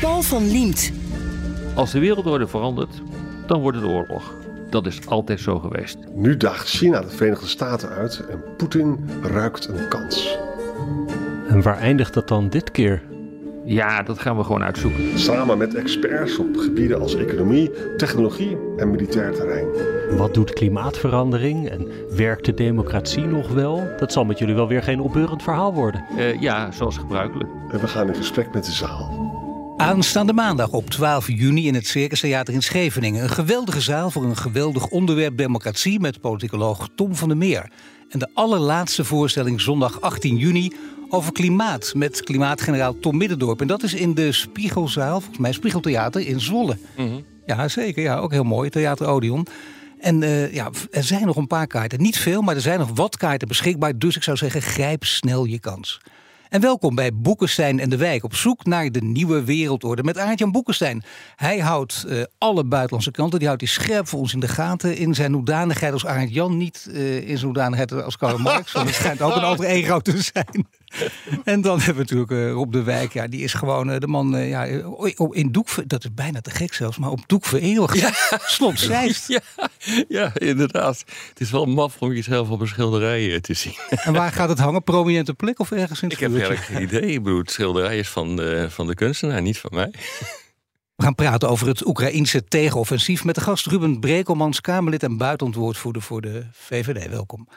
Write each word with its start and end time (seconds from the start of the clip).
Paul 0.00 0.22
van 0.22 0.50
Liemt. 0.50 0.92
Als 1.74 1.92
de 1.92 1.98
wereldorde 1.98 2.46
verandert, 2.46 3.02
dan 3.46 3.60
wordt 3.60 3.78
het 3.78 3.86
oorlog. 3.86 4.34
Dat 4.70 4.86
is 4.86 5.06
altijd 5.06 5.40
zo 5.40 5.58
geweest. 5.58 5.98
Nu 6.14 6.36
daagt 6.36 6.68
China 6.68 7.00
de 7.00 7.08
Verenigde 7.08 7.46
Staten 7.46 7.88
uit 7.88 8.24
en 8.30 8.42
Poetin 8.56 9.08
ruikt 9.22 9.68
een 9.68 9.88
kans. 9.88 10.36
En 11.48 11.62
waar 11.62 11.78
eindigt 11.78 12.14
dat 12.14 12.28
dan 12.28 12.48
dit 12.48 12.70
keer? 12.70 13.02
Ja, 13.64 14.02
dat 14.02 14.18
gaan 14.18 14.36
we 14.36 14.44
gewoon 14.44 14.62
uitzoeken. 14.62 15.18
Samen 15.18 15.58
met 15.58 15.74
experts 15.74 16.38
op 16.38 16.56
gebieden 16.56 17.00
als 17.00 17.16
economie, 17.16 17.70
technologie 17.96 18.56
en 18.76 18.90
militair 18.90 19.34
terrein. 19.34 19.66
Wat 20.16 20.34
doet 20.34 20.52
klimaatverandering 20.52 21.68
en 21.68 21.88
werkt 22.16 22.44
de 22.44 22.54
democratie 22.54 23.24
nog 23.24 23.48
wel? 23.48 23.88
Dat 23.98 24.12
zal 24.12 24.24
met 24.24 24.38
jullie 24.38 24.54
wel 24.54 24.68
weer 24.68 24.82
geen 24.82 25.00
opbeurend 25.00 25.42
verhaal 25.42 25.74
worden. 25.74 26.04
Uh, 26.16 26.40
ja, 26.40 26.70
zoals 26.70 26.98
gebruikelijk. 26.98 27.50
En 27.70 27.80
we 27.80 27.86
gaan 27.86 28.08
in 28.08 28.14
gesprek 28.14 28.52
met 28.54 28.64
de 28.64 28.72
zaal. 28.72 29.28
Aanstaande 29.78 30.32
maandag 30.32 30.70
op 30.70 30.90
12 30.90 31.28
juni 31.28 31.66
in 31.66 31.74
het 31.74 31.86
Circus 31.86 32.20
Theater 32.20 32.54
in 32.54 32.62
Scheveningen. 32.62 33.22
Een 33.22 33.28
geweldige 33.28 33.80
zaal 33.80 34.10
voor 34.10 34.24
een 34.24 34.36
geweldig 34.36 34.86
onderwerp 34.88 35.36
democratie 35.36 36.00
met 36.00 36.20
politicoloog 36.20 36.88
Tom 36.94 37.14
van 37.14 37.28
der 37.28 37.36
Meer. 37.36 37.70
En 38.08 38.18
de 38.18 38.28
allerlaatste 38.34 39.04
voorstelling 39.04 39.60
zondag 39.60 40.00
18 40.00 40.36
juni 40.36 40.72
over 41.08 41.32
klimaat 41.32 41.92
met 41.94 42.22
klimaatgeneraal 42.22 42.98
Tom 42.98 43.16
Middendorp. 43.16 43.60
En 43.60 43.66
dat 43.66 43.82
is 43.82 43.94
in 43.94 44.14
de 44.14 44.32
Spiegelzaal, 44.32 45.20
volgens 45.20 45.38
mij 45.38 45.52
Spiegeltheater 45.52 46.26
in 46.26 46.40
Zwolle. 46.40 46.78
Mm 46.96 47.24
Ja, 47.46 47.68
zeker. 47.68 48.02
Ja, 48.02 48.16
ook 48.16 48.32
heel 48.32 48.44
mooi. 48.44 48.70
Theater 48.70 49.06
Odeon. 49.06 49.46
En 50.00 50.22
uh, 50.22 50.54
ja, 50.54 50.70
er 50.90 51.04
zijn 51.04 51.26
nog 51.26 51.36
een 51.36 51.46
paar 51.46 51.66
kaarten. 51.66 52.02
Niet 52.02 52.18
veel, 52.18 52.42
maar 52.42 52.54
er 52.54 52.60
zijn 52.60 52.78
nog 52.78 52.90
wat 52.94 53.16
kaarten 53.16 53.48
beschikbaar. 53.48 53.98
Dus 53.98 54.16
ik 54.16 54.22
zou 54.22 54.36
zeggen, 54.36 54.62
grijp 54.62 55.04
snel 55.04 55.44
je 55.44 55.58
kans. 55.58 56.00
En 56.48 56.60
welkom 56.60 56.94
bij 56.94 57.14
Boekenstein 57.14 57.80
en 57.80 57.90
de 57.90 57.96
Wijk 57.96 58.24
op 58.24 58.34
zoek 58.34 58.64
naar 58.64 58.90
de 58.90 59.02
nieuwe 59.02 59.44
wereldorde 59.44 60.02
met 60.02 60.18
Aart-Jan 60.18 60.52
Boekenstein. 60.52 61.02
Hij 61.36 61.58
houdt 61.58 62.04
uh, 62.06 62.22
alle 62.38 62.64
buitenlandse 62.64 63.10
kranten, 63.10 63.38
die 63.38 63.48
houdt 63.48 63.62
hij 63.62 63.70
scherp 63.70 64.08
voor 64.08 64.18
ons 64.18 64.32
in 64.32 64.40
de 64.40 64.48
gaten 64.48 64.96
in 64.96 65.14
zijn 65.14 65.32
hoedanigheid 65.32 65.92
als 65.92 66.06
Aart-Jan, 66.06 66.56
niet 66.56 66.88
uh, 66.90 67.16
in 67.16 67.36
zijn 67.36 67.44
hoedanigheid 67.44 68.02
als 68.02 68.16
Karl 68.16 68.38
Marx, 68.38 68.72
want 68.72 68.86
het 68.86 68.94
schijnt 68.94 69.22
ook 69.22 69.36
een 69.36 69.44
alter 69.50 69.64
ego 69.64 69.98
te 70.00 70.22
zijn. 70.22 70.66
en 71.44 71.60
dan 71.60 71.76
hebben 71.76 72.06
we 72.06 72.14
natuurlijk 72.14 72.30
uh, 72.30 72.50
Rob 72.50 72.72
de 72.72 72.82
Wijk, 72.82 73.12
ja, 73.12 73.26
die 73.26 73.42
is 73.42 73.52
gewoon 73.52 73.90
uh, 73.90 73.98
de 73.98 74.06
man 74.06 74.36
uh, 74.36 74.48
ja, 74.48 74.64
in 75.30 75.52
doek, 75.52 75.68
dat 75.86 76.04
is 76.04 76.14
bijna 76.14 76.40
te 76.40 76.50
gek 76.50 76.74
zelfs, 76.74 76.98
maar 76.98 77.10
op 77.10 77.20
doek 77.26 77.44
vereeuwigd. 77.44 77.98
Ja. 77.98 78.12
Slot. 78.46 78.80
Ja, 78.80 79.40
ja, 80.08 80.32
inderdaad. 80.34 81.04
Het 81.28 81.40
is 81.40 81.50
wel 81.50 81.64
maf 81.64 81.96
om 81.98 82.12
jezelf 82.12 82.50
op 82.50 82.60
een 82.60 82.68
schilderij 82.68 83.40
te 83.40 83.54
zien. 83.54 83.74
en 83.88 84.12
waar 84.12 84.32
gaat 84.32 84.48
het 84.48 84.58
hangen? 84.58 84.82
Prominente 84.82 85.34
plek 85.34 85.58
of 85.58 85.70
ergens 85.70 86.02
in 86.02 86.08
het 86.08 86.16
Ik 86.16 86.22
heb 86.22 86.30
eigenlijk 86.30 86.64
geen 86.64 86.82
idee. 86.82 87.12
Ik 87.12 87.22
bedoel, 87.22 87.38
het 87.38 87.50
schilderij 87.50 87.98
is 87.98 88.08
van 88.08 88.36
de, 88.36 88.66
van 88.70 88.86
de 88.86 88.94
kunstenaar, 88.94 89.42
niet 89.42 89.58
van 89.58 89.70
mij. 89.74 89.90
We 90.98 91.04
gaan 91.04 91.14
praten 91.14 91.48
over 91.48 91.66
het 91.66 91.86
Oekraïnse 91.86 92.44
tegenoffensief 92.44 93.24
met 93.24 93.34
de 93.34 93.40
gast 93.40 93.66
Ruben 93.66 94.00
Brekelmans, 94.00 94.60
Kamerlid 94.60 95.02
en 95.02 95.16
buitenwoordvoerder 95.16 96.02
voor 96.02 96.20
de 96.20 96.46
VVD. 96.52 97.08
Welkom. 97.08 97.48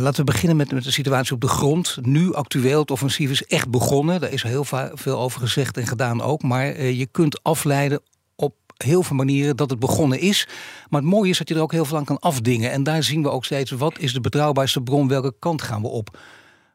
Laten 0.00 0.24
we 0.24 0.32
beginnen 0.32 0.56
met, 0.56 0.72
met 0.72 0.84
de 0.84 0.90
situatie 0.90 1.34
op 1.34 1.40
de 1.40 1.48
grond. 1.48 1.98
Nu 2.02 2.34
actueel, 2.34 2.80
het 2.80 2.90
offensief 2.90 3.30
is 3.30 3.46
echt 3.46 3.70
begonnen. 3.70 4.20
Daar 4.20 4.32
is 4.32 4.42
heel 4.42 4.64
veel 4.94 5.18
over 5.18 5.40
gezegd 5.40 5.76
en 5.76 5.86
gedaan 5.86 6.20
ook. 6.22 6.42
Maar 6.42 6.66
eh, 6.66 6.98
je 6.98 7.06
kunt 7.06 7.42
afleiden 7.42 8.00
op 8.36 8.54
heel 8.76 9.02
veel 9.02 9.16
manieren 9.16 9.56
dat 9.56 9.70
het 9.70 9.78
begonnen 9.78 10.20
is. 10.20 10.48
Maar 10.88 11.00
het 11.00 11.10
mooie 11.10 11.30
is 11.30 11.38
dat 11.38 11.48
je 11.48 11.54
er 11.54 11.60
ook 11.60 11.72
heel 11.72 11.84
veel 11.84 11.96
aan 11.96 12.04
kan 12.04 12.18
afdingen. 12.18 12.70
En 12.70 12.82
daar 12.82 13.02
zien 13.02 13.22
we 13.22 13.30
ook 13.30 13.44
steeds, 13.44 13.70
wat 13.70 13.98
is 13.98 14.12
de 14.12 14.20
betrouwbaarste 14.20 14.80
bron? 14.80 15.08
Welke 15.08 15.34
kant 15.38 15.62
gaan 15.62 15.82
we 15.82 15.88
op? 15.88 16.18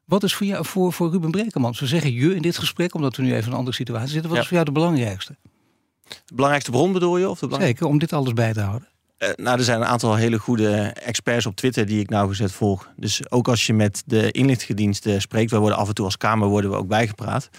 Wat 0.05 0.23
is 0.23 0.35
voor, 0.35 0.45
jou, 0.45 0.65
voor, 0.65 0.93
voor 0.93 1.11
Ruben 1.11 1.31
Brekelmans? 1.31 1.79
We 1.79 1.87
zeggen 1.87 2.13
je 2.13 2.35
in 2.35 2.41
dit 2.41 2.57
gesprek, 2.57 2.93
omdat 2.93 3.15
we 3.15 3.23
nu 3.23 3.29
even 3.33 3.45
in 3.45 3.51
een 3.51 3.57
andere 3.57 3.75
situatie 3.75 4.09
zitten. 4.09 4.29
Wat 4.29 4.39
is 4.39 4.45
voor 4.45 4.53
jou 4.53 4.65
de 4.65 4.71
belangrijkste? 4.71 5.35
De 6.07 6.35
belangrijkste 6.35 6.71
bron 6.71 6.91
bedoel 6.91 7.17
je? 7.17 7.29
Of 7.29 7.39
de 7.39 7.55
Zeker, 7.59 7.85
om 7.85 7.97
dit 7.97 8.13
alles 8.13 8.33
bij 8.33 8.53
te 8.53 8.61
houden. 8.61 8.87
Uh, 9.19 9.29
nou, 9.35 9.57
er 9.57 9.63
zijn 9.63 9.81
een 9.81 9.87
aantal 9.87 10.15
hele 10.15 10.39
goede 10.39 10.77
experts 11.03 11.45
op 11.45 11.55
Twitter 11.55 11.85
die 11.85 11.99
ik 11.99 12.09
nauwgezet 12.09 12.51
volg. 12.51 12.89
Dus 12.95 13.31
ook 13.31 13.47
als 13.47 13.65
je 13.65 13.73
met 13.73 14.03
de 14.05 14.31
inlichtingendiensten 14.31 15.21
spreekt, 15.21 15.51
we 15.51 15.57
worden 15.57 15.77
af 15.77 15.87
en 15.87 15.93
toe 15.93 16.05
als 16.05 16.17
Kamer 16.17 16.47
worden 16.47 16.71
we 16.71 16.77
ook 16.77 16.87
bijgepraat. 16.87 17.49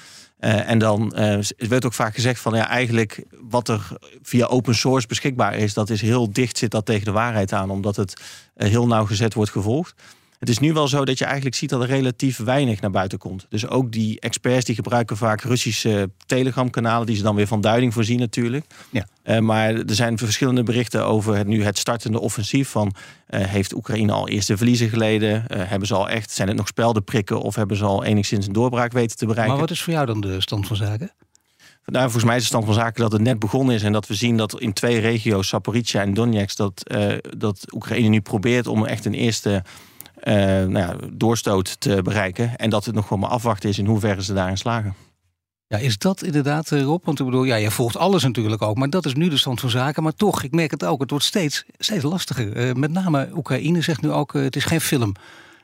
Uh, 0.41 0.71
en 0.71 0.79
dan 0.79 1.13
uh, 1.17 1.39
werd 1.57 1.85
ook 1.85 1.93
vaak 1.93 2.15
gezegd 2.15 2.41
van 2.41 2.55
ja, 2.55 2.69
eigenlijk 2.69 3.25
wat 3.41 3.69
er 3.69 3.89
via 4.23 4.47
open 4.47 4.75
source 4.75 5.07
beschikbaar 5.07 5.57
is, 5.57 5.75
dat 5.75 5.91
is 5.91 6.01
heel 6.01 6.33
dicht 6.33 6.59
zit 6.59 6.71
dat 6.71 6.87
tegen 6.87 7.05
de 7.05 7.11
waarheid 7.11 7.53
aan, 7.53 7.71
omdat 7.71 7.97
het 7.97 8.21
heel 8.55 8.87
nauwgezet 8.87 9.35
wordt 9.35 9.51
gevolgd. 9.51 9.95
Het 10.38 10.49
is 10.49 10.59
nu 10.59 10.72
wel 10.72 10.88
zo 10.88 11.04
dat 11.04 11.19
je 11.19 11.25
eigenlijk 11.25 11.56
ziet 11.56 11.71
dat 11.71 11.82
er 11.82 11.87
relatief 11.87 12.38
weinig 12.38 12.81
naar 12.81 12.91
buiten 12.91 13.19
komt. 13.19 13.47
Dus 13.49 13.66
ook 13.66 13.93
die 13.93 14.21
experts 14.21 14.65
die 14.65 14.75
gebruiken 14.75 15.16
vaak 15.16 15.41
Russische 15.41 16.10
telegramkanalen, 16.26 17.06
die 17.06 17.16
ze 17.16 17.22
dan 17.22 17.34
weer 17.34 17.47
van 17.47 17.60
duiding 17.60 17.93
voorzien 17.93 18.19
natuurlijk. 18.19 18.66
Ja. 18.91 19.06
Uh, 19.25 19.38
maar 19.38 19.75
er 19.75 19.94
zijn 19.94 20.19
verschillende 20.19 20.62
berichten 20.62 21.04
over 21.04 21.37
het, 21.37 21.47
nu 21.47 21.65
het 21.65 21.78
startende 21.78 22.21
offensief. 22.21 22.69
Van 22.69 22.94
uh, 23.31 23.41
heeft 23.44 23.75
Oekraïne 23.75 24.12
al 24.12 24.28
eerste 24.28 24.56
verliezen 24.56 24.88
geleden? 24.88 25.44
Uh, 25.49 25.62
hebben 25.65 25.88
ze 25.88 25.94
al 25.94 26.09
echt, 26.09 26.31
zijn 26.31 26.49
het 26.49 26.56
nog 26.56 26.66
speldenprikken 26.66 27.41
of 27.41 27.55
hebben 27.55 27.76
ze 27.76 27.84
al 27.84 28.05
enigszins 28.05 28.47
een 28.47 28.53
doorbraak 28.53 28.93
weten 28.93 29.16
te 29.16 29.26
bereiken? 29.26 29.53
Maar 29.53 29.62
wat 29.62 29.70
is 29.70 29.82
voor 29.82 29.93
jou 29.93 30.06
dan 30.06 30.20
de 30.20 30.41
stand 30.41 30.66
van 30.66 30.76
zaken? 30.76 31.12
Nou, 31.84 32.03
volgens 32.03 32.25
mij 32.25 32.37
is 32.37 32.43
de 32.43 32.49
stand 32.49 32.65
van 32.65 32.75
zaken 32.75 33.03
dat 33.03 33.12
het 33.12 33.20
net 33.20 33.38
begonnen 33.38 33.75
is 33.75 33.82
en 33.82 33.93
dat 33.93 34.06
we 34.06 34.15
zien 34.15 34.37
dat 34.37 34.60
in 34.60 34.72
twee 34.72 34.99
regio's, 34.99 35.49
Zaporizhia 35.49 36.03
en 36.03 36.15
Donetsk, 36.15 36.56
dat, 36.56 36.91
dat 37.37 37.72
Oekraïne 37.75 38.09
nu 38.09 38.20
probeert 38.20 38.66
om 38.66 38.84
echt 38.84 39.05
een 39.05 39.15
eerste 39.15 39.62
nou 40.34 40.78
ja, 40.78 40.97
doorstoot 41.12 41.81
te 41.81 42.03
bereiken. 42.03 42.56
En 42.56 42.71
dat 42.71 42.84
het 42.84 42.94
nog 42.94 43.06
gewoon 43.06 43.19
maar 43.19 43.31
afwachten 43.31 43.69
is 43.69 43.78
in 43.78 43.87
hoeverre 43.87 44.22
ze 44.22 44.34
daarin 44.34 44.59
slagen. 44.59 44.94
Ja, 45.69 45.78
is 45.78 45.99
dat 45.99 46.22
inderdaad, 46.22 46.72
eh, 46.72 46.83
Rob? 46.83 47.05
Want 47.05 47.19
ik 47.19 47.25
bedoel, 47.25 47.44
ja, 47.44 47.56
je 47.56 47.71
volgt 47.71 47.97
alles 47.97 48.22
natuurlijk 48.22 48.62
ook. 48.62 48.77
Maar 48.77 48.91
dat 48.91 49.06
is 49.06 49.15
nu 49.15 49.28
de 49.28 49.37
stand 49.37 49.61
van 49.61 49.71
zaken. 49.71 50.03
Maar 50.03 50.15
toch, 50.15 50.43
ik 50.43 50.53
merk 50.53 50.71
het 50.71 50.84
ook, 50.84 51.00
het 51.00 51.11
wordt 51.11 51.25
steeds, 51.25 51.65
steeds 51.78 52.05
lastiger. 52.05 52.56
Uh, 52.56 52.75
met 52.75 52.93
name 52.93 53.28
Oekraïne 53.34 53.83
zegt 53.83 54.00
nu 54.00 54.11
ook, 54.11 54.34
uh, 54.34 54.43
het 54.43 54.56
is 54.56 54.65
geen 54.65 54.81
film. 54.81 55.12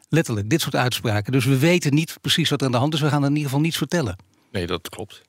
Letterlijk, 0.09 0.51
dit 0.51 0.61
soort 0.61 0.75
uitspraken. 0.75 1.33
Dus 1.33 1.45
we 1.45 1.59
weten 1.59 1.95
niet 1.95 2.17
precies 2.21 2.51
wat 2.51 2.61
er 2.61 2.67
aan 2.67 2.73
de 2.73 2.79
hand 2.79 2.95
is. 2.95 3.01
We 3.01 3.09
gaan 3.09 3.23
in 3.23 3.29
ieder 3.29 3.45
geval 3.45 3.61
niets 3.61 3.77
vertellen. 3.77 4.17
Nee, 4.53 4.67
dat 4.67 4.89
klopt. 4.89 5.23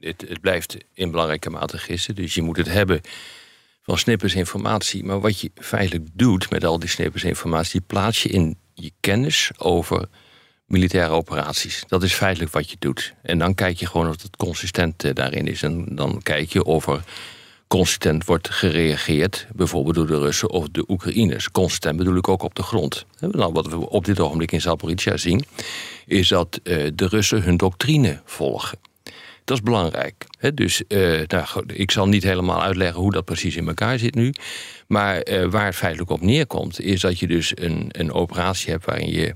Het, 0.00 0.24
het 0.28 0.40
blijft 0.40 0.76
in 0.92 1.10
belangrijke 1.10 1.50
mate 1.50 1.78
gissen. 1.78 2.14
Dus 2.14 2.34
je 2.34 2.42
moet 2.42 2.56
het 2.56 2.68
hebben 2.68 3.00
van 3.84 3.98
snippers 3.98 4.34
informatie. 4.34 5.04
Maar 5.04 5.20
wat 5.20 5.40
je 5.40 5.50
feitelijk 5.54 6.08
doet 6.12 6.50
met 6.50 6.64
al 6.64 6.78
die 6.78 6.88
snippers 6.88 7.24
informatie, 7.24 7.80
plaats 7.80 8.22
je 8.22 8.28
in 8.28 8.56
je 8.74 8.90
kennis 9.00 9.50
over 9.58 10.08
militaire 10.66 11.12
operaties. 11.12 11.84
Dat 11.86 12.02
is 12.02 12.14
feitelijk 12.14 12.52
wat 12.52 12.70
je 12.70 12.76
doet. 12.78 13.14
En 13.22 13.38
dan 13.38 13.54
kijk 13.54 13.78
je 13.78 13.86
gewoon 13.86 14.08
of 14.08 14.22
het 14.22 14.36
consistent 14.36 15.04
eh, 15.04 15.14
daarin 15.14 15.46
is. 15.46 15.62
En 15.62 15.94
dan 15.94 16.20
kijk 16.22 16.52
je 16.52 16.64
of 16.64 16.86
er 16.86 17.02
consistent 17.66 18.24
wordt 18.24 18.50
gereageerd, 18.50 19.46
bijvoorbeeld 19.54 19.94
door 19.94 20.06
de 20.06 20.18
Russen 20.18 20.50
of 20.50 20.68
de 20.68 20.84
Oekraïners. 20.88 21.50
Consistent 21.50 21.96
bedoel 21.96 22.16
ik 22.16 22.28
ook 22.28 22.42
op 22.42 22.54
de 22.54 22.62
grond. 22.62 23.06
Nou, 23.20 23.52
wat 23.52 23.66
we 23.66 23.90
op 23.90 24.04
dit 24.04 24.20
ogenblik 24.20 24.52
in 24.52 24.60
Zaporizhia 24.60 25.16
zien, 25.16 25.44
is 26.06 26.28
dat 26.28 26.60
eh, 26.62 26.90
de 26.94 27.06
Russen 27.06 27.42
hun 27.42 27.56
doctrine 27.56 28.20
volgen. 28.24 28.78
Dat 29.44 29.56
is 29.56 29.62
belangrijk. 29.62 30.26
dus 30.54 30.82
uh, 30.88 31.20
nou, 31.26 31.46
ik 31.66 31.90
zal 31.90 32.08
niet 32.08 32.22
helemaal 32.22 32.62
uitleggen 32.62 33.00
hoe 33.00 33.12
dat 33.12 33.24
precies 33.24 33.56
in 33.56 33.68
elkaar 33.68 33.98
zit 33.98 34.14
nu. 34.14 34.32
Maar 34.86 35.28
uh, 35.28 35.44
waar 35.44 35.66
het 35.66 35.74
feitelijk 35.74 36.10
op 36.10 36.20
neerkomt, 36.20 36.80
is 36.80 37.00
dat 37.00 37.18
je 37.18 37.26
dus 37.26 37.52
een, 37.54 37.86
een 37.88 38.12
operatie 38.12 38.70
hebt 38.70 38.84
waarin 38.84 39.10
je 39.10 39.34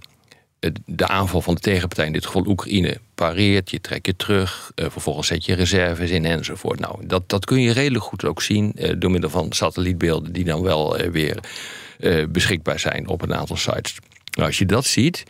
de 0.87 1.09
aanval 1.09 1.41
van 1.41 1.55
de 1.55 1.61
tegenpartij, 1.61 2.07
in 2.07 2.13
dit 2.13 2.27
geval 2.27 2.47
Oekraïne, 2.47 3.01
pareert. 3.15 3.71
Je 3.71 3.81
trekt 3.81 4.07
je 4.07 4.17
terug, 4.17 4.73
vervolgens 4.75 5.27
zet 5.27 5.45
je 5.45 5.55
reserves 5.55 6.11
in 6.11 6.25
enzovoort. 6.25 6.81
Nou, 6.81 7.07
dat, 7.07 7.29
dat 7.29 7.45
kun 7.45 7.61
je 7.61 7.73
redelijk 7.73 8.05
goed 8.05 8.25
ook 8.25 8.43
zien 8.43 8.77
door 8.99 9.11
middel 9.11 9.31
van 9.31 9.53
satellietbeelden 9.53 10.33
die 10.33 10.45
dan 10.45 10.63
wel 10.63 10.97
weer 10.97 11.39
beschikbaar 12.29 12.79
zijn 12.79 13.09
op 13.09 13.23
een 13.23 13.35
aantal 13.35 13.57
sites. 13.57 13.97
Nou, 14.31 14.47
als 14.47 14.59
je 14.59 14.67
dat 14.67 14.85
ziet, 14.85 15.23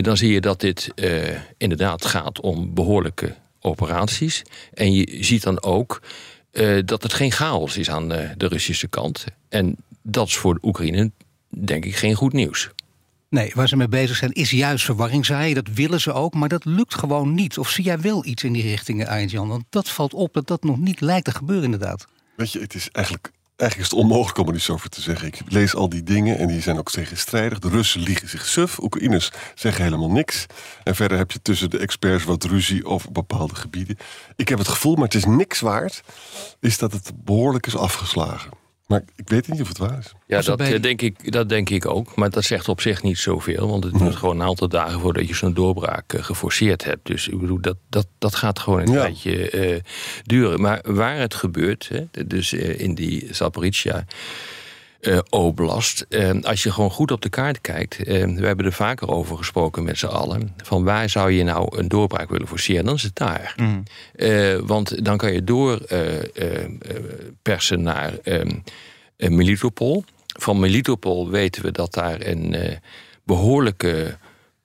dan 0.00 0.16
zie 0.16 0.32
je 0.32 0.40
dat 0.40 0.60
dit 0.60 0.90
inderdaad 1.56 2.04
gaat 2.04 2.40
om 2.40 2.74
behoorlijke 2.74 3.34
operaties. 3.64 4.42
En 4.72 4.92
je 4.92 5.24
ziet 5.24 5.42
dan 5.42 5.62
ook 5.62 6.02
uh, 6.52 6.82
dat 6.84 7.02
het 7.02 7.12
geen 7.12 7.32
chaos 7.32 7.76
is 7.76 7.90
aan 7.90 8.08
de, 8.08 8.30
de 8.36 8.46
Russische 8.48 8.88
kant. 8.88 9.24
En 9.48 9.76
dat 10.02 10.26
is 10.26 10.36
voor 10.36 10.54
de 10.54 10.60
Oekraïne, 10.62 11.10
denk 11.48 11.84
ik, 11.84 11.96
geen 11.96 12.14
goed 12.14 12.32
nieuws. 12.32 12.70
Nee, 13.28 13.52
waar 13.54 13.68
ze 13.68 13.76
mee 13.76 13.88
bezig 13.88 14.16
zijn 14.16 14.32
is 14.32 14.50
juist 14.50 14.84
verwarring 14.84 15.26
zaaien. 15.26 15.54
Dat 15.54 15.68
willen 15.74 16.00
ze 16.00 16.12
ook, 16.12 16.34
maar 16.34 16.48
dat 16.48 16.64
lukt 16.64 16.94
gewoon 16.94 17.34
niet. 17.34 17.58
Of 17.58 17.70
zie 17.70 17.84
jij 17.84 18.00
wel 18.00 18.24
iets 18.24 18.42
in 18.42 18.52
die 18.52 18.62
richting, 18.62 19.06
Arjan? 19.06 19.48
Want 19.48 19.64
dat 19.70 19.88
valt 19.88 20.14
op 20.14 20.34
dat 20.34 20.46
dat 20.46 20.64
nog 20.64 20.78
niet 20.78 21.00
lijkt 21.00 21.24
te 21.24 21.30
gebeuren 21.30 21.64
inderdaad. 21.64 22.06
Weet 22.36 22.52
je, 22.52 22.60
het 22.60 22.74
is 22.74 22.88
eigenlijk, 22.90 23.30
eigenlijk 23.56 23.90
is 23.90 23.96
het 23.96 24.06
onmogelijk 24.06 24.38
om 24.38 24.48
er 24.48 24.54
iets 24.54 24.70
over 24.70 24.88
te 24.90 25.00
zeggen. 25.00 25.28
Ik 25.28 25.40
lees 25.46 25.74
al 25.74 25.88
die 25.88 26.02
dingen 26.02 26.38
en 26.38 26.46
die 26.46 26.60
zijn 26.60 26.78
ook 26.78 26.90
tegenstrijdig. 26.90 27.58
De 27.58 27.68
Russen 27.68 28.00
liegen 28.00 28.28
zich 28.28 28.46
suf, 28.46 28.78
Oekraïners 28.78 29.30
zeggen 29.54 29.84
helemaal 29.84 30.10
niks. 30.10 30.46
En 30.82 30.94
verder 30.94 31.18
heb 31.18 31.30
je 31.30 31.42
tussen 31.42 31.70
de 31.70 31.78
experts 31.78 32.24
wat 32.24 32.44
ruzie 32.44 32.86
over 32.86 33.12
bepaalde 33.12 33.54
gebieden. 33.54 33.96
Ik 34.36 34.48
heb 34.48 34.58
het 34.58 34.68
gevoel, 34.68 34.94
maar 34.94 35.04
het 35.04 35.14
is 35.14 35.24
niks 35.24 35.60
waard, 35.60 36.02
is 36.60 36.78
dat 36.78 36.92
het 36.92 37.12
behoorlijk 37.24 37.66
is 37.66 37.76
afgeslagen. 37.76 38.63
Maar 38.86 39.02
ik 39.16 39.28
weet 39.28 39.48
niet 39.48 39.60
of 39.60 39.68
het 39.68 39.78
waar 39.78 39.98
is. 39.98 40.12
Ja, 40.26 40.36
Was 40.36 40.44
dat, 40.46 40.56
bij- 40.56 40.74
eh, 40.74 40.82
denk 40.82 41.02
ik, 41.02 41.32
dat 41.32 41.48
denk 41.48 41.70
ik 41.70 41.86
ook. 41.86 42.16
Maar 42.16 42.30
dat 42.30 42.44
zegt 42.44 42.68
op 42.68 42.80
zich 42.80 43.02
niet 43.02 43.18
zoveel. 43.18 43.68
Want 43.68 43.84
het 43.84 43.98
duurt 43.98 44.16
gewoon 44.16 44.40
een 44.40 44.46
aantal 44.46 44.68
dagen 44.68 45.00
voordat 45.00 45.28
je 45.28 45.34
zo'n 45.34 45.54
doorbraak 45.54 46.12
eh, 46.12 46.22
geforceerd 46.24 46.84
hebt. 46.84 47.06
Dus 47.06 47.28
ik 47.28 47.40
bedoel, 47.40 47.60
dat, 47.60 47.76
dat, 47.88 48.06
dat 48.18 48.34
gaat 48.34 48.58
gewoon 48.58 48.80
een 48.80 48.92
Ja. 48.92 49.00
tijdje 49.00 49.50
eh, 49.50 49.80
duren. 50.22 50.60
Maar 50.60 50.80
waar 50.86 51.16
het 51.18 51.34
gebeurt, 51.34 51.88
hè, 51.88 52.26
dus 52.26 52.52
in 52.52 52.94
die 52.94 53.28
Zaporizhia... 53.34 54.04
eh, 55.04 55.18
Oblast. 55.30 56.06
Eh, 56.08 56.30
als 56.42 56.62
je 56.62 56.72
gewoon 56.72 56.90
goed 56.90 57.10
op 57.10 57.22
de 57.22 57.28
kaart 57.28 57.60
kijkt, 57.60 57.98
eh, 57.98 58.04
we 58.24 58.46
hebben 58.46 58.66
er 58.66 58.72
vaker 58.72 59.08
over 59.08 59.36
gesproken 59.36 59.84
met 59.84 59.98
z'n 59.98 60.06
allen, 60.06 60.54
van 60.62 60.84
waar 60.84 61.08
zou 61.08 61.32
je 61.32 61.44
nou 61.44 61.78
een 61.78 61.88
doorbraak 61.88 62.30
willen 62.30 62.48
forceren, 62.48 62.84
dan 62.84 62.94
is 62.94 63.02
het 63.02 63.16
daar. 63.16 63.54
Eh, 64.14 64.56
want 64.62 65.04
dan 65.04 65.16
kan 65.16 65.32
je 65.32 65.44
door 65.44 65.78
eh, 65.78 66.16
eh, 66.36 66.64
eh, 67.42 67.78
naar 67.78 68.18
ehm, 68.22 68.50
eh, 69.16 69.30
Melitopol. 69.30 70.04
Van 70.38 70.58
Melitopol 70.58 71.30
weten 71.30 71.62
we 71.62 71.70
dat 71.70 71.94
daar 71.94 72.26
een 72.26 72.54
eh, 72.54 72.76
behoorlijke 73.24 74.16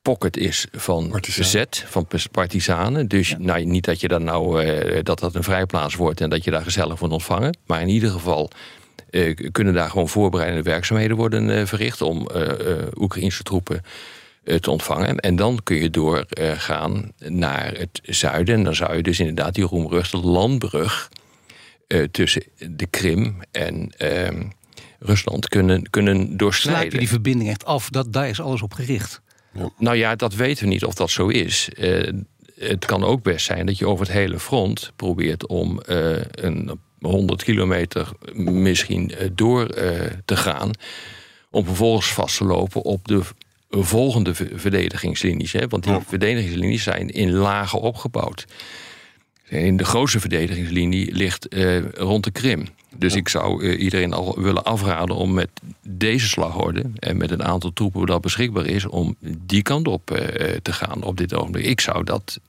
pocket 0.01 0.37
is 0.37 0.67
van 0.71 1.19
verzet, 1.21 1.83
van 1.87 2.07
partisanen. 2.31 3.07
Dus 3.07 3.35
nou, 3.37 3.63
niet 3.65 3.85
dat 3.85 3.99
je 3.99 4.07
dan 4.07 4.23
nou 4.23 4.65
dat 5.03 5.19
dat 5.19 5.35
een 5.35 5.43
vrijplaats 5.43 5.95
wordt 5.95 6.21
en 6.21 6.29
dat 6.29 6.43
je 6.43 6.51
daar 6.51 6.63
gezellig 6.63 6.99
wordt 6.99 7.13
ontvangen. 7.13 7.57
Maar 7.65 7.81
in 7.81 7.89
ieder 7.89 8.09
geval 8.09 8.49
kunnen 9.51 9.73
daar 9.73 9.89
gewoon 9.89 10.09
voorbereidende 10.09 10.63
werkzaamheden 10.63 11.17
worden 11.17 11.49
eh, 11.49 11.65
verricht 11.65 12.01
om 12.01 12.27
eh 12.27 12.71
eh, 12.71 12.87
Oekraïnse 12.97 13.43
troepen 13.43 13.81
eh, 14.43 14.55
te 14.55 14.71
ontvangen. 14.71 15.17
En 15.17 15.35
dan 15.35 15.59
kun 15.63 15.77
je 15.77 15.89
doorgaan 15.89 16.57
gaan 16.57 17.11
naar 17.27 17.73
het 17.77 18.01
zuiden. 18.03 18.55
En 18.55 18.63
dan 18.63 18.75
zou 18.75 18.95
je 18.95 19.03
dus 19.03 19.19
inderdaad 19.19 19.55
die 19.55 19.63
roemruchte 19.63 20.17
landbrug 20.17 21.09
eh, 21.89 22.03
tussen 22.03 22.43
de 22.57 22.85
Krim 22.85 23.39
en 23.51 23.91
ehm, 23.97 24.43
Rusland 24.99 25.47
kunnen, 25.47 25.89
kunnen 25.89 26.15
Sluit 26.15 26.31
je 26.31 26.37
doorstrijden. 26.37 26.99
die 26.99 27.07
verbinding 27.07 27.49
echt 27.49 27.65
af? 27.65 27.89
Dat, 27.89 28.13
daar 28.13 28.29
is 28.29 28.41
alles 28.41 28.61
op 28.61 28.73
gericht. 28.73 29.21
Nou 29.77 29.97
ja, 29.97 30.15
dat 30.15 30.35
weten 30.35 30.63
we 30.63 30.69
niet 30.69 30.85
of 30.85 30.93
dat 30.93 31.09
zo 31.09 31.27
is. 31.27 31.69
Eh, 31.69 32.13
het 32.55 32.85
kan 32.85 33.03
ook 33.03 33.23
best 33.23 33.45
zijn 33.45 33.65
dat 33.65 33.77
je 33.77 33.87
over 33.87 34.05
het 34.05 34.15
hele 34.15 34.39
front 34.39 34.91
probeert 34.95 35.47
om 35.47 35.81
eh, 35.81 36.17
een 36.31 36.79
100 37.01 37.43
kilometer 37.43 38.09
misschien 38.35 39.11
eh, 39.11 39.29
door 39.33 39.65
eh, 39.65 40.11
te 40.25 40.35
gaan. 40.35 40.71
Om 41.51 41.65
vervolgens 41.65 42.13
vast 42.13 42.37
te 42.37 42.43
lopen 42.43 42.81
op 42.81 43.07
de 43.07 43.21
volgende 43.69 44.35
verdedigingslinies. 44.35 45.51
Hè? 45.51 45.67
Want 45.67 45.83
die 45.83 45.93
Ja. 45.93 46.01
verdedigingslinies 46.07 46.83
zijn 46.83 47.09
in 47.09 47.31
lagen 47.31 47.79
opgebouwd. 47.79 48.45
En 49.49 49.77
de 49.77 49.85
grootste 49.85 50.19
verdedigingslinie 50.19 51.13
ligt 51.15 51.47
eh, 51.47 51.89
rond 51.91 52.23
de 52.23 52.31
Krim. 52.31 52.67
Dus 52.95 53.15
ik 53.15 53.29
zou 53.29 53.75
iedereen 53.75 54.13
al 54.13 54.41
willen 54.41 54.63
afraden 54.63 55.15
om 55.15 55.33
met 55.33 55.49
deze 55.87 56.27
slagorde 56.27 56.83
en 56.99 57.17
met 57.17 57.31
een 57.31 57.43
aantal 57.43 57.73
troepen 57.73 58.05
dat 58.05 58.21
beschikbaar 58.21 58.65
is, 58.65 58.85
om 58.85 59.15
die 59.45 59.61
kant 59.61 59.87
op 59.87 60.05
te 60.61 60.73
gaan 60.73 61.03
op 61.03 61.17
dit 61.17 61.33
ogenblik. 61.33 61.65
Ik 61.65 61.81
zou 61.81 62.03
dat, 62.03 62.39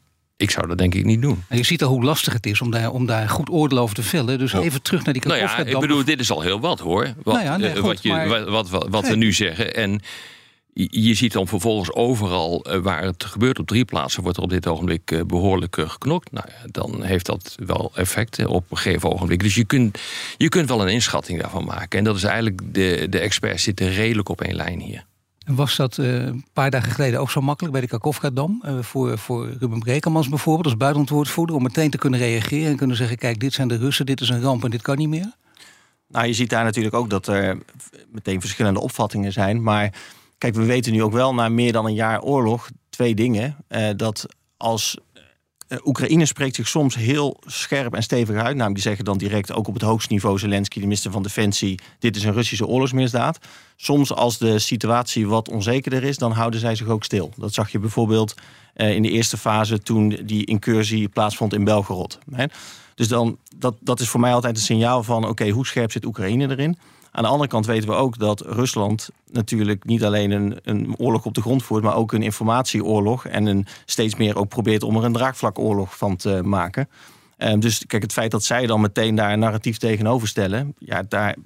ik 0.41 0.51
zou 0.51 0.67
dat 0.67 0.79
denk 0.79 0.95
ik 0.95 1.05
niet 1.05 1.23
doen. 1.23 1.45
En 1.49 1.57
je 1.57 1.63
ziet 1.63 1.83
al 1.83 1.89
hoe 1.89 2.05
lastig 2.05 2.33
het 2.33 2.47
is 2.47 2.61
om 2.61 2.71
daar, 2.71 2.91
om 2.91 3.07
daar 3.07 3.29
goed 3.29 3.51
oordeel 3.51 3.79
over 3.79 3.95
te 3.95 4.03
vellen. 4.03 4.39
Dus 4.39 4.53
even 4.53 4.83
terug 4.83 5.05
naar 5.05 5.15
die 5.15 5.27
Nou 5.27 5.39
ja, 5.39 5.59
ik 5.59 5.79
bedoel, 5.79 6.05
dit 6.05 6.21
is 6.21 6.31
al 6.31 6.41
heel 6.41 6.61
wat 6.61 6.81
hoor. 6.81 7.13
Wat, 7.23 7.35
Nou 7.35 7.47
ja, 7.47 7.57
nee, 7.57 7.75
goed, 7.77 7.81
wat, 7.81 8.03
je, 8.03 8.09
maar- 8.09 8.29
wat, 8.29 8.49
wat, 8.49 8.71
wat, 8.71 8.87
wat 8.89 9.09
we 9.09 9.17
nu 9.17 9.33
zeggen. 9.33 9.75
En 9.75 10.01
je- 10.73 11.15
ziet 11.15 11.33
dan 11.33 11.47
vervolgens 11.49 11.93
overal 11.93 12.65
eh, 12.65 12.79
waar 12.79 13.03
het 13.03 13.25
gebeurt 13.25 13.59
op 13.59 13.67
drie 13.67 13.85
plaatsen, 13.85 14.23
wordt 14.23 14.37
er 14.37 14.43
op 14.43 14.51
dit 14.51 14.67
ogenblik 14.67 15.11
eh, 15.11 15.21
behoorlijk 15.27 15.77
eh, 15.77 15.89
geknokt. 15.89 16.33
Nou 16.33 16.47
ja, 16.49 16.69
dan 16.71 17.03
heeft 17.03 17.27
dat 17.27 17.55
wel 17.65 17.91
effecten 17.95 18.49
op 18.49 18.65
een 18.71 18.77
gegeven 18.77 19.13
ogenblik. 19.13 19.41
Dus 19.43 19.55
je 19.55 19.65
kunt, 19.65 19.99
je 20.37 20.49
kunt 20.49 20.69
wel 20.69 20.83
een 20.83 20.93
inschatting 20.93 21.41
daarvan 21.41 21.65
maken. 21.65 21.99
En 21.99 22.05
dat 22.05 22.17
is 22.17 22.23
eigenlijk, 22.25 22.61
de, 22.75 23.07
de 23.11 23.19
experts 23.19 23.63
zitten 23.63 23.91
redelijk 23.93 24.29
op 24.29 24.41
één 24.41 24.57
lijn 24.57 24.81
hier. 24.81 25.05
Was 25.55 25.77
dat 25.77 25.99
eh, 25.99 26.15
een 26.15 26.45
paar 26.53 26.71
dagen 26.71 26.93
geleden 26.93 27.21
ook 27.21 27.31
zo 27.31 27.41
makkelijk 27.41 27.73
bij 27.73 27.83
de 27.83 27.89
Kakhovka-dam? 27.89 28.61
eh, 28.63 28.79
voor, 28.81 29.19
voor 29.19 29.49
Ruben 29.59 29.79
Brekelmans 29.79 30.29
bijvoorbeeld, 30.29 30.65
als 30.65 30.77
buitenlandwoordvoerder... 30.77 31.57
om 31.57 31.63
meteen 31.63 31.91
te 31.91 31.99
kunnen 31.99 32.21
reageren 32.21 32.71
en 32.71 32.77
kunnen 32.77 32.97
zeggen... 32.97 33.19
kijk, 33.19 33.41
dit 33.41 33.53
zijn 33.53 33.69
de 33.69 33.77
Russen, 33.77 34.07
dit 34.07 34.21
is 34.21 34.29
een 34.29 34.41
ramp 34.41 34.65
en 34.65 34.71
dit 34.71 34.83
kan 34.83 34.97
niet 34.97 35.09
meer? 35.09 35.33
Nou, 36.09 36.27
je 36.27 36.33
ziet 36.33 36.51
daar 36.51 36.65
natuurlijk 36.65 36.95
ook 36.95 37.11
dat 37.11 37.27
er 37.27 37.59
meteen 38.13 38.41
verschillende 38.41 38.81
opvattingen 38.81 39.33
zijn. 39.33 39.63
Maar 39.63 39.93
kijk, 40.39 40.55
we 40.55 40.65
weten 40.65 40.93
nu 40.93 41.03
ook 41.03 41.13
wel 41.13 41.35
na 41.35 41.49
meer 41.49 41.73
dan 41.73 41.87
een 41.87 41.95
jaar 41.95 42.23
oorlog 42.23 42.69
twee 42.91 43.15
dingen. 43.15 43.57
Eh, 43.69 43.89
dat 43.97 44.27
als 44.57 44.97
Oekraïne 45.85 46.27
spreekt 46.27 46.55
zich 46.55 46.69
soms 46.69 46.95
heel 46.95 47.37
scherp 47.47 47.95
en 47.95 48.03
stevig 48.03 48.37
uit. 48.37 48.57
Namelijk 48.57 48.75
die 48.75 48.83
zeggen 48.83 49.05
dan 49.05 49.19
direct 49.19 49.53
ook 49.53 49.69
op 49.69 49.75
het 49.75 49.83
hoogste 49.83 50.13
niveau 50.13 50.39
Zelensky, 50.39 50.75
de 50.75 50.85
minister 50.85 51.11
van 51.11 51.23
Defensie, 51.23 51.81
dit 51.99 52.17
is 52.17 52.25
een 52.25 52.33
Russische 52.33 52.67
oorlogsmisdaad. 52.67 53.39
Soms 53.77 54.13
als 54.13 54.39
de 54.39 54.59
situatie 54.59 55.29
wat 55.29 55.49
onzekerder 55.49 56.03
is, 56.03 56.19
dan 56.19 56.33
houden 56.33 56.61
zij 56.61 56.75
zich 56.75 56.89
ook 56.89 57.05
stil. 57.05 57.33
Dat 57.37 57.55
zag 57.55 57.71
je 57.71 57.79
bijvoorbeeld 57.79 58.35
eh, 58.75 58.95
in 58.95 59.03
de 59.03 59.11
eerste 59.11 59.37
fase 59.37 59.79
toen 59.79 60.19
die 60.25 60.45
incursie 60.45 61.09
plaatsvond 61.09 61.55
in 61.55 61.65
Belgorod. 61.65 62.19
Dus 62.95 63.09
dan, 63.09 63.39
dat, 63.57 63.75
dat 63.81 64.01
is 64.01 64.09
voor 64.09 64.21
mij 64.21 64.33
altijd 64.33 64.57
een 64.57 64.63
signaal 64.63 65.03
van: 65.03 65.29
oké, 65.29 65.49
hoe 65.49 65.67
scherp 65.67 65.93
zit 65.93 66.05
Oekraïne 66.05 66.49
erin? 66.49 66.79
Aan 67.21 67.27
de 67.27 67.33
andere 67.33 67.51
kant 67.51 67.67
weten 67.67 67.89
we 67.89 67.95
ook 67.95 68.19
dat 68.19 68.41
Rusland 68.41 69.09
natuurlijk 69.33 69.85
niet 69.85 70.05
alleen 70.05 70.31
een, 70.31 70.59
een 70.63 70.95
oorlog 70.99 71.25
op 71.25 71.35
de 71.35 71.41
grond 71.41 71.63
voert, 71.63 71.83
maar 71.83 71.95
ook 71.95 72.13
een 72.13 72.23
informatieoorlog. 72.23 73.27
En 73.27 73.47
een, 73.47 73.67
steeds 73.85 74.15
meer 74.15 74.37
ook 74.37 74.49
probeert 74.49 74.83
om 74.83 74.97
er 74.97 75.05
een 75.05 75.13
draagvlakoorlog 75.13 75.97
van 75.97 76.17
te 76.17 76.43
maken. 76.43 76.89
Ehm, 77.37 77.59
dus 77.59 77.87
kijk, 77.87 78.03
het 78.03 78.13
feit 78.13 78.31
dat 78.31 78.45
zij 78.45 78.67
dan 78.67 78.81
meteen 78.81 79.15
daar 79.15 79.33
een 79.33 79.39
narratief 79.39 79.77
tegenover 79.77 80.29
stellen, 80.29 80.75
ja, 80.79 81.03
daar, 81.09 81.37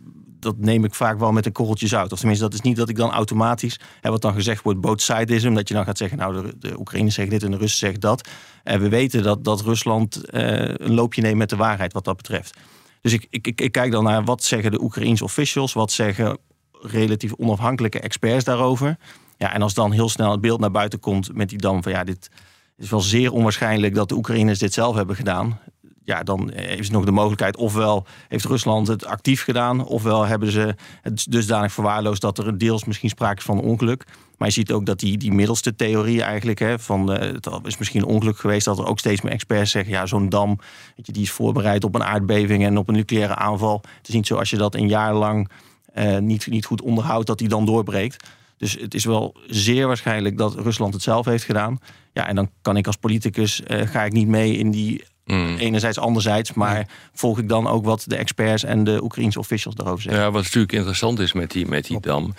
dat 0.40 0.58
neem 0.58 0.84
ik 0.84 0.94
vaak 0.94 1.18
wel 1.18 1.32
met 1.32 1.46
een 1.46 1.52
korreltje 1.52 1.86
zout. 1.86 2.12
Of 2.12 2.18
tenminste, 2.18 2.44
dat 2.44 2.54
is 2.54 2.60
niet 2.60 2.76
dat 2.76 2.88
ik 2.88 2.96
dan 2.96 3.10
automatisch, 3.10 3.80
hè, 4.00 4.10
wat 4.10 4.22
dan 4.22 4.34
gezegd 4.34 4.62
wordt, 4.62 4.80
both 4.80 5.02
sidism, 5.02 5.54
dat 5.54 5.68
je 5.68 5.74
dan 5.74 5.84
gaat 5.84 5.98
zeggen, 5.98 6.18
nou, 6.18 6.42
de, 6.42 6.58
de 6.58 6.78
Oekraïners 6.78 7.14
zeggen 7.14 7.34
dit 7.34 7.42
en 7.42 7.50
de 7.50 7.56
Russen 7.56 7.78
zeggen 7.78 8.00
dat. 8.00 8.28
En 8.62 8.80
we 8.80 8.88
weten 8.88 9.22
dat, 9.22 9.44
dat 9.44 9.60
Rusland 9.60 10.30
eh, 10.30 10.42
een 10.58 10.94
loopje 10.94 11.22
neemt 11.22 11.38
met 11.38 11.50
de 11.50 11.56
waarheid 11.56 11.92
wat 11.92 12.04
dat 12.04 12.16
betreft. 12.16 12.56
Dus 13.04 13.12
ik, 13.12 13.26
ik, 13.30 13.46
ik, 13.46 13.60
ik 13.60 13.72
kijk 13.72 13.92
dan 13.92 14.04
naar 14.04 14.24
wat 14.24 14.42
zeggen 14.42 14.70
de 14.70 14.82
Oekraïense 14.82 15.24
officials, 15.24 15.72
wat 15.72 15.92
zeggen 15.92 16.38
relatief 16.72 17.32
onafhankelijke 17.34 18.00
experts 18.00 18.44
daarover. 18.44 18.96
Ja, 19.36 19.52
en 19.52 19.62
als 19.62 19.74
dan 19.74 19.92
heel 19.92 20.08
snel 20.08 20.30
het 20.30 20.40
beeld 20.40 20.60
naar 20.60 20.70
buiten 20.70 21.00
komt 21.00 21.34
met 21.34 21.48
die 21.48 21.58
dam 21.58 21.82
van 21.82 21.92
ja, 21.92 22.04
dit 22.04 22.30
is 22.76 22.90
wel 22.90 23.00
zeer 23.00 23.32
onwaarschijnlijk 23.32 23.94
dat 23.94 24.08
de 24.08 24.14
Oekraïners 24.14 24.58
dit 24.58 24.72
zelf 24.72 24.96
hebben 24.96 25.16
gedaan. 25.16 25.60
Ja, 26.04 26.22
dan 26.22 26.52
is 26.52 26.86
er 26.86 26.92
nog 26.92 27.04
de 27.04 27.10
mogelijkheid, 27.10 27.56
ofwel 27.56 28.06
heeft 28.28 28.44
Rusland 28.44 28.86
het 28.86 29.06
actief 29.06 29.42
gedaan, 29.42 29.86
ofwel 29.86 30.26
hebben 30.26 30.50
ze 30.50 30.74
het 31.02 31.26
dusdanig 31.28 31.72
verwaarloosd 31.72 32.20
dat 32.20 32.38
er 32.38 32.58
deels 32.58 32.84
misschien 32.84 33.08
sprake 33.08 33.38
is 33.38 33.44
van 33.44 33.60
ongeluk. 33.60 34.04
Maar 34.38 34.48
je 34.48 34.54
ziet 34.54 34.72
ook 34.72 34.86
dat 34.86 34.98
die, 34.98 35.18
die 35.18 35.32
middelste 35.32 35.74
theorie 35.74 36.22
eigenlijk, 36.22 36.58
hè, 36.58 36.78
van 36.78 37.12
eh, 37.12 37.32
het 37.32 37.48
is 37.64 37.78
misschien 37.78 38.00
een 38.00 38.08
ongeluk 38.08 38.38
geweest, 38.38 38.64
dat 38.64 38.78
er 38.78 38.86
ook 38.86 38.98
steeds 38.98 39.20
meer 39.20 39.32
experts 39.32 39.70
zeggen, 39.70 39.92
ja, 39.92 40.06
zo'n 40.06 40.28
dam, 40.28 40.58
weet 40.96 41.06
je, 41.06 41.12
die 41.12 41.22
is 41.22 41.30
voorbereid 41.30 41.84
op 41.84 41.94
een 41.94 42.04
aardbeving 42.04 42.64
en 42.64 42.78
op 42.78 42.88
een 42.88 42.94
nucleaire 42.94 43.34
aanval. 43.34 43.80
Het 43.98 44.08
is 44.08 44.14
niet 44.14 44.26
zo 44.26 44.36
als 44.36 44.50
je 44.50 44.56
dat 44.56 44.74
een 44.74 44.88
jaar 44.88 45.14
lang 45.14 45.50
eh, 45.92 46.18
niet, 46.18 46.46
niet 46.46 46.66
goed 46.66 46.82
onderhoudt, 46.82 47.26
dat 47.26 47.38
die 47.38 47.48
dan 47.48 47.66
doorbreekt. 47.66 48.28
Dus 48.56 48.72
het 48.80 48.94
is 48.94 49.04
wel 49.04 49.36
zeer 49.46 49.86
waarschijnlijk 49.86 50.38
dat 50.38 50.54
Rusland 50.54 50.94
het 50.94 51.02
zelf 51.02 51.24
heeft 51.24 51.44
gedaan. 51.44 51.78
Ja, 52.12 52.26
en 52.26 52.34
dan 52.34 52.50
kan 52.62 52.76
ik 52.76 52.86
als 52.86 52.96
politicus, 52.96 53.62
eh, 53.62 53.88
ga 53.88 54.04
ik 54.04 54.12
niet 54.12 54.28
mee 54.28 54.56
in 54.56 54.70
die 54.70 55.04
Mm. 55.26 55.56
enerzijds, 55.56 55.98
anderzijds. 55.98 56.52
Maar 56.52 56.86
volg 57.14 57.38
ik 57.38 57.48
dan 57.48 57.66
ook 57.66 57.84
wat 57.84 58.04
de 58.06 58.16
experts 58.16 58.64
en 58.64 58.84
de 58.84 59.02
Oekraïense 59.02 59.38
officials 59.38 59.74
daarover 59.76 60.02
zeggen. 60.02 60.22
Ja, 60.22 60.30
wat 60.30 60.42
natuurlijk 60.42 60.72
interessant 60.72 61.18
is 61.18 61.32
met 61.32 61.50
die, 61.50 61.66
met 61.66 61.86
die 61.86 62.00
dam, 62.00 62.34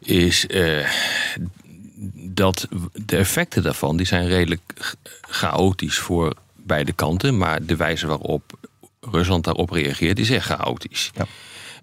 is 0.00 0.46
eh, 0.46 0.88
dat 2.14 2.68
de 2.92 3.16
effecten 3.16 3.62
daarvan 3.62 3.96
die 3.96 4.06
zijn 4.06 4.28
redelijk 4.28 4.60
ch- 4.78 4.94
chaotisch 5.20 5.98
voor 5.98 6.34
beide 6.54 6.92
kanten. 6.92 7.38
Maar 7.38 7.64
de 7.64 7.76
wijze 7.76 8.06
waarop 8.06 8.42
Rusland 9.00 9.44
daarop 9.44 9.70
reageert 9.70 10.18
is 10.18 10.30
echt 10.30 10.46
chaotisch. 10.46 11.10
Ja. 11.14 11.26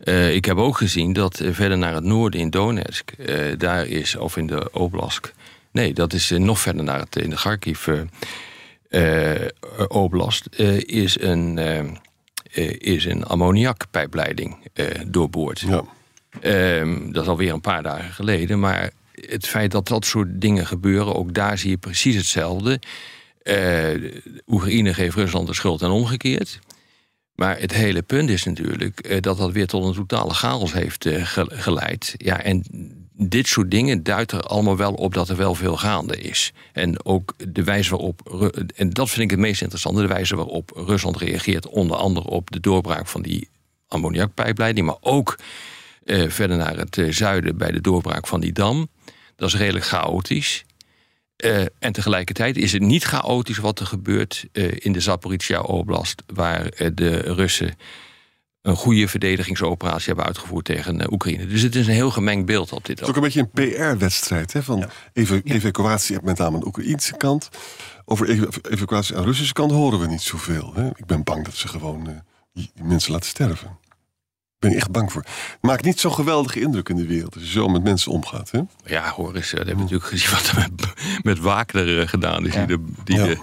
Eh, 0.03 0.35
ik 0.35 0.45
heb 0.45 0.57
ook 0.57 0.77
gezien 0.77 1.13
dat 1.13 1.39
eh, 1.39 1.53
verder 1.53 1.77
naar 1.77 1.93
het 1.93 2.03
noorden 2.03 2.39
in 2.39 2.49
Donetsk, 2.49 3.11
daar 3.57 3.87
is, 3.87 4.15
of 4.15 4.37
in 4.37 4.47
de 4.47 4.69
Oblast. 4.71 5.33
Nee, 5.71 5.93
dat 5.93 6.13
is 6.13 6.29
nog 6.29 6.59
verder 6.59 6.83
naar 6.83 6.99
het 6.99 7.15
in 7.15 7.29
de 7.29 7.35
Kharkiv 7.35 7.87
Oblast, 9.87 10.45
eh, 10.45 10.79
is 10.79 11.19
een, 11.19 11.57
eh, 11.57 11.79
eh, 12.53 12.75
is 12.79 13.05
een 13.05 13.23
ammoniakpijpleiding 13.23 14.57
eh, 14.73 14.85
doorboord. 15.07 15.59
Ja. 15.59 15.83
Ehm, 16.41 17.11
dat 17.11 17.23
is 17.23 17.29
alweer 17.29 17.53
een 17.53 17.61
paar 17.61 17.83
dagen 17.83 18.11
geleden. 18.11 18.59
Maar 18.59 18.91
het 19.11 19.47
feit 19.47 19.71
dat 19.71 19.87
dat 19.87 20.05
soort 20.05 20.41
dingen 20.41 20.65
gebeuren, 20.65 21.15
ook 21.15 21.33
daar 21.33 21.57
zie 21.57 21.69
je 21.69 21.77
precies 21.77 22.15
hetzelfde. 22.15 22.79
Uh, 23.43 24.11
Oekraïne 24.47 24.93
geeft 24.93 25.15
Rusland 25.15 25.47
de 25.47 25.53
schuld 25.53 25.81
en 25.81 25.89
omgekeerd. 25.89 26.59
Maar 27.35 27.59
het 27.59 27.73
hele 27.73 28.01
punt 28.01 28.29
is 28.29 28.43
natuurlijk 28.43 29.07
uh, 29.07 29.19
dat 29.19 29.37
dat 29.37 29.51
weer 29.51 29.67
tot 29.67 29.85
een 29.85 29.93
totale 29.93 30.33
chaos 30.33 30.73
heeft 30.73 31.05
uh, 31.05 31.21
geleid. 31.47 32.15
Ja, 32.17 32.41
en 32.41 32.63
dit 33.29 33.47
soort 33.47 33.71
dingen 33.71 34.03
duidt 34.03 34.31
er 34.31 34.41
allemaal 34.41 34.77
wel 34.77 34.93
op 34.93 35.13
dat 35.13 35.29
er 35.29 35.35
wel 35.35 35.55
veel 35.55 35.77
gaande 35.77 36.17
is. 36.17 36.53
En 36.71 37.05
ook 37.05 37.33
de 37.47 37.63
wijze 37.63 37.89
waarop, 37.89 38.51
en 38.75 38.89
dat 38.89 39.09
vind 39.09 39.21
ik 39.21 39.31
het 39.31 39.39
meest 39.39 39.61
interessante, 39.61 40.01
de 40.01 40.07
wijze 40.07 40.35
waarop 40.35 40.71
Rusland 40.75 41.17
reageert, 41.17 41.67
onder 41.67 41.97
andere 41.97 42.27
op 42.27 42.51
de 42.51 42.59
doorbraak 42.59 43.07
van 43.07 43.21
die 43.21 43.49
ammoniakpijpleiding, 43.87 44.85
maar 44.85 44.97
ook 45.01 45.39
uh, 46.05 46.29
verder 46.29 46.57
naar 46.57 46.77
het 46.77 46.97
uh, 46.97 47.11
zuiden 47.11 47.57
bij 47.57 47.71
de 47.71 47.81
doorbraak 47.81 48.27
van 48.27 48.39
die 48.39 48.51
dam. 48.51 48.87
Dat 49.35 49.47
is 49.47 49.55
redelijk 49.55 49.85
chaotisch. 49.85 50.65
Uh, 51.37 51.65
en 51.79 51.91
tegelijkertijd 51.91 52.57
is 52.57 52.71
het 52.71 52.81
niet 52.81 53.03
chaotisch 53.03 53.57
wat 53.57 53.79
er 53.79 53.85
gebeurt 53.85 54.45
in 54.75 54.91
de 54.91 54.99
Zaporizhia 54.99 55.61
Oblast, 55.61 56.23
waar 56.33 56.63
de 56.93 57.17
Russen 57.17 57.75
een 58.63 58.75
goede 58.75 59.07
verdedigingsoperatie 59.07 60.05
hebben 60.05 60.25
uitgevoerd 60.25 60.65
tegen 60.65 61.13
Oekraïne. 61.13 61.47
Dus 61.47 61.61
het 61.61 61.75
is 61.75 61.87
een 61.87 61.93
heel 61.93 62.11
gemengd 62.11 62.45
beeld 62.45 62.71
op 62.71 62.85
dit 62.85 62.99
Het 62.99 63.01
is 63.01 63.07
ook 63.07 63.15
een 63.15 63.21
beetje 63.21 63.49
een 63.51 63.71
PR-wedstrijd 63.71 64.53
van 64.57 64.77
ja. 64.77 64.89
ev 65.13 65.39
evacuatie 65.43 66.17
met 66.23 66.37
name 66.37 66.53
aan 66.53 66.59
de 66.59 66.65
Oekraïnse 66.65 67.17
kant. 67.17 67.49
Over 68.05 68.29
ev 68.29 68.43
evacuatie 68.69 69.15
aan 69.15 69.21
de 69.21 69.27
Russische 69.27 69.53
kant 69.53 69.71
horen 69.71 69.99
we 69.99 70.07
niet 70.07 70.21
zoveel. 70.21 70.73
Hè? 70.75 70.87
Ik 70.87 71.05
ben 71.05 71.23
bang 71.23 71.45
dat 71.45 71.55
ze 71.55 71.67
gewoon 71.67 72.21
die 72.53 72.71
mensen 72.81 73.11
laten 73.11 73.29
sterven 73.29 73.77
ben 74.63 74.71
ik 74.71 74.77
echt 74.77 74.91
bang 74.91 75.11
voor. 75.11 75.21
Het 75.21 75.61
maakt 75.61 75.83
niet 75.83 75.99
zo'n 75.99 76.13
geweldige 76.13 76.59
indruk 76.59 76.89
in 76.89 76.95
de 76.95 77.07
wereld 77.07 77.33
als 77.33 77.43
je 77.43 77.49
zo 77.49 77.67
met 77.67 77.83
mensen 77.83 78.11
omgaat. 78.11 78.51
Hè? 78.51 78.59
Ja, 78.85 79.09
hoor 79.09 79.35
eens, 79.35 79.51
we 79.51 79.57
hebben 79.57 79.77
natuurlijk 79.77 80.05
gezien 80.05 80.31
wat 80.31 80.47
er 80.47 80.55
met, 80.55 80.93
met 81.23 81.39
Wagner 81.39 82.01
eh, 82.01 82.07
gedaan 82.07 82.45
is. 82.45 82.53
Die, 82.53 82.65
de, 82.65 82.85
die 83.03 83.17
de 83.17 83.37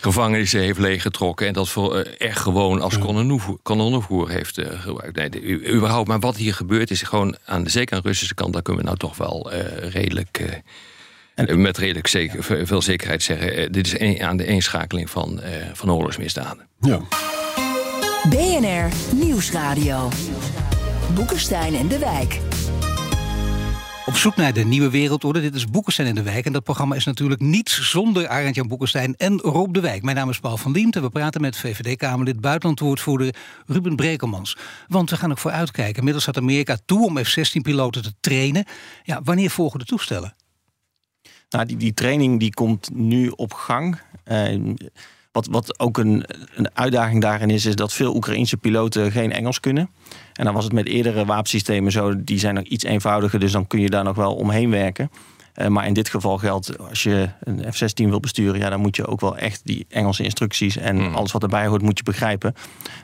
gevangenissen 0.00 0.60
heeft 0.60 0.78
leeggetrokken. 0.78 1.46
En 1.46 1.52
dat 1.52 1.68
voor 1.68 1.96
uh, 1.96 2.12
echt 2.18 2.38
gewoon 2.38 2.80
als 2.80 2.98
kanonnenvoer 3.62 4.30
heeft 4.30 4.58
uh, 4.58 4.66
gebruikt. 4.80 5.16
Nee, 5.16 5.72
überhaupt. 5.72 6.08
Maar 6.08 6.20
wat 6.20 6.36
hier 6.36 6.54
gebeurt 6.54 6.90
is 6.90 7.02
gewoon, 7.02 7.36
aan, 7.44 7.68
zeker 7.68 7.96
aan 7.96 8.02
de 8.02 8.08
Russische 8.08 8.34
kant... 8.34 8.52
daar 8.52 8.62
kunnen 8.62 8.82
we 8.82 8.88
nou 8.88 8.98
toch 8.98 9.16
wel 9.16 9.50
redelijk... 9.80 10.62
En, 11.34 11.60
met 11.60 11.78
redelijk 11.78 12.06
zeker, 12.06 12.66
veel 12.66 12.82
zekerheid 12.82 13.22
zeggen... 13.22 13.72
dit 13.72 13.86
is 13.86 14.00
een, 14.00 14.22
aan 14.22 14.36
de 14.36 14.46
eenschakeling 14.46 15.10
van, 15.10 15.40
van 15.72 15.90
oorlogsmisdaden. 15.90 16.66
Ja. 16.80 17.00
BNR 18.28 18.88
Nieuwsradio. 19.14 20.08
Boekenstein 21.14 21.74
en 21.74 21.88
de 21.88 21.98
Wijk. 21.98 22.40
Op 24.06 24.16
zoek 24.16 24.36
naar 24.36 24.52
de 24.52 24.64
nieuwe 24.64 24.90
wereldorde. 24.90 25.40
Dit 25.40 25.54
is 25.54 25.66
Boekenstein 25.66 26.08
in 26.08 26.14
de 26.14 26.22
Wijk. 26.22 26.46
En 26.46 26.52
dat 26.52 26.62
programma 26.62 26.94
is 26.94 27.04
natuurlijk 27.04 27.40
niets 27.40 27.90
zonder 27.90 28.28
Arend-Jan 28.28 28.68
Boekenstein 28.68 29.16
en 29.16 29.38
Rob 29.38 29.74
de 29.74 29.80
Wijk. 29.80 30.02
Mijn 30.02 30.16
naam 30.16 30.30
is 30.30 30.38
Paul 30.38 30.56
van 30.56 30.72
Diemt 30.72 30.96
en 30.96 31.02
we 31.02 31.10
praten 31.10 31.40
met 31.40 31.56
VVD-Kamerlid 31.56 32.40
buitenlandwoordvoerder 32.40 33.34
Ruben 33.66 33.96
Brekelmans. 33.96 34.56
Want 34.88 35.10
we 35.10 35.16
gaan 35.16 35.30
ook 35.30 35.38
vooruitkijken. 35.38 35.96
Inmiddels 35.96 36.22
staat 36.22 36.36
Amerika 36.36 36.78
toe 36.84 37.06
om 37.06 37.24
F-16-piloten 37.24 38.02
te 38.02 38.14
trainen. 38.20 38.64
Ja, 39.02 39.20
wanneer 39.24 39.50
volgen 39.50 39.78
de 39.78 39.84
toestellen? 39.84 40.34
Nou, 41.50 41.66
die, 41.66 41.76
die 41.76 41.94
training 41.94 42.40
die 42.40 42.54
komt 42.54 42.90
nu 42.94 43.28
op 43.28 43.52
gang. 43.52 44.00
Uh, 44.24 44.74
wat, 45.32 45.46
wat 45.46 45.80
ook 45.80 45.98
een, 45.98 46.24
een 46.54 46.70
uitdaging 46.74 47.22
daarin 47.22 47.50
is, 47.50 47.66
is 47.66 47.74
dat 47.74 47.92
veel 47.92 48.14
Oekraïnse 48.14 48.56
piloten 48.56 49.12
geen 49.12 49.32
Engels 49.32 49.60
kunnen. 49.60 49.90
En 50.32 50.44
dan 50.44 50.54
was 50.54 50.64
het 50.64 50.72
met 50.72 50.86
eerdere 50.86 51.24
wapensystemen 51.24 51.92
zo, 51.92 52.24
die 52.24 52.38
zijn 52.38 52.54
nog 52.54 52.64
iets 52.64 52.84
eenvoudiger, 52.84 53.40
dus 53.40 53.52
dan 53.52 53.66
kun 53.66 53.80
je 53.80 53.90
daar 53.90 54.04
nog 54.04 54.16
wel 54.16 54.34
omheen 54.34 54.70
werken. 54.70 55.10
Uh, 55.60 55.66
maar 55.66 55.86
in 55.86 55.94
dit 55.94 56.08
geval 56.08 56.38
geldt, 56.38 56.78
als 56.78 57.02
je 57.02 57.28
een 57.40 57.72
F-16 57.72 58.08
wil 58.08 58.20
besturen, 58.20 58.60
ja, 58.60 58.70
dan 58.70 58.80
moet 58.80 58.96
je 58.96 59.06
ook 59.06 59.20
wel 59.20 59.36
echt 59.36 59.60
die 59.64 59.86
Engelse 59.88 60.22
instructies 60.22 60.76
en 60.76 60.96
hmm. 60.96 61.14
alles 61.14 61.32
wat 61.32 61.42
erbij 61.42 61.66
hoort, 61.66 61.82
moet 61.82 61.98
je 61.98 62.04
begrijpen. 62.04 62.54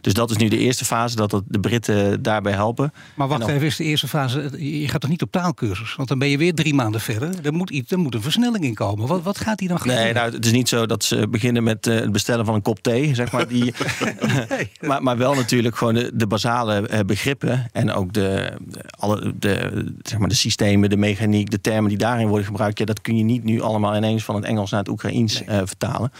Dus 0.00 0.14
dat 0.14 0.30
is 0.30 0.36
nu 0.36 0.48
de 0.48 0.58
eerste 0.58 0.84
fase, 0.84 1.16
dat 1.16 1.42
de 1.46 1.60
Britten 1.60 2.22
daarbij 2.22 2.52
helpen. 2.52 2.92
Maar 3.14 3.28
wacht 3.28 3.48
even, 3.48 3.66
is 3.66 3.76
de 3.76 3.84
eerste 3.84 4.08
fase, 4.08 4.50
je 4.80 4.88
gaat 4.88 5.00
toch 5.00 5.10
niet 5.10 5.22
op 5.22 5.30
taalkursus? 5.30 5.94
Want 5.94 6.08
dan 6.08 6.18
ben 6.18 6.28
je 6.28 6.38
weer 6.38 6.54
drie 6.54 6.74
maanden 6.74 7.00
verder. 7.00 7.30
Er 7.42 7.52
moet, 7.52 7.70
iets, 7.70 7.92
er 7.92 7.98
moet 7.98 8.14
een 8.14 8.22
versnelling 8.22 8.64
in 8.64 8.74
komen. 8.74 9.06
Wat, 9.06 9.22
wat 9.22 9.38
gaat 9.38 9.58
die 9.58 9.68
dan 9.68 9.80
gebeuren? 9.80 10.04
Nee, 10.04 10.12
nou, 10.12 10.32
het 10.32 10.44
is 10.44 10.52
niet 10.52 10.68
zo 10.68 10.86
dat 10.86 11.04
ze 11.04 11.28
beginnen 11.28 11.62
met 11.62 11.86
uh, 11.86 11.94
het 11.94 12.12
bestellen 12.12 12.44
van 12.44 12.54
een 12.54 12.62
kop 12.62 12.82
thee, 12.82 13.14
zeg 13.14 13.32
maar. 13.32 13.48
Die, 13.48 13.74
maar, 14.80 15.02
maar 15.02 15.16
wel 15.16 15.34
natuurlijk 15.34 15.76
gewoon 15.76 15.94
de, 15.94 16.10
de 16.14 16.26
basale 16.26 16.88
uh, 16.90 16.98
begrippen 17.06 17.68
en 17.72 17.92
ook 17.92 18.12
de, 18.12 18.52
alle, 18.98 19.34
de, 19.38 19.84
zeg 20.02 20.18
maar 20.18 20.28
de 20.28 20.34
systemen, 20.34 20.90
de 20.90 20.96
mechaniek, 20.96 21.50
de 21.50 21.60
termen 21.60 21.88
die 21.88 21.98
daarin 21.98 22.28
worden 22.28 22.45
gebruikt, 22.46 22.78
ja, 22.78 22.84
dat 22.84 23.00
kun 23.00 23.16
je 23.16 23.24
niet 23.24 23.44
nu 23.44 23.60
allemaal 23.60 23.96
ineens 23.96 24.24
van 24.24 24.34
het 24.34 24.44
Engels 24.44 24.70
naar 24.70 24.80
het 24.80 24.88
Oekraïens 24.88 25.44
nee. 25.44 25.60
uh, 25.60 25.66
vertalen. 25.66 26.12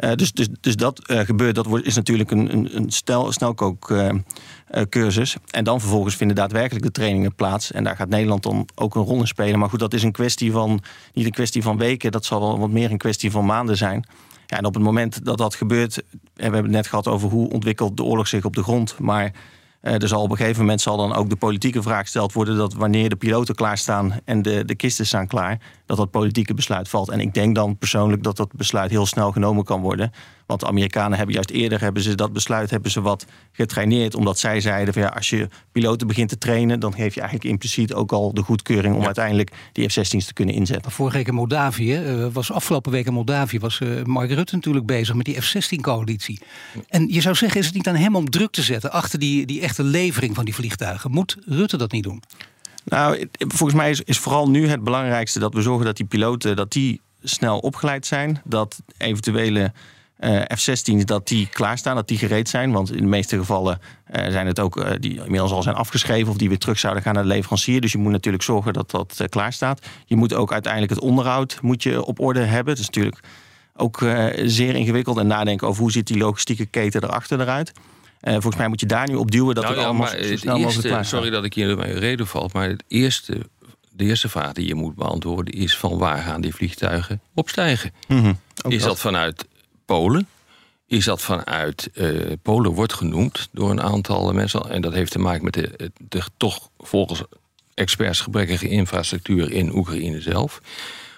Uh, 0.00 0.12
dus, 0.12 0.32
dus, 0.32 0.48
dus 0.60 0.76
dat 0.76 1.10
uh, 1.10 1.20
gebeurt, 1.20 1.54
dat 1.54 1.66
wordt, 1.66 1.86
is 1.86 1.94
natuurlijk 1.94 2.30
een, 2.30 2.52
een, 2.52 2.76
een 2.76 2.90
stel, 2.90 3.32
snelkookcursus. 3.32 5.36
en 5.50 5.64
dan 5.64 5.80
vervolgens 5.80 6.16
vinden 6.16 6.36
daadwerkelijk 6.36 6.84
de 6.84 6.90
trainingen 6.90 7.34
plaats. 7.34 7.72
En 7.72 7.84
daar 7.84 7.96
gaat 7.96 8.08
Nederland 8.08 8.42
dan 8.42 8.68
ook 8.74 8.94
een 8.94 9.02
rol 9.02 9.20
in 9.20 9.26
spelen. 9.26 9.58
Maar 9.58 9.68
goed, 9.68 9.80
dat 9.80 9.94
is 9.94 10.02
een 10.02 10.12
kwestie 10.12 10.52
van, 10.52 10.82
niet 11.12 11.24
een 11.24 11.30
kwestie 11.30 11.62
van 11.62 11.78
weken, 11.78 12.12
dat 12.12 12.24
zal 12.24 12.40
wel 12.40 12.58
wat 12.58 12.70
meer 12.70 12.90
een 12.90 12.98
kwestie 12.98 13.30
van 13.30 13.46
maanden 13.46 13.76
zijn. 13.76 14.06
Ja, 14.46 14.56
en 14.56 14.64
op 14.64 14.74
het 14.74 14.82
moment 14.82 15.24
dat 15.24 15.38
dat 15.38 15.54
gebeurt, 15.54 15.96
en 15.96 16.04
we 16.34 16.42
hebben 16.42 16.62
het 16.62 16.70
net 16.70 16.86
gehad 16.86 17.08
over 17.08 17.28
hoe 17.28 17.50
ontwikkelt 17.50 17.96
de 17.96 18.04
oorlog 18.04 18.28
zich 18.28 18.44
op 18.44 18.54
de 18.54 18.62
grond. 18.62 18.98
Maar 18.98 19.32
uh, 19.86 19.96
dus 19.96 20.12
al 20.12 20.22
op 20.22 20.30
een 20.30 20.36
gegeven 20.36 20.60
moment 20.60 20.80
zal 20.80 20.96
dan 20.96 21.14
ook 21.14 21.28
de 21.28 21.36
politieke 21.36 21.82
vraag 21.82 22.00
gesteld 22.00 22.32
worden 22.32 22.56
dat 22.56 22.74
wanneer 22.74 23.08
de 23.08 23.16
piloten 23.16 23.54
klaarstaan 23.54 24.14
en 24.24 24.42
de, 24.42 24.64
de 24.64 24.74
kisten 24.74 25.06
staan 25.06 25.26
klaar, 25.26 25.60
dat 25.86 25.96
dat 25.96 26.10
politieke 26.10 26.54
besluit 26.54 26.88
valt. 26.88 27.10
En 27.10 27.20
ik 27.20 27.34
denk 27.34 27.54
dan 27.54 27.78
persoonlijk 27.78 28.22
dat 28.22 28.36
dat 28.36 28.52
besluit 28.52 28.90
heel 28.90 29.06
snel 29.06 29.32
genomen 29.32 29.64
kan 29.64 29.80
worden. 29.80 30.12
Want 30.46 30.60
de 30.60 30.66
Amerikanen 30.66 31.16
hebben 31.16 31.34
juist 31.34 31.50
eerder 31.50 31.80
hebben 31.80 32.02
ze 32.02 32.14
dat 32.14 32.32
besluit 32.32 32.70
hebben 32.70 32.90
ze 32.90 33.00
wat 33.00 33.26
getraineerd. 33.52 34.14
Omdat 34.14 34.38
zij 34.38 34.60
zeiden 34.60 34.94
van 34.94 35.02
ja, 35.02 35.08
als 35.08 35.30
je 35.30 35.48
piloten 35.72 36.06
begint 36.06 36.28
te 36.28 36.38
trainen, 36.38 36.80
dan 36.80 36.94
geef 36.94 37.14
je 37.14 37.20
eigenlijk 37.20 37.50
impliciet 37.50 37.94
ook 37.94 38.12
al 38.12 38.34
de 38.34 38.42
goedkeuring 38.42 38.94
om 38.94 39.04
uiteindelijk 39.04 39.52
die 39.72 39.88
F-16's 39.88 40.26
te 40.26 40.32
kunnen 40.32 40.54
inzetten. 40.54 40.92
Vorige 40.92 41.16
week 41.16 41.26
in 41.26 41.34
Moldavië, 41.34 41.98
uh, 41.98 42.26
was 42.32 42.52
afgelopen 42.52 42.92
week 42.92 43.06
in 43.06 43.12
Moldavië, 43.12 43.58
was 43.58 43.80
uh, 43.80 44.02
Mark 44.02 44.30
Rutte 44.30 44.54
natuurlijk 44.54 44.86
bezig 44.86 45.14
met 45.14 45.24
die 45.24 45.42
F-16-coalitie. 45.42 46.40
En 46.88 47.08
je 47.08 47.20
zou 47.20 47.34
zeggen, 47.34 47.60
is 47.60 47.66
het 47.66 47.74
niet 47.74 47.88
aan 47.88 47.96
hem 47.96 48.16
om 48.16 48.30
druk 48.30 48.50
te 48.50 48.62
zetten 48.62 48.92
achter 48.92 49.18
die, 49.18 49.46
die 49.46 49.60
echte 49.60 49.82
levering 49.82 50.34
van 50.34 50.44
die 50.44 50.54
vliegtuigen? 50.54 51.10
Moet 51.10 51.36
Rutte 51.46 51.76
dat 51.76 51.92
niet 51.92 52.02
doen? 52.02 52.22
Nou, 52.84 53.28
volgens 53.38 53.78
mij 53.78 53.90
is, 53.90 54.00
is 54.02 54.18
vooral 54.18 54.50
nu 54.50 54.68
het 54.68 54.84
belangrijkste 54.84 55.38
dat 55.38 55.54
we 55.54 55.62
zorgen 55.62 55.84
dat 55.84 55.96
die 55.96 56.06
piloten 56.06 56.56
dat 56.56 56.72
die 56.72 57.00
snel 57.22 57.58
opgeleid 57.58 58.06
zijn. 58.06 58.40
Dat 58.44 58.82
eventuele 58.98 59.72
uh, 60.20 60.40
F-16's 60.40 61.04
dat 61.04 61.28
die 61.28 61.48
klaarstaan, 61.52 61.94
dat 61.94 62.08
die 62.08 62.18
gereed 62.18 62.48
zijn. 62.48 62.72
Want 62.72 62.90
in 62.90 63.02
de 63.02 63.08
meeste 63.08 63.36
gevallen 63.36 63.80
uh, 64.14 64.30
zijn 64.30 64.46
het 64.46 64.60
ook 64.60 64.76
uh, 64.76 64.90
die 65.00 65.24
inmiddels 65.24 65.52
al 65.52 65.62
zijn 65.62 65.74
afgeschreven 65.74 66.30
of 66.30 66.36
die 66.36 66.48
weer 66.48 66.58
terug 66.58 66.78
zouden 66.78 67.02
gaan 67.02 67.14
naar 67.14 67.22
de 67.22 67.28
leverancier. 67.28 67.80
Dus 67.80 67.92
je 67.92 67.98
moet 67.98 68.12
natuurlijk 68.12 68.44
zorgen 68.44 68.72
dat 68.72 68.90
dat 68.90 69.24
klaar 69.28 69.52
staat. 69.52 69.86
Je 70.04 70.16
moet 70.16 70.34
ook 70.34 70.52
uiteindelijk 70.52 70.92
het 70.92 71.02
onderhoud 71.02 71.58
moet 71.62 71.82
je 71.82 72.04
op 72.04 72.20
orde 72.20 72.40
hebben. 72.40 72.72
Het 72.72 72.82
is 72.82 72.86
natuurlijk 72.86 73.20
ook 73.76 74.04
zeer 74.44 74.74
ingewikkeld 74.74 75.18
en 75.18 75.26
nadenken 75.26 75.68
over 75.68 75.82
hoe 75.82 75.92
ziet 75.92 76.06
die 76.06 76.18
logistieke 76.18 76.66
keten 76.66 77.04
erachter 77.04 77.40
eruit. 77.40 77.72
volgens 78.20 78.56
mij 78.56 78.68
moet 78.68 78.80
je 78.80 78.86
daar 78.86 79.08
nu 79.08 79.14
op 79.14 79.30
duwen 79.30 79.54
dat 79.54 79.64
nou, 79.64 79.74
het 79.74 79.82
ja, 79.82 79.88
allemaal 79.88 80.08
zo 80.08 80.36
snel 80.36 80.58
mogelijk 80.58 80.88
klaar 80.88 81.04
Sorry 81.04 81.30
dat 81.30 81.44
ik 81.44 81.54
hier 81.54 81.76
mijn 81.76 81.98
reden 81.98 82.26
valt, 82.26 82.52
maar 82.52 82.68
het 82.68 82.84
eerste 82.88 83.40
de 83.96 84.04
eerste 84.04 84.28
vraag 84.28 84.52
die 84.52 84.66
je 84.66 84.74
moet 84.74 84.94
beantwoorden 84.94 85.54
is 85.54 85.76
van 85.76 85.98
waar 85.98 86.18
gaan 86.18 86.40
die 86.40 86.54
vliegtuigen 86.54 87.20
opstijgen? 87.34 87.92
Mm 88.08 88.18
-hmm. 88.22 88.38
Is 88.68 88.82
dat 88.82 89.00
vanuit 89.00 89.46
Polen. 89.86 90.28
Is 90.86 91.04
dat 91.04 91.22
vanuit 91.22 91.90
uh, 91.94 92.32
Polen 92.42 92.72
wordt 92.72 92.92
genoemd 92.92 93.48
door 93.52 93.70
een 93.70 93.82
aantal 93.82 94.32
mensen. 94.32 94.70
En 94.70 94.82
dat 94.82 94.92
heeft 94.92 95.12
te 95.12 95.18
maken 95.18 95.44
met 95.44 95.54
de, 95.54 96.22
toch 96.36 96.68
volgens 96.78 97.22
experts 97.74 98.20
gebrekkige 98.20 98.68
infrastructuur 98.68 99.52
in 99.52 99.74
Oekraïne 99.74 100.20
zelf. 100.20 100.60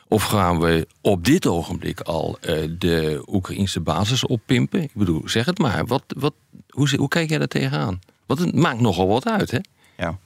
Of 0.08 0.24
gaan 0.24 0.60
we 0.60 0.86
op 1.00 1.24
dit 1.24 1.46
ogenblik 1.46 2.00
al 2.00 2.38
uh, 2.40 2.68
de 2.78 3.22
Oekraïnse 3.26 3.80
basis 3.80 4.26
oppimpen? 4.26 4.82
Ik 4.82 4.94
bedoel, 4.94 5.22
zeg 5.24 5.46
het 5.46 5.58
maar. 5.58 5.86
Wat, 5.86 6.02
wat, 6.16 6.34
hoe, 6.68 6.96
hoe 6.96 7.08
kijk 7.08 7.28
jij 7.28 7.38
daar 7.38 7.48
tegenaan? 7.48 8.00
Want 8.26 8.40
het 8.40 8.54
maakt 8.54 8.80
nogal 8.80 9.08
wat 9.08 9.28
uit, 9.28 9.50
hè? 9.50 9.58
Ja, 9.96 10.18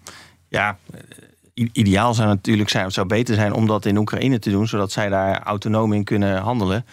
ja 0.49 0.79
ideaal 1.55 2.15
zou 2.15 2.29
natuurlijk 2.29 2.69
zijn, 2.69 2.85
het 2.85 2.95
zou 2.95 3.07
beter 3.07 3.35
zijn 3.35 3.53
om 3.53 3.67
dat 3.67 3.87
in 3.87 3.97
Oekraïne 3.97 4.39
te 4.39 4.51
doen, 4.51 4.69
zodat 4.69 4.93
zij 4.93 5.09
daar 5.09 5.43
autonoom 5.43 5.93
in 5.93 6.05
kunnen 6.05 6.41
handelen. 6.41 6.85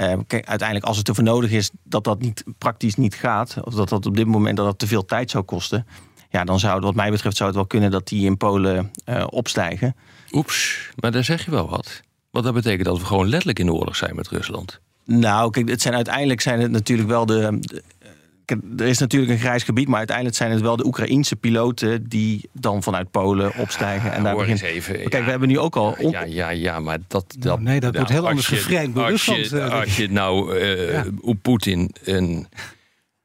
Uh, 0.00 0.12
kijk, 0.26 0.46
uiteindelijk, 0.46 0.88
als 0.88 0.96
het 0.96 1.08
ervoor 1.08 1.24
nodig 1.24 1.50
is 1.50 1.70
dat 1.82 2.04
dat 2.04 2.20
niet, 2.20 2.44
praktisch 2.58 2.94
niet 2.94 3.14
gaat, 3.14 3.56
of 3.64 3.74
dat 3.74 3.88
dat 3.88 4.06
op 4.06 4.16
dit 4.16 4.26
moment 4.26 4.56
dat 4.56 4.66
dat 4.66 4.78
te 4.78 4.86
veel 4.86 5.04
tijd 5.04 5.30
zou 5.30 5.44
kosten, 5.44 5.86
ja, 6.30 6.44
dan 6.44 6.58
zou 6.58 6.74
het, 6.74 6.84
wat 6.84 6.94
mij 6.94 7.10
betreft, 7.10 7.36
zou 7.36 7.48
het 7.48 7.58
wel 7.58 7.66
kunnen 7.66 7.90
dat 7.90 8.08
die 8.08 8.24
in 8.24 8.36
Polen 8.36 8.90
uh, 9.06 9.24
opstijgen. 9.30 9.96
Oeps, 10.32 10.90
maar 10.96 11.12
daar 11.12 11.24
zeg 11.24 11.44
je 11.44 11.50
wel 11.50 11.68
wat. 11.68 12.00
Want 12.30 12.44
dat 12.44 12.54
betekent 12.54 12.84
dat 12.84 12.98
we 12.98 13.04
gewoon 13.04 13.28
letterlijk 13.28 13.58
in 13.58 13.72
oorlog 13.72 13.96
zijn 13.96 14.14
met 14.14 14.28
Rusland. 14.28 14.80
Nou, 15.04 15.50
kijk, 15.50 15.68
het 15.68 15.82
zijn 15.82 15.94
uiteindelijk 15.94 16.40
zijn 16.40 16.60
het 16.60 16.70
natuurlijk 16.70 17.08
wel 17.08 17.26
de 17.26 17.58
kijk, 18.58 18.80
er 18.80 18.86
is 18.86 18.98
natuurlijk 18.98 19.32
een 19.32 19.38
grijs 19.38 19.62
gebied, 19.62 19.88
maar 19.88 19.98
uiteindelijk 19.98 20.36
zijn 20.36 20.50
het 20.50 20.60
wel 20.60 20.76
de 20.76 20.86
Oekraïense 20.86 21.36
piloten 21.36 22.08
die 22.08 22.48
dan 22.52 22.82
vanuit 22.82 23.10
Polen 23.10 23.52
opstijgen. 23.56 24.12
En 24.12 24.22
daar 24.22 24.32
Hoor 24.32 24.40
begint. 24.42 24.62
even. 24.62 24.92
Maar 24.94 25.02
kijk, 25.02 25.12
ja. 25.12 25.24
we 25.24 25.30
hebben 25.30 25.48
nu 25.48 25.58
ook 25.58 25.76
al. 25.76 25.94
on- 25.98 26.10
Ja, 26.10 26.22
ja, 26.24 26.50
ja, 26.50 26.80
maar 26.80 26.98
dat... 27.08 27.24
dat 27.38 27.44
Nou, 27.44 27.62
nee, 27.62 27.80
dat 27.80 27.94
wordt 27.96 28.10
heel 28.10 28.28
anders 28.28 28.46
gevrijd 28.46 28.94
door 28.94 29.04
als 29.10 29.24
je- 29.24 29.34
Rusland, 29.34 29.70
eh, 29.72 29.80
Als 29.80 29.96
je 29.96 30.08
nou 30.10 30.58
eh 30.58 30.92
Ja. 30.92 31.04
hoe 31.20 31.34
Poetin 31.34 31.90
een, 32.04 32.46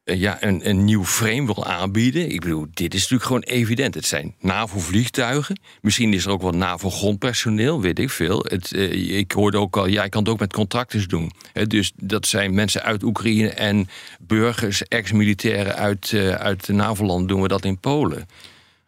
ja, 0.05 0.43
een, 0.43 0.69
een 0.69 0.85
nieuw 0.85 1.05
frame 1.05 1.45
wil 1.45 1.65
aanbieden... 1.65 2.31
ik 2.31 2.41
bedoel, 2.41 2.67
dit 2.73 2.93
is 2.93 3.01
natuurlijk 3.01 3.27
gewoon 3.27 3.59
evident. 3.59 3.95
Het 3.95 4.05
zijn 4.05 4.35
NAVO-vliegtuigen. 4.39 5.59
Misschien 5.81 6.13
is 6.13 6.25
er 6.25 6.31
ook 6.31 6.41
wel 6.41 6.51
NAVO-grondpersoneel, 6.51 7.81
weet 7.81 7.99
ik 7.99 8.09
veel. 8.09 8.45
Het, 8.47 8.73
eh, 8.73 9.17
ik 9.17 9.31
hoorde 9.31 9.57
ook 9.57 9.77
al, 9.77 9.87
ja, 9.87 10.07
kan 10.07 10.21
het 10.21 10.31
ook 10.31 10.39
met 10.39 10.53
contractors 10.53 11.07
doen. 11.07 11.31
Dus 11.67 11.91
dat 11.95 12.27
zijn 12.27 12.53
mensen 12.53 12.83
uit 12.83 13.03
Oekraïne 13.03 13.49
en 13.49 13.89
burgers, 14.19 14.83
ex-militairen 14.83 15.75
uit, 15.75 16.13
eh, 16.13 16.29
uit 16.29 16.65
de 16.65 16.73
NAVO-land... 16.73 17.27
doen 17.27 17.41
we 17.41 17.47
dat 17.47 17.65
in 17.65 17.79
Polen. 17.79 18.25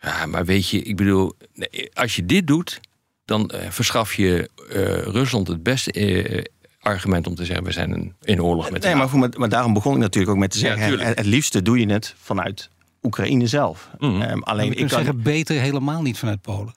Ja, 0.02 0.26
maar 0.26 0.46
weet 0.46 0.70
je, 0.70 0.82
ik 0.82 0.96
bedoel, 0.96 1.34
als 1.94 2.16
je 2.16 2.26
dit 2.26 2.48
doet, 2.48 2.80
dan 3.28 3.50
eh, 3.50 3.70
verschaf 3.70 4.14
je 4.14 4.50
eh, 4.70 5.02
Rusland 5.02 5.48
het 5.48 5.64
beste 5.64 5.92
eh, 5.92 6.44
argument 6.88 7.28
om 7.28 7.36
te 7.36 7.46
zeggen: 7.46 7.66
we 7.66 7.72
zijn 7.72 7.92
een, 7.92 8.14
in 8.22 8.42
oorlog 8.42 8.72
met 8.72 8.84
Nee, 8.84 8.96
maar, 8.96 9.10
voor 9.10 9.30
maar 9.38 9.50
daarom 9.50 9.74
begon 9.74 9.94
ik 9.94 10.00
natuurlijk 10.00 10.34
ook 10.34 10.40
met 10.40 10.52
te 10.52 10.58
zeggen: 10.58 11.00
het, 11.00 11.18
het 11.18 11.26
liefste 11.26 11.62
doe 11.62 11.80
je 11.80 11.92
het 11.92 12.16
vanuit 12.18 12.70
Oekraïne 13.04 13.48
zelf. 13.48 13.90
Mhm. 13.98 14.22
Ehm, 14.22 14.40
alleen 14.40 14.72
ik 14.72 14.78
kan. 14.78 14.90
zeggen, 14.90 15.22
beter 15.22 15.60
helemaal 15.60 16.02
niet 16.02 16.18
vanuit 16.18 16.42
Polen. 16.42 16.76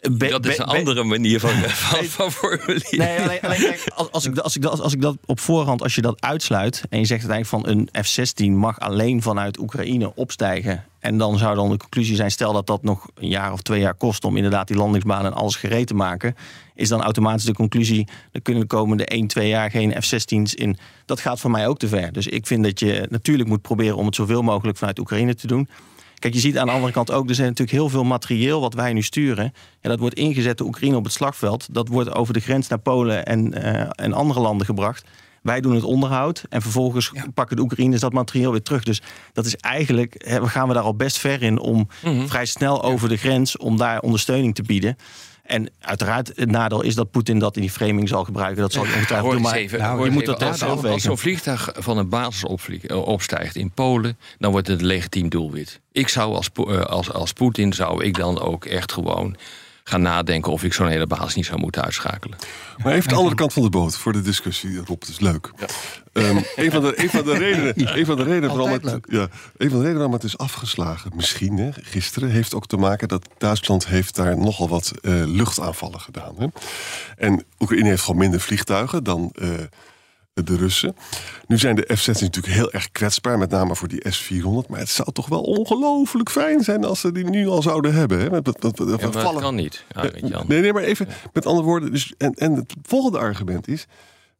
Be- 0.00 0.28
Dat 0.28 0.46
is 0.46 0.56
be- 0.56 0.62
een 0.62 0.68
be- 0.68 0.76
andere 0.78 1.04
manier 1.04 1.40
van, 1.40 1.50
van, 1.90 2.04
van 2.04 2.32
formuleren. 2.32 2.98
Nee, 2.98 3.20
alleen, 3.20 3.40
alleen 3.40 3.58
kijk, 3.60 3.84
als, 3.94 4.10
als, 4.10 4.26
ik, 4.26 4.34
dat- 4.34 4.44
als, 4.44 4.56
ik 4.56 4.64
als 4.64 4.92
ik 4.92 5.00
dat 5.00 5.16
op 5.26 5.40
voorhand, 5.40 5.82
als 5.82 5.94
je 5.94 6.00
dat 6.00 6.20
uitsluit 6.20 6.82
en 6.90 6.98
je 6.98 7.04
zegt 7.04 7.30
uiteindelijk 7.30 7.66
van 7.66 7.88
een 7.96 8.04
F-16 8.04 8.58
mag 8.58 8.80
alleen 8.80 9.22
vanuit 9.22 9.58
Oekraïne 9.58 10.14
opstijgen. 10.14 10.84
En 11.00 11.18
dan 11.18 11.38
zou 11.38 11.54
dan 11.54 11.70
de 11.70 11.76
conclusie 11.76 12.16
zijn, 12.16 12.30
stel 12.30 12.52
dat 12.52 12.66
dat 12.66 12.82
nog 12.82 13.06
een 13.14 13.28
jaar 13.28 13.52
of 13.52 13.60
twee 13.62 13.80
jaar 13.80 13.94
kost 13.94 14.24
om 14.24 14.36
inderdaad 14.36 14.68
die 14.68 14.76
landingsbaan 14.76 15.24
en 15.24 15.32
alles 15.34 15.56
gereed 15.56 15.86
te 15.86 15.94
maken. 15.94 16.36
Is 16.74 16.88
dan 16.88 17.02
automatisch 17.02 17.44
de 17.44 17.52
conclusie, 17.54 18.08
er 18.32 18.40
kunnen 18.42 18.62
de 18.62 18.68
komende 18.68 19.04
1, 19.06 19.26
2 19.26 19.48
jaar 19.48 19.70
geen 19.70 20.02
F-16's 20.02 20.54
in. 20.54 20.78
Dat 21.06 21.20
gaat 21.20 21.40
voor 21.40 21.50
mij 21.50 21.66
ook 21.68 21.78
te 21.78 21.88
ver. 21.88 22.12
Dus 22.12 22.26
ik 22.26 22.46
vind 22.46 22.64
dat 22.64 22.80
je 22.80 23.06
natuurlijk 23.10 23.48
moet 23.48 23.62
proberen 23.62 23.96
om 23.96 24.06
het 24.06 24.14
zoveel 24.14 24.42
mogelijk 24.42 24.78
vanuit 24.78 24.98
Oekraïne 24.98 25.34
te 25.34 25.46
doen. 25.46 25.68
Kijk, 26.18 26.34
je 26.34 26.40
ziet 26.40 26.58
aan 26.58 26.66
de 26.66 26.72
andere 26.72 26.92
kant 26.92 27.12
ook, 27.12 27.28
er 27.28 27.34
zijn 27.34 27.48
natuurlijk 27.48 27.78
heel 27.78 27.88
veel 27.88 28.04
materieel 28.04 28.60
wat 28.60 28.74
wij 28.74 28.92
nu 28.92 29.02
sturen. 29.02 29.52
En 29.80 29.90
dat 29.90 29.98
wordt 29.98 30.14
ingezet 30.14 30.58
door 30.58 30.66
Oekraïne 30.66 30.96
op 30.96 31.04
het 31.04 31.12
slagveld. 31.12 31.68
Dat 31.70 31.88
wordt 31.88 32.14
over 32.14 32.34
de 32.34 32.40
grens 32.40 32.68
naar 32.68 32.78
Polen 32.78 33.26
en, 33.26 33.54
eh, 33.54 33.88
en 34.04 34.12
andere 34.12 34.40
landen 34.40 34.66
gebracht. 34.66 35.04
Wij 35.42 35.60
doen 35.60 35.74
het 35.74 35.84
onderhoud 35.84 36.44
en 36.48 36.62
vervolgens 36.62 37.12
pakken 37.34 37.56
de 37.56 37.62
Oekraïners 37.62 38.00
dat 38.00 38.12
materieel 38.12 38.50
weer 38.50 38.62
terug. 38.62 38.82
Dus 38.82 39.02
dat 39.32 39.46
is 39.46 39.56
eigenlijk, 39.56 40.14
hè, 40.18 40.48
gaan 40.48 40.68
we 40.68 40.74
daar 40.74 40.82
al 40.82 40.94
best 40.94 41.18
ver 41.18 41.42
in 41.42 41.58
om 41.58 41.88
vrij 42.26 42.46
snel 42.46 42.82
over 42.82 43.08
de 43.08 43.16
grens 43.16 43.56
om 43.56 43.76
daar 43.76 44.00
ondersteuning 44.00 44.54
te 44.54 44.62
bieden. 44.62 44.96
En 45.48 45.70
uiteraard, 45.80 46.32
het 46.34 46.50
nadeel 46.50 46.82
is 46.82 46.94
dat 46.94 47.10
Poetin 47.10 47.38
dat 47.38 47.56
in 47.56 47.62
die 47.62 47.70
framing 47.70 48.08
zal 48.08 48.24
gebruiken. 48.24 48.62
Dat 48.62 48.72
zal 48.72 48.84
hij 48.84 48.94
ongetwijfeld 48.94 49.32
doen. 49.32 49.42
Maar 49.42 49.54
even, 49.54 49.78
nou, 49.78 50.04
je 50.04 50.10
moet 50.10 50.26
dat 50.26 50.42
als, 50.42 50.58
zelf 50.58 50.84
als, 50.84 51.02
zo'n 51.02 51.18
vliegtuig 51.18 51.70
van 51.76 51.98
een 51.98 52.08
basis 52.08 52.44
opvlieg- 52.44 52.84
eh, 52.84 53.06
opstijgt 53.06 53.56
in 53.56 53.70
Polen, 53.70 54.18
dan 54.38 54.50
wordt 54.50 54.66
het 54.66 54.80
een 54.80 54.86
legitiem 54.86 55.28
doelwit. 55.28 55.80
Ik 55.92 56.08
zou 56.08 56.34
als, 56.34 56.50
eh, 56.54 56.80
als, 56.80 57.12
als 57.12 57.32
Poetin 57.32 57.72
zou 57.72 58.04
ik 58.04 58.16
dan 58.16 58.40
ook 58.40 58.64
echt 58.64 58.92
gewoon 58.92 59.36
gaan 59.88 60.02
nadenken 60.02 60.52
of 60.52 60.64
ik 60.64 60.72
zo'n 60.72 60.88
hele 60.88 61.06
basis 61.06 61.34
niet 61.34 61.46
zou 61.46 61.60
moeten 61.60 61.82
uitschakelen. 61.82 62.38
Maar 62.82 62.92
even 62.92 63.08
de 63.08 63.14
andere 63.14 63.34
kant 63.34 63.52
van 63.52 63.62
de 63.62 63.70
boot 63.70 63.96
voor 63.96 64.12
de 64.12 64.20
discussie, 64.20 64.76
Rob. 64.76 65.00
Dat 65.00 65.08
is 65.08 65.20
leuk. 65.20 65.50
Ehm, 66.12 66.40
een, 66.56 66.70
van 66.70 66.82
de, 66.82 67.02
een 67.02 67.10
van 67.10 67.24
de 67.24 67.38
redenen, 67.38 67.98
een 67.98 68.06
van 68.06 68.16
de 68.16 68.22
redenen 68.22 68.56
waarom 68.56 68.72
het, 68.72 69.00
ja, 69.08 69.28
een 69.56 69.70
van 69.70 69.78
de 69.78 69.84
redenen 69.84 69.94
waarom 69.94 70.12
het 70.12 70.24
is 70.24 70.38
afgeslagen, 70.38 71.10
misschien 71.14 71.58
hè, 71.58 71.70
gisteren, 71.72 72.30
heeft 72.30 72.54
ook 72.54 72.66
te 72.66 72.76
maken 72.76 73.08
dat 73.08 73.28
Duitsland 73.38 73.86
heeft 73.86 74.14
daar 74.14 74.38
nogal 74.38 74.68
wat 74.68 74.92
eh, 75.02 75.12
luchtaanvallen 75.26 76.00
gedaan. 76.00 76.34
Hè. 76.38 76.46
En 77.16 77.44
Oekraïne 77.58 77.88
heeft 77.88 78.02
gewoon 78.02 78.20
minder 78.20 78.40
vliegtuigen 78.40 79.04
dan 79.04 79.32
eh, 79.34 79.48
de 80.44 80.56
Russen. 80.56 80.96
Nu 81.46 81.58
zijn 81.58 81.76
de 81.76 81.90
F-16 81.96 82.20
natuurlijk 82.20 82.54
heel 82.54 82.72
erg 82.72 82.90
kwetsbaar, 82.92 83.38
met 83.38 83.50
name 83.50 83.76
voor 83.76 83.88
die 83.88 84.10
S-400. 84.10 84.68
Maar 84.68 84.78
het 84.78 84.88
zou 84.88 85.12
toch 85.12 85.26
wel 85.28 85.40
ongelooflijk 85.40 86.30
fijn 86.30 86.64
zijn 86.64 86.84
als 86.84 87.00
ze 87.00 87.12
die 87.12 87.24
nu 87.24 87.46
al 87.48 87.62
zouden 87.62 87.94
hebben. 87.94 88.18
Hè? 88.18 88.30
Met, 88.30 88.46
met, 88.46 88.62
met, 88.62 88.78
met- 88.78 88.88
Ja, 88.88 88.94
maar 89.06 89.12
vallen- 89.12 89.32
dat 89.32 89.42
kan 89.42 89.54
niet. 89.54 89.84
Arend-Jan. 89.92 90.44
Nee, 90.48 90.60
nee, 90.60 90.72
maar 90.72 90.82
even 90.82 91.08
met 91.32 91.46
andere 91.46 91.66
woorden. 91.66 91.92
Dus, 91.92 92.12
en, 92.18 92.34
en 92.34 92.52
het 92.54 92.74
volgende 92.82 93.18
argument 93.18 93.68
is. 93.68 93.86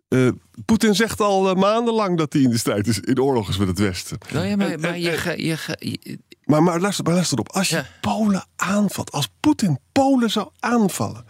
eh, 0.09 0.29
Poetin 0.65 0.95
zegt 0.95 1.21
al 1.21 1.49
eh, 1.49 1.55
maandenlang 1.57 2.19
dat 2.19 2.33
hij 2.33 2.43
in 2.43 2.51
de 2.51 2.59
strijd 2.59 2.87
is, 2.87 3.01
in 3.01 3.21
oorlog 3.21 3.49
is 3.49 3.57
met 3.57 3.69
het 3.69 3.79
Westen. 3.79 4.19
Nou 4.33 4.47
ja, 4.47 4.57
maar, 4.57 4.71
En- 4.71 4.81
maar 4.81 4.91
en- 4.91 5.01
je, 5.01 5.11
en- 5.11 5.19
ga- 5.19 5.33
je, 5.37 5.57
ga- 5.57 5.77
je- 5.79 6.19
Maar, 6.45 6.63
maar, 6.63 6.81
luister, 6.81 7.05
maar 7.05 7.15
luister 7.15 7.39
op. 7.39 7.49
Als 7.53 7.69
je 7.69 7.77
Ja. 7.77 7.87
Polen 8.01 8.45
aanvalt, 8.57 9.13
als 9.13 9.29
Poetin 9.41 9.79
Polen 9.99 10.31
zou 10.31 10.49
aanvallen, 10.61 11.25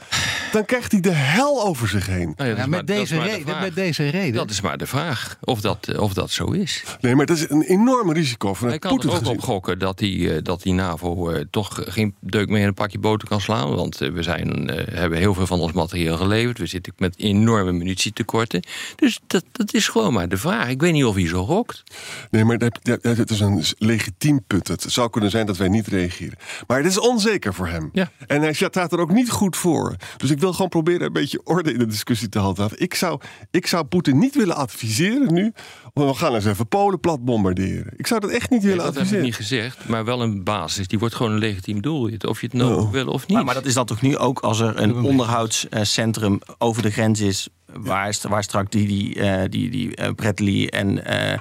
dan 0.53 0.65
krijgt 0.65 0.93
hij 0.93 1.01
de 1.01 1.11
hel 1.13 1.65
over 1.67 1.89
zich 1.89 2.07
heen. 2.07 2.33
nou 2.37 2.49
ja, 2.49 2.55
dat 2.55 2.57
Ja, 2.57 2.63
is 2.63 2.69
maar- 2.69 2.69
met, 2.79 2.87
deze 2.87 3.15
de 3.15 3.21
reden, 3.23 3.41
vraag. 3.47 3.61
met 3.61 3.75
deze 3.75 4.09
reden. 4.09 4.33
Dat 4.35 4.51
is 4.51 4.61
maar 4.61 4.79
de 4.79 4.87
vraag 4.87 5.37
of 5.41 5.61
dat, 5.61 5.89
eh, 5.89 6.01
of 6.01 6.13
dat 6.13 6.31
zo 6.31 6.45
is. 6.45 6.85
Nee, 7.01 7.15
maar 7.15 7.27
dat 7.27 7.37
is 7.37 7.51
een 7.51 7.63
enorm 7.63 8.13
risico 8.13 8.47
Hij 8.47 8.57
vanuit 8.57 8.81
kan 8.81 8.91
er 9.01 9.07
ook 9.07 9.15
gezien. 9.15 9.27
op 9.37 9.41
gokken 9.41 9.79
dat 9.79 9.99
die, 9.99 10.35
eh, 10.35 10.43
dat 10.43 10.63
die 10.63 10.73
NAVO 10.73 11.31
eh, 11.31 11.45
toch 11.51 11.81
geen 11.85 12.15
deuk 12.21 12.49
meer 12.49 12.61
in 12.61 12.67
een 12.67 12.75
pakje 12.75 12.99
boter 12.99 13.29
kan 13.29 13.41
slaan. 13.41 13.75
Want 13.75 13.99
we 13.99 14.23
zijn, 14.23 14.71
eh, 14.71 14.95
hebben 14.99 15.19
heel 15.19 15.35
veel 15.35 15.47
van 15.47 15.61
ons 15.61 15.73
materiaal 15.73 16.17
geleverd. 16.17 16.59
We 16.59 16.67
zitten 16.67 16.93
met 16.97 17.15
enorme 17.19 17.73
munitietekorten. 17.73 18.63
Dus 18.97 19.21
dat, 19.27 19.45
dat 19.53 19.75
is 19.75 19.89
gewoon 19.89 20.13
maar 20.13 20.29
de 20.29 20.37
vraag. 20.39 20.69
Ik 20.69 20.81
weet 20.81 20.93
niet 20.93 21.05
of 21.05 21.15
hij 21.15 21.27
zo 21.27 21.41
rokt. 21.45 21.83
Nee, 22.31 22.45
maar 22.45 22.59
dat, 22.59 22.79
dat, 22.83 23.03
dat 23.03 23.31
is 23.31 23.41
een 23.41 23.65
legitiem 23.79 24.43
punt. 24.47 24.69
Het 24.69 24.85
zou 24.89 25.11
kunnen 25.11 25.31
zijn 25.31 25.47
dat 25.47 25.57
wij 25.57 25.69
niet 25.69 25.87
reageren. 25.87 26.39
Maar 26.67 26.77
het 26.79 26.87
is 26.87 26.99
onzeker 26.99 27.55
voor 27.55 27.67
hem. 27.69 27.91
Ja. 27.93 28.11
En 28.27 28.41
hij 28.43 28.53
staat 28.67 28.93
er 28.93 29.01
ook 29.01 29.13
niet 29.13 29.31
goed 29.31 29.57
voor. 29.57 29.97
Dus 30.17 30.31
ik 30.31 30.39
wil 30.39 30.53
gewoon 30.53 30.69
proberen 30.69 31.07
een 31.07 31.13
beetje 31.13 31.41
orde 31.45 31.73
in 31.73 31.79
de 31.79 31.87
discussie 31.87 32.29
te 32.29 32.39
handhaven. 32.39 32.81
Ik 32.81 32.95
zou, 32.95 33.21
ik 33.51 33.67
zou 33.67 33.85
Poetin 33.85 34.19
niet 34.19 34.35
willen 34.35 34.57
adviseren 34.57 35.35
nu. 35.35 35.53
We 35.95 36.15
gaan 36.15 36.35
eens 36.35 36.45
even 36.45 36.69
Polen 36.69 37.01
plat 37.01 37.25
bombarderen. 37.25 37.93
Ik 37.97 38.07
zou 38.07 38.21
dat 38.21 38.31
echt 38.31 38.51
niet 38.51 38.63
willen 38.63 38.77
dat 38.77 38.87
heb 38.87 38.95
ik 38.95 39.01
adviseren. 39.01 39.25
niet 39.25 39.35
gezegd. 39.37 39.89
Maar 39.89 40.05
wel 40.05 40.23
een 40.23 40.45
basis. 40.45 40.89
Die 40.89 40.99
wordt 40.99 41.15
gewoon 41.15 41.33
een 41.33 41.39
legitiem 41.39 41.83
doel. 41.83 42.11
Of 42.27 42.41
je 42.41 42.47
het 42.47 42.55
nou 42.55 42.67
Oh. 42.75 42.91
wil 42.91 43.07
of 43.07 43.27
niet. 43.27 43.37
Maar, 43.37 43.45
maar 43.45 43.55
dat 43.55 43.67
is 43.67 43.75
dan 43.75 43.87
toch 43.87 44.01
nu 44.01 44.17
ook 44.17 44.39
als 44.41 44.61
er 44.61 44.81
een 44.81 44.95
onderhoudscentrum 45.03 46.39
over 46.59 46.83
de 46.83 46.91
grens 46.91 47.21
is. 47.21 47.49
Waar, 47.73 48.17
waar 48.29 48.43
straks 48.43 48.71
die, 48.71 48.87
die, 48.87 49.15
eh, 49.15 49.43
die, 49.51 49.71
die 49.71 49.97
eh, 49.97 50.11
Bradley 50.15 50.69
en 50.71 51.05
eh, 51.05 51.39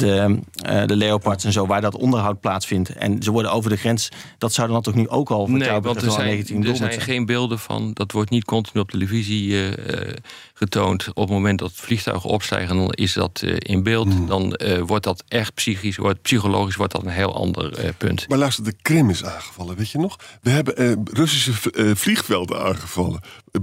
de, 0.00 0.38
eh, 0.54 0.84
de 0.86 0.96
Leopards 0.96 1.44
en 1.44 1.52
zo, 1.52 1.66
waar 1.66 1.80
dat 1.80 1.96
onderhoud 1.96 2.40
plaatsvindt. 2.40 2.88
En 2.88 3.22
ze 3.22 3.30
worden 3.30 3.52
over 3.52 3.70
de 3.70 3.76
grens. 3.76 4.08
Dat 4.38 4.52
zou 4.52 4.68
dan 4.68 4.82
toch 4.82 4.94
nu 4.94 5.08
ook 5.08 5.30
al 5.30 5.46
voor 5.46 5.58
Nee, 5.58 5.68
jou 5.68 5.80
want 5.80 6.02
er 6.02 6.10
zijn, 6.10 6.38
er 6.38 6.46
doelwit 6.46 6.76
zijn 6.76 6.92
zijn. 6.92 7.04
geen 7.04 7.26
beelden 7.26 7.58
van. 7.58 7.90
Dat 7.94 8.12
wordt 8.12 8.30
niet 8.30 8.44
continu 8.44 8.80
op 8.80 8.90
televisie 8.90 9.52
eh, 9.52 10.08
eh, 10.08 10.14
getoond. 10.54 11.08
Op 11.08 11.14
het 11.16 11.28
moment 11.30 11.58
dat 11.58 11.72
vliegtuigen 11.74 12.30
opstijgen, 12.30 12.76
dan 12.76 12.90
is 12.92 13.12
dat 13.12 13.42
eh, 13.44 13.54
in 13.58 13.82
beeld. 13.82 14.08
Hmm. 14.12 14.26
Dan 14.26 14.54
eh, 14.54 14.80
wordt 14.80 15.04
dat 15.04 15.24
echt 15.28 15.54
psychisch, 15.54 15.96
wordt, 15.96 16.22
psychologisch 16.22 16.76
wordt 16.76 16.92
dat 16.92 17.02
een 17.04 17.08
heel 17.10 17.34
ander 17.34 17.78
eh, 17.78 17.88
punt. 17.98 18.28
Maar 18.28 18.38
luister, 18.38 18.64
de 18.64 18.74
Krim 18.82 19.10
is 19.10 19.24
aangevallen, 19.24 19.76
weet 19.76 19.90
je 19.90 19.98
nog? 19.98 20.16
We 20.42 20.50
hebben 20.50 20.76
eh, 20.76 20.92
Russische 21.12 21.70
eh, 21.72 21.90
vliegvelden 21.94 22.62
aangevallen. 22.62 23.20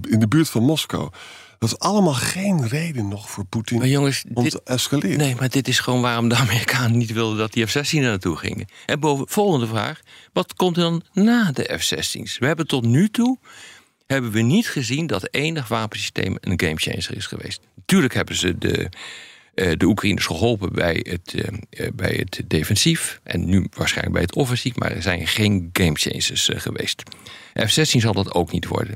in 0.09 0.19
de 0.19 0.27
buurt 0.27 0.49
van 0.49 0.63
Moskou. 0.63 1.09
Dat 1.59 1.69
is 1.69 1.79
allemaal 1.79 2.13
geen 2.13 2.67
reden 2.67 3.07
nog 3.07 3.29
voor 3.29 3.45
Poetin 3.45 3.77
Maar 3.77 3.87
jongens, 3.87 4.23
om 4.33 4.43
dit, 4.43 4.51
te 4.51 4.61
escaleren. 4.63 5.17
nee, 5.17 5.35
maar 5.35 5.49
dit 5.49 5.67
is 5.67 5.79
gewoon 5.79 6.01
waarom 6.01 6.29
de 6.29 6.35
Amerikanen 6.35 6.97
niet 6.97 7.13
wilden 7.13 7.37
dat 7.37 7.53
die 7.53 7.65
F-16 7.67 7.91
er 7.91 8.01
naartoe 8.01 8.35
gingen. 8.35 8.67
En 8.85 8.99
boven, 8.99 9.27
volgende 9.27 9.67
vraag: 9.67 10.01
wat 10.33 10.53
komt 10.53 10.77
er 10.77 10.83
dan 10.83 11.03
na 11.13 11.51
de 11.51 11.77
F-16's? 11.79 12.37
We 12.37 12.45
hebben 12.45 12.67
tot 12.67 12.85
nu 12.85 13.09
toe 13.09 13.37
hebben 14.07 14.31
we 14.31 14.41
niet 14.41 14.69
gezien 14.69 15.07
dat 15.07 15.27
enig 15.31 15.67
wapensysteem 15.67 16.37
een 16.39 16.59
gamechanger 16.59 17.15
is 17.15 17.25
geweest. 17.25 17.59
Natuurlijk 17.75 18.13
hebben 18.13 18.35
ze 18.35 18.57
de, 18.57 18.89
eh, 19.53 19.71
de 19.77 19.85
Oekraïners 19.85 20.25
geholpen 20.25 20.73
bij 20.73 21.05
het, 21.09 21.33
eh, 21.33 21.85
eh, 21.85 21.93
bij 21.93 22.13
het 22.13 22.41
defensief 22.47 23.19
en 23.23 23.45
nu 23.45 23.67
waarschijnlijk 23.75 24.15
bij 24.15 24.23
het 24.23 24.35
offensief, 24.35 24.75
maar 24.75 24.91
er 24.91 25.01
zijn 25.01 25.27
geen 25.27 25.69
gamechangers 25.73 26.49
geweest. 26.53 27.03
F-16 27.53 28.01
zal 28.01 28.13
dat 28.13 28.33
ook 28.33 28.51
niet 28.51 28.67
worden. 28.67 28.95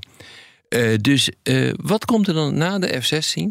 Eh, 0.71 0.97
dus 1.01 1.29
eh, 1.43 1.73
wat 1.81 2.05
komt 2.05 2.27
er 2.27 2.33
dan 2.33 2.57
na 2.57 2.79
de 2.79 3.01
F-16 3.01 3.43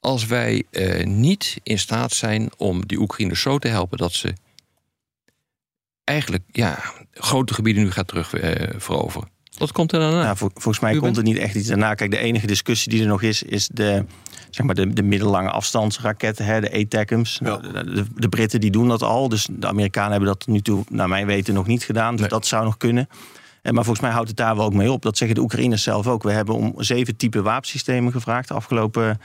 als 0.00 0.26
wij 0.26 0.62
eh, 0.70 1.06
niet 1.06 1.56
in 1.62 1.78
staat 1.78 2.12
zijn 2.12 2.50
om 2.56 2.86
die 2.86 2.98
Oekraïners 3.00 3.40
zo 3.40 3.58
te 3.58 3.68
helpen 3.68 3.98
dat 3.98 4.12
ze 4.12 4.32
eigenlijk 6.04 6.42
ja, 6.52 6.78
grote 7.12 7.54
gebieden 7.54 7.82
nu 7.82 7.90
gaat 7.90 8.08
terug 8.08 8.34
eh, 8.34 8.68
veroveren? 8.76 9.28
Wat 9.58 9.72
komt 9.72 9.92
er 9.92 10.00
dan 10.00 10.10
na? 10.12 10.22
Nou, 10.22 10.36
vol- 10.36 10.50
volgens 10.54 10.78
mij 10.80 10.92
Ruben? 10.92 11.06
komt 11.06 11.16
er 11.16 11.22
niet 11.32 11.36
echt 11.38 11.54
iets 11.54 11.68
daarna. 11.68 11.94
Kijk, 11.94 12.10
de 12.10 12.18
enige 12.18 12.46
discussie 12.46 12.90
die 12.92 13.00
er 13.00 13.06
nog 13.08 13.22
is, 13.22 13.42
is 13.42 13.68
de, 13.72 14.04
zeg 14.50 14.66
maar 14.66 14.74
de, 14.74 14.92
de 14.92 15.02
middellange 15.02 15.50
afstandsraketten, 15.50 16.44
hè, 16.44 16.60
de 16.60 16.72
ATACMS. 16.72 17.38
Ja. 17.42 17.46
Nou, 17.46 17.72
de, 17.72 17.92
de, 17.94 18.04
de 18.14 18.28
Britten 18.28 18.60
die 18.60 18.70
doen 18.70 18.88
dat 18.88 19.02
al, 19.02 19.28
dus 19.28 19.48
de 19.50 19.66
Amerikanen 19.66 20.10
hebben 20.10 20.28
dat 20.28 20.38
tot 20.40 20.48
nu 20.48 20.60
toe, 20.60 20.84
naar 20.88 21.08
mijn 21.08 21.26
weten, 21.26 21.54
nog 21.54 21.66
niet 21.66 21.84
gedaan. 21.84 22.10
Dus 22.12 22.20
Nee. 22.20 22.28
dat 22.28 22.46
zou 22.46 22.64
nog 22.64 22.76
kunnen. 22.76 23.08
Maar 23.72 23.84
volgens 23.84 24.00
mij 24.00 24.10
houdt 24.10 24.28
het 24.28 24.36
daar 24.36 24.56
wel 24.56 24.64
ook 24.64 24.74
mee 24.74 24.92
op. 24.92 25.02
Dat 25.02 25.16
zeggen 25.16 25.36
de 25.36 25.42
Oekraïners 25.42 25.82
zelf 25.82 26.06
ook. 26.06 26.22
We 26.22 26.32
hebben 26.32 26.54
om 26.54 26.74
zeven 26.76 27.16
type 27.16 27.42
wapensystemen 27.42 28.12
gevraagd 28.12 28.48
de 28.48 28.54
afgelopen 28.54 29.20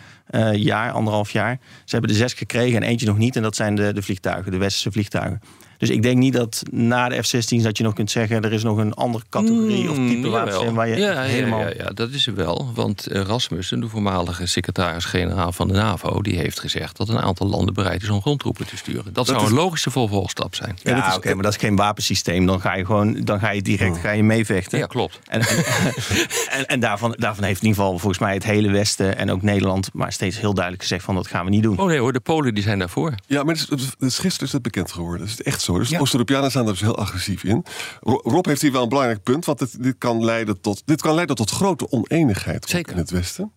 jaar, 0.54 0.92
anderhalf 0.92 1.32
jaar. 1.32 1.60
Ze 1.86 1.96
hebben 1.96 2.10
er 2.10 2.18
zes 2.18 2.34
gekregen 2.34 2.82
en 2.82 2.88
eentje 2.88 3.06
nog 3.06 3.18
niet. 3.18 3.36
En 3.36 3.42
dat 3.42 3.56
zijn 3.56 3.76
de, 3.76 3.94
de 3.94 4.02
vliegtuigen, 4.02 4.52
de 4.52 4.58
westerse 4.58 4.92
vliegtuigen. 4.92 5.42
Dus 5.78 5.90
ik 5.90 6.02
denk 6.02 6.18
niet 6.18 6.34
dat 6.34 6.62
na 6.72 7.10
de 7.10 7.24
F-16 7.24 7.62
dat 7.62 7.78
je 7.78 7.84
nog 7.84 7.94
kunt 7.94 8.12
zeggen... 8.12 8.42
er 8.44 8.54
is 8.54 8.64
nog 8.64 8.78
een 8.78 8.94
andere 8.94 9.24
categorie 9.30 9.90
of 9.90 9.96
type 9.96 10.12
Mm, 10.14 10.30
wapen 10.32 10.74
waar 10.74 10.88
je 10.88 10.96
ja, 10.96 11.22
helemaal... 11.22 11.60
Ja, 11.60 11.68
ja, 11.68 11.74
ja, 11.78 11.90
dat 11.90 12.10
is 12.12 12.28
er 12.28 12.36
wel. 12.36 12.72
Want 12.74 13.08
Rasmussen, 13.12 13.80
de 13.80 13.88
voormalige 13.88 14.46
secretaris-generaal 14.48 15.52
van 15.52 15.68
de 15.68 15.74
NAVO... 15.74 16.22
die 16.22 16.38
heeft 16.38 16.60
gezegd 16.60 16.98
dat 16.98 17.10
een 17.10 17.20
aantal 17.20 17.48
landen 17.48 17.74
bereid 17.74 18.02
is 18.04 18.10
om 18.10 18.22
grondtroepen 18.22 18.66
te 18.68 18.78
sturen. 18.78 19.14
Dat, 19.14 19.26
zou 19.28 19.42
is- 19.44 19.50
een 19.50 19.54
logische 19.56 19.92
vervolgstap 19.92 20.56
zijn. 20.56 20.78
Ja, 20.84 21.16
oké, 21.16 21.34
maar 21.34 21.44
dat 21.44 21.54
is 21.54 21.60
geen 21.60 21.76
wapensysteem. 21.76 22.46
Dan 22.46 22.62
ga 22.62 22.76
je 22.76 22.86
gewoon, 22.86 23.22
dan 23.24 23.40
ga 23.40 23.50
je 23.50 23.62
direct 23.62 23.98
ga 23.98 24.12
je 24.12 24.24
meevechten. 24.24 24.78
Ja, 24.80 24.86
klopt. 24.86 25.20
En, 25.28 25.42
en, 25.42 25.64
en, 26.58 26.66
en 26.68 26.80
daarvan, 26.80 27.16
daarvan 27.20 27.44
heeft 27.44 27.62
in 27.62 27.68
ieder 27.68 27.82
geval 27.84 27.98
volgens 28.00 28.20
mij 28.22 28.34
het 28.34 28.44
hele 28.44 28.72
Westen 28.72 29.18
en 29.18 29.32
ook 29.32 29.42
Nederland, 29.42 29.90
maar 29.94 30.12
steeds 30.12 30.40
heel 30.40 30.54
duidelijk 30.54 30.84
gezegd 30.84 31.04
van 31.04 31.16
dat 31.16 31.28
gaan 31.28 31.44
we 31.46 31.50
niet 31.52 31.64
doen. 31.64 31.78
Oh 31.78 31.88
nee 31.88 32.00
hoor, 32.00 32.14
de 32.14 32.20
Polen 32.20 32.54
die 32.54 32.64
zijn 32.64 32.80
daarvoor. 32.80 33.14
Ja, 33.28 33.44
maar 33.44 33.56
het 33.56 33.70
is, 33.80 33.86
het 33.86 33.96
is 34.00 34.18
gisteren 34.20 34.46
is 34.46 34.52
dat 34.52 34.62
bekend 34.62 34.92
geworden. 34.92 35.20
Dat 35.28 35.40
is 35.40 35.42
echt 35.42 35.62
zo. 35.64 35.78
Dus 35.78 35.90
Ja. 35.90 35.96
de 35.96 36.02
Oost-Europeanen 36.02 36.52
zijn 36.52 36.66
er 36.66 36.72
dus 36.72 36.82
heel 36.82 36.98
agressief 36.98 37.44
in. 37.44 37.66
Ro- 38.02 38.22
Rob 38.24 38.46
heeft 38.46 38.62
hier 38.62 38.72
wel 38.72 38.84
een 38.84 38.90
belangrijk 38.90 39.24
punt. 39.24 39.46
Want 39.46 39.60
het, 39.60 39.76
dit, 39.84 39.96
kan 39.98 40.26
leiden 40.26 40.62
tot, 40.62 40.82
dit 40.86 41.02
kan 41.02 41.14
leiden 41.16 41.36
tot 41.36 41.50
grote 41.50 41.92
oneenigheid 41.92 42.70
Zeker. 42.70 42.92
in 42.92 42.98
het 42.98 43.10
Westen. 43.12 43.52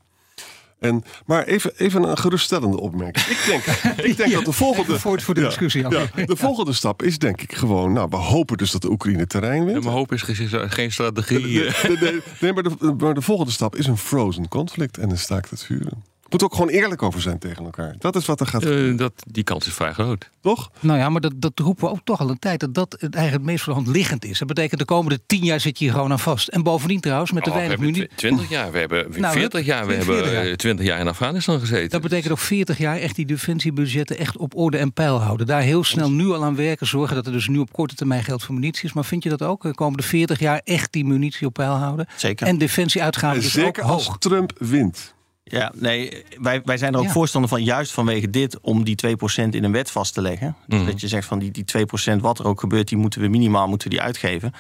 En, 0.79 1.05
maar 1.27 1.45
even, 1.45 1.73
even 1.77 2.03
een 2.03 2.19
geruststellende 2.19 2.81
opmerking. 2.81 3.27
Ik 3.27 3.45
denk, 3.47 3.65
ik 4.11 4.17
denk 4.17 4.31
Ja, 4.31 4.37
dat 4.37 4.45
de 4.45 4.53
volgende... 4.53 4.99
voor- 4.99 5.21
voor 5.21 5.35
de 5.35 5.41
discussie, 5.41 5.83
ja, 5.89 6.07
de 6.27 6.37
volgende 6.37 6.73
stap 6.73 7.03
is 7.03 7.19
denk 7.19 7.43
ik 7.43 7.55
gewoon... 7.55 7.93
Nou, 7.93 8.07
we 8.11 8.17
hopen 8.17 8.57
dus 8.57 8.71
dat 8.71 8.83
de 8.83 8.91
Oekraïne 8.91 9.27
terrein 9.27 9.61
En 9.61 9.65
wint. 9.67 9.83
mijn 9.85 9.95
hoop 9.97 10.13
is 10.13 10.23
ge- 10.23 10.69
geen 10.69 10.93
strategie. 10.93 11.39
Nee, 11.59 11.71
nee, 11.83 11.97
nee, 12.01 12.21
nee, 12.41 12.53
maar, 12.53 12.63
de, 12.63 12.95
maar 12.99 13.15
de 13.15 13.23
volgende 13.23 13.53
stap 13.53 13.77
is 13.77 13.87
een 13.87 13.97
frozen 13.99 14.49
conflict 14.49 14.99
en 14.99 15.11
een 15.11 15.19
staakt 15.19 15.51
het 15.51 15.63
vuren. 15.63 16.05
Moet 16.29 16.43
ook 16.45 16.53
gewoon 16.55 16.69
eerlijk 16.69 17.03
over 17.03 17.21
zijn 17.21 17.39
tegen 17.39 17.65
elkaar. 17.65 17.95
Dat 17.99 18.17
is 18.17 18.27
wat 18.27 18.41
er 18.41 18.47
gaat 18.47 18.63
gebeuren, 18.63 18.93
Eh, 18.93 18.99
dat, 18.99 19.13
die 19.31 19.45
kans 19.45 19.67
is 19.67 19.73
vrij 19.75 19.93
groot. 19.93 20.31
toch? 20.41 20.71
Nou 20.81 20.99
ja, 20.99 21.09
maar 21.09 21.21
dat, 21.21 21.33
dat 21.37 21.53
roepen 21.59 21.85
we 21.85 21.91
ook 21.91 22.01
toch 22.05 22.21
al 22.21 22.31
een 22.31 22.39
tijd. 22.39 22.61
Dat 22.61 22.75
dat 22.75 22.93
het 22.93 23.01
eigenlijk 23.15 23.33
het 23.33 23.43
meest 23.43 23.65
voor 23.65 23.73
de 23.75 23.79
hand 23.81 23.97
liggend 23.97 24.25
is. 24.25 24.39
Dat 24.39 24.49
betekent 24.49 24.81
de 24.81 24.87
komende 24.87 25.21
tien 25.27 25.45
jaar 25.45 25.61
zit 25.61 25.79
je 25.79 25.85
hier 25.85 25.93
gewoon 25.95 26.11
aan 26.13 26.19
vast. 26.19 26.49
En 26.49 26.63
bovendien 26.63 27.01
trouwens, 27.01 27.33
met 27.33 27.45
de 27.45 27.51
Oh, 27.51 27.57
we 27.57 27.63
weinig 27.63 27.81
hebben 27.85 27.97
munitie. 28.01 28.17
20 28.17 28.49
jaar, 28.49 28.73
we 28.73 28.79
hebben 28.79 29.21
Nou, 29.21 29.39
40 29.39 29.65
jaar, 29.65 29.87
we 29.87 29.93
40 29.93 30.15
hebben 30.15 30.33
jaar. 30.33 30.47
eh, 30.47 30.53
20 30.55 30.87
jaar 30.87 31.01
in 31.01 31.09
Afghanistan 31.09 31.61
gezeten. 31.61 31.91
Dat 31.91 32.01
betekent 32.01 32.33
ook 32.33 32.39
40 32.39 32.79
jaar 32.79 32.97
echt 32.97 33.17
die 33.17 33.27
defensiebudgetten 33.27 34.19
echt 34.19 34.37
op 34.37 34.57
orde 34.57 34.77
en 34.77 34.93
peil 34.93 35.21
houden. 35.21 35.47
Daar 35.47 35.61
heel 35.61 35.85
snel 35.85 36.11
nu 36.11 36.31
al 36.31 36.45
aan 36.45 36.57
werken. 36.57 36.87
Zorgen 36.87 37.15
dat 37.17 37.27
er 37.27 37.33
dus 37.33 37.49
nu 37.49 37.59
op 37.59 37.73
korte 37.73 37.95
termijn 37.95 38.25
geld 38.25 38.43
voor 38.45 38.55
munitie 38.55 38.85
is. 38.85 38.93
Maar 38.93 39.05
vind 39.05 39.23
je 39.23 39.29
dat 39.29 39.43
ook? 39.43 39.63
De 39.63 39.75
komende 39.75 40.03
40 40.03 40.39
jaar 40.39 40.61
echt 40.65 40.93
die 40.93 41.05
munitie 41.05 41.47
op 41.47 41.53
peil 41.55 41.73
houden. 41.73 42.07
Zeker. 42.17 42.47
En 42.47 42.59
defensieuitgaven 42.59 43.37
En 43.37 43.43
dus 43.43 43.53
zeker 43.53 43.83
ook 43.85 43.91
als 43.91 44.07
hoog. 44.07 44.19
Trump 44.19 44.53
wint. 44.59 45.15
Ja, 45.49 45.73
nee, 45.75 46.25
wij, 46.41 46.63
wij 46.65 46.77
zijn 46.77 46.93
er 46.93 46.99
ook 46.99 47.05
Ja. 47.05 47.11
voorstander 47.13 47.51
van, 47.51 47.65
juist 47.65 47.93
vanwege 47.93 48.31
dit, 48.31 48.61
om 48.61 48.85
die 48.85 48.95
2% 48.97 49.55
in 49.55 49.65
een 49.65 49.73
wet 49.73 49.91
vast 49.91 50.15
te 50.15 50.23
leggen. 50.23 50.57
Dus 50.67 50.79
Mhm. 50.81 50.91
dat 50.91 51.01
je 51.01 51.09
zegt 51.09 51.27
van 51.29 51.39
die, 51.39 51.51
die 51.51 51.65
2%, 51.65 52.21
wat 52.23 52.39
er 52.39 52.47
ook 52.47 52.61
gebeurt, 52.61 52.89
die 52.89 52.99
moeten 52.99 53.21
we 53.21 53.29
minimaal 53.29 53.69
moeten 53.69 53.91
die 53.91 54.01
uitgeven. 54.01 54.53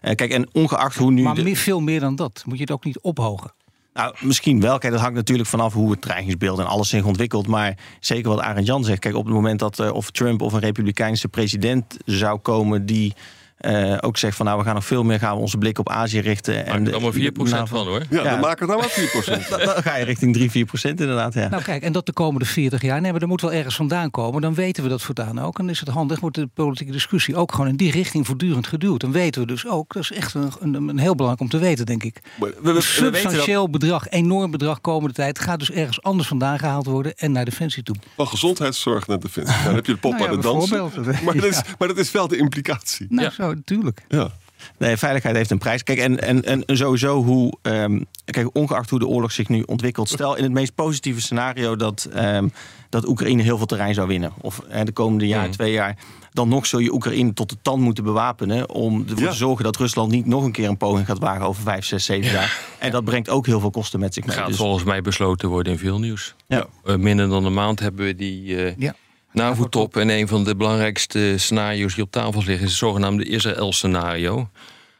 Eh, 0.00 0.14
kijk, 0.14 0.30
en 0.32 0.48
ongeacht 0.52 0.96
hoe 0.96 1.10
nu. 1.10 1.22
Maar 1.22 1.34
de- 1.34 1.42
meer, 1.42 1.56
veel 1.56 1.80
meer 1.80 2.00
dan 2.00 2.16
dat. 2.16 2.42
Moet 2.46 2.56
je 2.56 2.62
het 2.62 2.72
ook 2.72 2.84
niet 2.84 3.00
ophogen. 3.00 3.52
Nou, 3.94 4.14
misschien 4.20 4.60
wel. 4.60 4.78
Kijk, 4.78 4.92
dat 4.92 5.02
hangt 5.02 5.16
natuurlijk 5.16 5.48
vanaf 5.48 5.72
hoe 5.72 5.90
het 5.90 6.00
dreigingsbeeld 6.00 6.58
en 6.58 6.66
alles 6.66 6.88
zich 6.88 7.04
ontwikkelt. 7.04 7.46
Maar 7.46 7.76
zeker 8.00 8.28
wat 8.30 8.40
Arend 8.40 8.66
Jan 8.66 8.84
zegt. 8.84 8.98
Kijk, 8.98 9.14
op 9.16 9.24
het 9.24 9.34
moment 9.34 9.58
dat 9.58 9.78
eh, 9.78 9.92
of 9.92 10.10
Trump 10.10 10.42
of 10.42 10.52
een 10.52 10.60
republikeinse 10.60 11.28
president 11.28 11.96
zou 12.04 12.38
komen 12.38 12.86
die 12.86 13.14
eh, 13.60 13.96
ook 14.00 14.16
zegt 14.16 14.36
van 14.36 14.46
nou, 14.46 14.58
we 14.58 14.64
gaan 14.64 14.74
nog 14.74 14.84
veel 14.86 15.02
meer 15.02 15.18
gaan 15.18 15.34
we 15.34 15.40
onze 15.40 15.58
blik 15.58 15.78
op 15.78 15.88
Azië 15.88 16.18
richten. 16.20 16.54
Maak 16.54 16.66
En 16.66 16.86
er 16.86 16.92
allemaal 16.92 17.12
4% 17.12 17.32
nou, 17.50 17.68
van 17.68 17.86
hoor. 17.86 18.02
Ja, 18.10 18.22
Ja. 18.22 18.30
dan 18.30 18.40
maken 18.40 18.66
we 18.66 18.72
nou 18.72 18.80
maar 18.80 18.90
4%. 18.90 19.48
Dan, 19.50 19.58
dan 19.58 19.82
ga 19.82 19.96
je 19.96 20.04
richting 20.04 20.34
3, 20.34 20.50
4 20.50 20.64
procent 20.64 21.00
inderdaad. 21.00 21.34
Ja. 21.34 21.48
Nou 21.48 21.62
kijk, 21.62 21.82
en 21.82 21.92
dat 21.92 22.06
de 22.06 22.12
komende 22.12 22.44
40 22.46 22.82
jaar. 22.82 23.00
Nee, 23.00 23.12
maar 23.12 23.20
er 23.20 23.28
moet 23.28 23.40
wel 23.40 23.52
ergens 23.52 23.76
vandaan 23.76 24.10
komen. 24.10 24.40
Dan 24.42 24.54
weten 24.54 24.82
we 24.82 24.88
dat 24.88 25.02
voortaan 25.02 25.38
ook. 25.40 25.58
En 25.58 25.64
dan 25.64 25.72
is 25.74 25.80
het 25.80 25.88
handig, 25.88 26.20
wordt 26.20 26.36
de 26.36 26.46
politieke 26.54 26.92
discussie 26.92 27.36
ook 27.36 27.52
gewoon 27.52 27.68
in 27.68 27.76
die 27.76 27.90
richting 27.90 28.26
voortdurend 28.26 28.66
geduwd. 28.66 29.00
Dan 29.00 29.12
weten 29.12 29.40
we 29.40 29.46
dus 29.46 29.66
ook, 29.68 29.92
dat 29.92 30.02
is 30.02 30.12
echt 30.12 30.34
een, 30.34 30.50
een, 30.60 30.74
een 30.88 30.98
heel 30.98 31.14
belangrijk 31.14 31.40
om 31.52 31.58
te 31.60 31.66
weten, 31.66 31.86
denk 31.86 32.02
ik. 32.04 32.20
Maar- 32.40 32.48
we, 32.48 32.56
we- 32.62 32.72
dat, 32.72 32.82
substantieel 32.82 33.70
bedrag, 33.70 34.08
enorm 34.08 34.50
bedrag 34.50 34.80
komende 34.80 35.14
tijd, 35.14 35.38
gaat 35.38 35.58
dus 35.58 35.70
ergens 35.70 36.02
anders 36.02 36.28
vandaan 36.28 36.58
gehaald 36.58 36.86
worden 36.86 37.14
en 37.16 37.32
naar 37.32 37.44
defensie 37.44 37.82
toe. 37.82 37.94
Van 38.16 38.26
gezondheidszorg 38.26 39.06
naar 39.06 39.18
defensie. 39.20 39.64
Dan 39.64 39.74
heb 39.74 39.86
je 39.86 39.92
de 39.92 39.98
pop 39.98 40.10
Nou 40.12 40.22
ja, 40.24 40.30
aan 40.30 40.36
de 40.36 40.42
dansen. 40.42 40.78
bijvoorbeeld. 40.78 41.22
Maar 41.22 41.34
dat, 41.34 41.44
is, 41.44 41.60
maar 41.78 41.88
dat 41.88 41.98
is 41.98 42.10
wel 42.10 42.28
de 42.28 42.36
implicatie. 42.36 43.06
Nou, 43.08 43.22
Ja. 43.22 43.30
zo, 43.30 43.49
natuurlijk. 43.56 44.04
Ja. 44.08 44.30
Nee, 44.78 44.96
veiligheid 44.96 45.36
heeft 45.36 45.50
een 45.50 45.58
prijs. 45.58 45.82
Kijk, 45.82 45.98
en, 45.98 46.20
en, 46.20 46.44
en 46.66 46.76
sowieso 46.76 47.22
hoe. 47.24 47.52
ehm, 47.62 48.00
kijk, 48.24 48.56
ongeacht 48.56 48.90
hoe 48.90 48.98
de 48.98 49.06
oorlog 49.06 49.32
zich 49.32 49.48
nu 49.48 49.62
ontwikkelt. 49.62 50.08
Stel 50.08 50.36
in 50.36 50.42
het 50.42 50.52
meest 50.52 50.74
positieve 50.74 51.20
scenario 51.20 51.76
dat, 51.76 52.08
ehm, 52.12 52.48
dat 52.88 53.08
Oekraïne 53.08 53.42
heel 53.42 53.56
veel 53.56 53.66
terrein 53.66 53.94
zou 53.94 54.08
winnen. 54.08 54.32
Of 54.40 54.58
eh, 54.68 54.84
de 54.84 54.92
komende 54.92 55.26
jaar, 55.26 55.42
Mhm. 55.42 55.52
twee 55.52 55.72
jaar. 55.72 55.96
Dan 56.32 56.48
nog 56.48 56.66
zul 56.66 56.78
je 56.78 56.92
Oekraïne 56.92 57.32
tot 57.32 57.48
de 57.48 57.56
tand 57.62 57.82
moeten 57.82 58.04
bewapenen. 58.04 58.70
Om 58.70 59.00
ervoor 59.08 59.22
Ja. 59.22 59.30
te 59.30 59.36
zorgen 59.36 59.64
dat 59.64 59.76
Rusland 59.76 60.10
niet 60.10 60.26
nog 60.26 60.44
een 60.44 60.52
keer 60.52 60.68
een 60.68 60.76
poging 60.76 61.06
gaat 61.06 61.18
wagen 61.18 61.46
over 61.46 61.62
vijf, 61.62 61.84
zes, 61.84 62.04
zeven 62.04 62.30
jaar. 62.32 62.58
En 62.78 62.90
dat 62.90 63.04
brengt 63.04 63.28
ook 63.28 63.46
heel 63.46 63.60
veel 63.60 63.70
kosten 63.70 64.00
met 64.00 64.14
zich 64.14 64.24
mee. 64.26 64.36
Gaat 64.36 64.46
Dus- 64.46 64.56
volgens 64.56 64.84
mij 64.84 65.02
besloten 65.02 65.48
worden 65.48 65.72
in 65.72 65.78
veel 65.78 65.98
nieuws. 65.98 66.34
Ja. 66.48 66.66
Eh, 66.84 66.96
minder 66.96 67.28
dan 67.28 67.44
een 67.44 67.54
maand 67.54 67.80
hebben 67.80 68.04
we 68.06 68.14
die 68.14 68.56
eh 68.64 68.76
Ja. 68.76 68.94
NAVO-top. 69.32 69.96
En 69.96 70.10
een 70.10 70.28
van 70.28 70.44
de 70.44 70.56
belangrijkste 70.56 71.34
scenario's 71.36 71.94
die 71.94 72.04
op 72.04 72.10
tafel 72.10 72.42
liggen... 72.44 72.64
is 72.64 72.70
het 72.70 72.78
zogenaamde 72.78 73.24
Israël-scenario. 73.24 74.48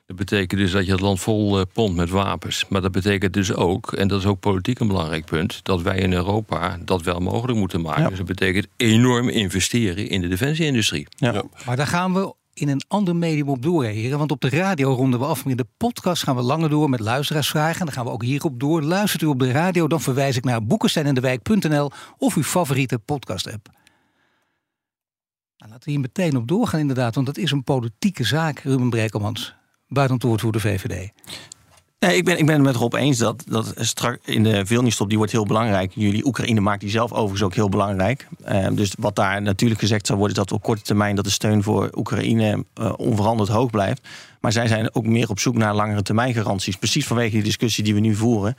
Dat 0.06 0.18
betekent 0.18 0.60
dus 0.60 0.70
dat 0.70 0.86
je 0.86 0.92
het 0.92 1.00
land 1.00 1.20
vol 1.20 1.58
eh, 1.58 1.64
pompt 1.72 1.96
met 1.96 2.10
wapens. 2.10 2.64
Maar 2.68 2.80
dat 2.80 2.92
betekent 2.92 3.32
dus 3.32 3.54
ook, 3.54 3.92
en 3.92 4.08
dat 4.08 4.20
is 4.20 4.26
ook 4.26 4.40
politiek 4.40 4.78
een 4.78 4.86
belangrijk 4.86 5.24
punt... 5.24 5.60
dat 5.62 5.82
wij 5.82 5.98
in 5.98 6.12
Europa 6.12 6.78
dat 6.84 7.02
wel 7.02 7.20
mogelijk 7.20 7.58
moeten 7.58 7.80
maken. 7.80 8.02
Ja. 8.02 8.08
Dus 8.08 8.18
dat 8.18 8.26
betekent 8.26 8.66
enorm 8.76 9.28
investeren 9.28 10.08
in 10.08 10.20
de 10.20 10.28
defensieindustrie. 10.28 11.06
Ja. 11.16 11.32
Ja. 11.32 11.42
Maar 11.66 11.76
daar 11.76 11.86
gaan 11.86 12.14
we 12.14 12.34
in 12.54 12.68
een 12.68 12.82
ander 12.88 13.16
medium 13.16 13.48
op 13.48 13.62
doorreageren. 13.62 14.18
Want 14.18 14.30
op 14.30 14.40
de 14.40 14.48
radio 14.48 14.92
ronden 14.92 15.20
we 15.20 15.26
af. 15.26 15.42
Maar 15.42 15.50
in 15.50 15.56
de 15.56 15.66
podcast 15.76 16.22
gaan 16.22 16.36
we 16.36 16.42
langer 16.42 16.68
door 16.68 16.90
met 16.90 17.00
luisteraarsvragen. 17.00 17.80
En 17.80 17.86
dan 17.86 17.94
gaan 17.94 18.04
we 18.04 18.10
ook 18.10 18.24
hierop 18.24 18.60
door. 18.60 18.82
Luistert 18.82 19.22
u 19.22 19.26
op 19.26 19.38
de 19.38 19.50
radio, 19.50 19.88
dan 19.88 20.00
verwijs 20.00 20.36
ik 20.36 20.44
naar 20.44 20.64
boekensteinendewijk.nl 20.64 21.90
of 22.18 22.36
uw 22.36 22.42
favoriete 22.42 22.98
podcast-app. 22.98 23.79
Nou, 25.60 25.72
laten 25.72 25.84
we 25.84 25.90
hier 25.90 26.00
meteen 26.00 26.36
op 26.36 26.48
doorgaan 26.48 26.80
inderdaad. 26.80 27.14
Want 27.14 27.26
dat 27.26 27.36
is 27.36 27.50
een 27.50 27.64
politieke 27.64 28.24
zaak, 28.24 28.58
Ruben 28.58 28.90
Brekelmans. 28.90 29.54
Buitenwoord 29.88 30.40
voor 30.40 30.52
de 30.52 30.60
VVD. 30.60 31.10
Nee, 31.98 32.16
ik 32.16 32.24
ben, 32.24 32.38
ik 32.38 32.46
ben 32.46 32.54
het 32.54 32.64
met 32.64 32.76
Rob 32.76 32.94
eens 32.94 33.18
dat, 33.18 33.44
dat 33.46 33.72
strak 33.76 34.18
in 34.24 34.42
de 34.42 34.66
Vilnius-top, 34.66 35.08
die 35.08 35.16
wordt 35.16 35.32
heel 35.32 35.46
belangrijk. 35.46 35.92
Jullie 35.94 36.26
Oekraïne 36.26 36.60
maakt 36.60 36.80
die 36.80 36.90
zelf 36.90 37.12
overigens 37.12 37.42
ook 37.42 37.54
heel 37.54 37.68
belangrijk. 37.68 38.28
Eh, 38.44 38.66
dus 38.72 38.94
wat 38.98 39.16
daar 39.16 39.42
natuurlijk 39.42 39.80
gezegd 39.80 40.06
zou 40.06 40.18
worden, 40.18 40.36
is 40.36 40.42
dat 40.44 40.52
op 40.52 40.62
korte 40.62 40.82
termijn 40.82 41.16
dat 41.16 41.24
de 41.24 41.30
steun 41.30 41.62
voor 41.62 41.90
Oekraïne 41.94 42.64
eh, 42.74 42.92
onveranderd 42.96 43.48
hoog 43.48 43.70
blijft. 43.70 44.08
Maar 44.40 44.52
zij 44.52 44.66
zijn 44.66 44.94
ook 44.94 45.06
meer 45.06 45.28
op 45.28 45.38
zoek 45.38 45.54
naar 45.54 45.74
langere 45.74 46.02
termijn 46.02 46.34
garanties. 46.34 46.76
Precies 46.76 47.06
vanwege 47.06 47.30
die 47.30 47.42
discussie 47.42 47.84
die 47.84 47.94
we 47.94 48.00
nu 48.00 48.14
voeren. 48.14 48.56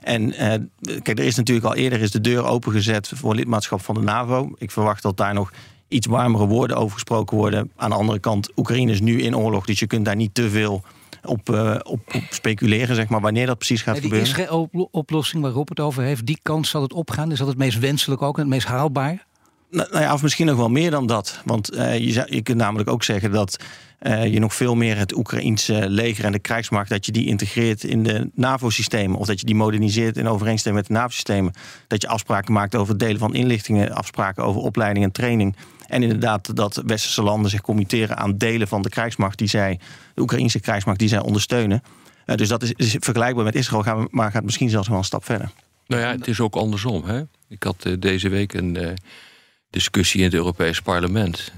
En 0.00 0.32
eh, 0.32 0.60
kijk, 1.02 1.18
er 1.18 1.24
is 1.24 1.36
natuurlijk 1.36 1.66
al 1.66 1.74
eerder 1.74 2.00
is 2.00 2.10
de 2.10 2.20
deur 2.20 2.44
opengezet 2.44 3.10
voor 3.14 3.34
lidmaatschap 3.34 3.82
van 3.82 3.94
de 3.94 4.00
NAVO. 4.00 4.50
Ik 4.58 4.70
verwacht 4.70 5.02
dat 5.02 5.16
daar 5.16 5.34
nog 5.34 5.52
iets 5.94 6.06
warmere 6.06 6.46
woorden 6.46 6.76
over 6.76 6.92
gesproken 6.92 7.36
worden. 7.36 7.70
Aan 7.76 7.90
de 7.90 7.96
andere 7.96 8.18
kant, 8.18 8.50
Oekraïne 8.56 8.92
is 8.92 9.00
nu 9.00 9.22
in 9.22 9.36
oorlog, 9.36 9.66
dus 9.66 9.78
je 9.78 9.86
kunt 9.86 10.04
daar 10.04 10.16
niet 10.16 10.34
te 10.34 10.50
veel 10.50 10.82
op, 11.24 11.50
eh, 11.50 11.74
op, 11.82 12.00
op 12.14 12.22
speculeren, 12.30 12.94
zeg 12.96 13.08
maar, 13.08 13.20
wanneer 13.20 13.46
dat 13.46 13.58
precies 13.58 13.82
gaat 13.82 13.92
Nee, 13.92 14.02
die 14.02 14.10
gebeuren. 14.10 14.42
Israël-oplossing 14.42 15.42
waar 15.42 15.52
Rob 15.52 15.68
het 15.68 15.80
over 15.80 16.02
heeft, 16.02 16.26
die 16.26 16.38
kans 16.42 16.70
zal 16.70 16.82
het 16.82 16.92
opgaan. 16.92 17.32
Is 17.32 17.38
dat 17.38 17.48
het 17.48 17.56
meest 17.58 17.78
wenselijk 17.78 18.22
ook 18.22 18.34
en 18.34 18.40
het 18.40 18.50
meest 18.50 18.66
haalbaar? 18.66 19.26
Nou, 19.70 19.88
nou 19.90 20.02
ja, 20.02 20.12
of 20.12 20.22
misschien 20.22 20.46
nog 20.46 20.56
wel 20.56 20.68
meer 20.70 20.90
dan 20.90 21.06
dat. 21.06 21.40
Want 21.44 21.70
eh, 21.70 21.98
je, 21.98 22.12
zou- 22.12 22.34
je 22.34 22.42
kunt 22.42 22.58
namelijk 22.58 22.88
ook 22.90 23.02
zeggen 23.02 23.30
dat 23.32 23.56
eh, 23.98 24.32
je 24.32 24.38
nog 24.38 24.54
veel 24.54 24.74
meer 24.74 24.96
het 24.96 25.16
Oekraïense 25.16 25.88
leger 25.88 26.24
en 26.24 26.32
de 26.32 26.38
krijgsmacht, 26.38 26.88
dat 26.88 27.06
je 27.06 27.12
die 27.12 27.26
integreert 27.26 27.84
in 27.84 28.02
de 28.02 28.30
NAVO-systemen. 28.34 29.18
Of 29.18 29.26
dat 29.26 29.40
je 29.40 29.46
die 29.46 29.54
moderniseert 29.54 30.16
in 30.16 30.28
overeenstemming 30.28 30.86
met 30.86 30.94
de 30.96 31.00
NAVO-systemen. 31.00 31.52
Dat 31.88 32.02
je 32.02 32.08
afspraken 32.08 32.52
maakt 32.52 32.74
over 32.74 32.88
het 32.88 32.98
delen 32.98 33.18
van 33.18 33.34
inlichtingen, 33.34 33.94
afspraken 33.94 34.44
over 34.44 34.60
opleiding 34.60 35.04
en 35.04 35.12
training. 35.12 35.56
En 35.86 36.02
inderdaad 36.02 36.56
dat 36.56 36.82
westerse 36.86 37.22
landen 37.22 37.50
zich 37.50 37.60
committeren 37.60 38.16
aan 38.16 38.38
delen 38.38 38.68
van 38.68 38.82
de 38.82 38.88
krijgsmacht 38.88 39.38
die 39.38 39.48
zij, 39.48 39.78
de 40.14 40.20
Oekraïnse 40.20 40.60
krijgsmacht 40.60 40.98
die 40.98 41.08
zij 41.08 41.20
ondersteunen. 41.20 41.82
Eh, 42.24 42.36
dus 42.36 42.48
dat 42.48 42.62
is, 42.62 42.96
vergelijkbaar 42.98 43.44
met 43.44 43.54
Israël, 43.54 43.82
gaan 43.82 44.06
maar 44.10 44.30
gaat 44.30 44.44
misschien 44.44 44.70
zelfs 44.70 44.88
wel 44.88 44.98
een 44.98 45.04
stap 45.04 45.24
verder. 45.24 45.50
Nou 45.86 46.02
ja, 46.02 46.10
het 46.10 46.28
is 46.28 46.40
ook 46.40 46.54
andersom. 46.54 47.04
Hè? 47.04 47.22
Ik 47.48 47.62
had 47.62 47.84
eh, 47.84 47.92
deze 47.98 48.28
week 48.28 48.52
een 48.52 48.76
eh, 48.76 48.90
discussie 49.70 50.18
in 50.18 50.26
het 50.26 50.34
Europees 50.34 50.80
Parlement. 50.80 51.52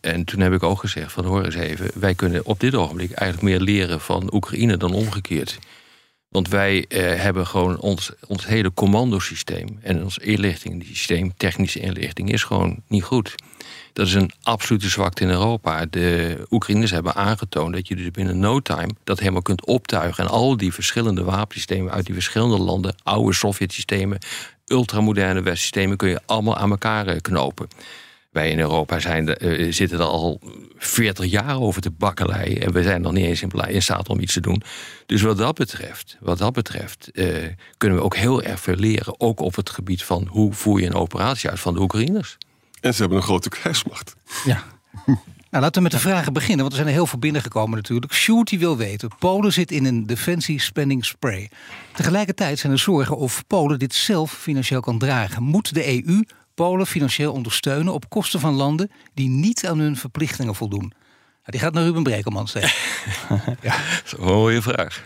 En 0.00 0.24
toen 0.24 0.40
heb 0.40 0.52
ik 0.52 0.62
ook 0.62 0.80
gezegd 0.80 1.12
van 1.12 1.24
hoor 1.24 1.44
eens 1.44 1.54
even... 1.54 1.90
wij 1.94 2.14
kunnen 2.14 2.44
op 2.44 2.60
dit 2.60 2.74
ogenblik 2.74 3.10
eigenlijk 3.10 3.50
meer 3.50 3.60
leren 3.60 4.00
van 4.00 4.34
Oekraïne 4.34 4.76
dan 4.76 4.92
omgekeerd. 4.92 5.58
Want 6.36 6.48
wij 6.48 6.84
eh, 6.88 7.22
hebben 7.22 7.46
gewoon 7.46 7.78
ons, 7.78 8.12
ons 8.26 8.46
hele 8.46 8.74
commandosysteem 8.74 9.78
en 9.82 10.04
ons 10.04 10.18
inlichtingensysteem, 10.18 11.32
technische 11.36 11.80
inlichting, 11.80 12.32
is 12.32 12.42
gewoon 12.42 12.82
niet 12.88 13.02
goed. 13.02 13.34
Dat 13.92 14.06
is 14.06 14.14
een 14.14 14.30
absolute 14.42 14.88
zwakte 14.88 15.22
in 15.22 15.30
Europa. 15.30 15.86
De 15.90 16.46
Oekraïners 16.50 16.90
hebben 16.90 17.14
aangetoond 17.14 17.72
dat 17.74 17.88
je 17.88 17.96
dus 17.96 18.10
binnen 18.10 18.38
no 18.38 18.60
time 18.60 18.90
dat 19.04 19.18
helemaal 19.18 19.42
kunt 19.42 19.66
optuigen. 19.66 20.24
En 20.24 20.30
al 20.30 20.56
die 20.56 20.72
verschillende 20.72 21.24
wapensystemen 21.24 21.92
uit 21.92 22.06
die 22.06 22.14
verschillende 22.14 22.58
landen, 22.58 22.94
oude 23.02 23.34
Sovjet-systemen, 23.34 24.18
ultramoderne 24.66 25.42
West-systemen, 25.42 25.96
kun 25.96 26.08
je 26.08 26.20
allemaal 26.26 26.56
aan 26.56 26.70
elkaar 26.70 27.06
eh, 27.06 27.20
knopen. 27.20 27.68
Wij 28.36 28.50
in 28.50 28.58
Europa 28.58 28.98
zijn 28.98 29.44
uh, 29.44 29.72
zitten 29.72 29.98
er 29.98 30.04
al 30.04 30.40
40 30.76 31.24
jaar 31.24 31.60
over 31.60 31.82
te 31.82 31.90
bakkeleien. 31.90 32.60
En 32.60 32.72
we 32.72 32.82
zijn 32.82 33.00
nog 33.00 33.12
niet 33.12 33.24
eens 33.24 33.42
in, 33.42 33.50
in, 33.50 33.82
staat 33.82 34.08
om 34.08 34.20
iets 34.20 34.32
te 34.32 34.40
doen. 34.40 34.62
Dus 35.06 35.22
wat 35.22 35.38
dat 35.38 35.54
betreft, 35.54 36.16
wat 36.20 36.38
dat 36.38 36.52
betreft 36.52 37.10
uh, 37.12 37.44
kunnen 37.76 37.98
we 37.98 38.04
ook 38.04 38.16
heel 38.16 38.42
erg 38.42 38.60
veel 38.60 38.74
leren. 38.74 39.20
Ook 39.20 39.40
op 39.40 39.56
het 39.56 39.70
gebied 39.70 40.02
van 40.02 40.26
hoe 40.26 40.52
voer 40.52 40.80
je 40.80 40.86
een 40.86 40.94
operatie 40.94 41.50
uit 41.50 41.60
van 41.60 41.74
de 41.74 41.80
Oekraïners. 41.80 42.38
En 42.80 42.94
ze 42.94 43.00
hebben 43.00 43.18
een 43.18 43.24
grote 43.24 43.48
krijgsmacht. 43.48 44.16
Ja. 44.44 44.62
Nou, 45.50 45.62
laten 45.62 45.74
we 45.74 45.88
met 45.88 45.92
de 45.92 46.08
vragen 46.08 46.32
beginnen, 46.32 46.58
want 46.58 46.70
er 46.70 46.76
zijn 46.76 46.88
er 46.88 46.94
heel 46.94 47.06
veel 47.06 47.18
binnengekomen 47.18 47.76
natuurlijk. 47.76 48.12
Sjoerd 48.12 48.48
die 48.48 48.58
wil 48.58 48.76
weten, 48.76 49.10
Polen 49.18 49.52
zit 49.52 49.70
in 49.70 49.84
een 49.84 50.06
defensie 50.06 50.60
spending 50.60 51.04
spray. 51.04 51.50
Tegelijkertijd 51.94 52.58
zijn 52.58 52.72
er 52.72 52.78
zorgen 52.78 53.16
of 53.16 53.46
Polen 53.46 53.78
dit 53.78 53.94
zelf 53.94 54.32
financieel 54.32 54.80
kan 54.80 54.98
dragen. 54.98 55.42
Moet 55.42 55.74
de 55.74 56.04
EU 56.06 56.22
Polen 56.56 56.86
financieel 56.86 57.32
ondersteunen 57.32 57.92
op 57.92 58.08
kosten 58.08 58.40
van 58.40 58.54
landen 58.54 58.90
die 59.14 59.28
niet 59.28 59.66
aan 59.66 59.78
hun 59.78 59.96
verplichtingen 59.96 60.54
voldoen? 60.54 60.92
Die 61.44 61.60
gaat 61.60 61.72
naar 61.72 61.84
Ruben 61.84 62.02
Brekelman 62.02 62.48
zeggen. 62.48 62.78
ja. 63.62 63.76
Dat 63.76 64.02
is 64.04 64.12
een 64.12 64.24
mooie 64.24 64.62
vraag. 64.62 65.02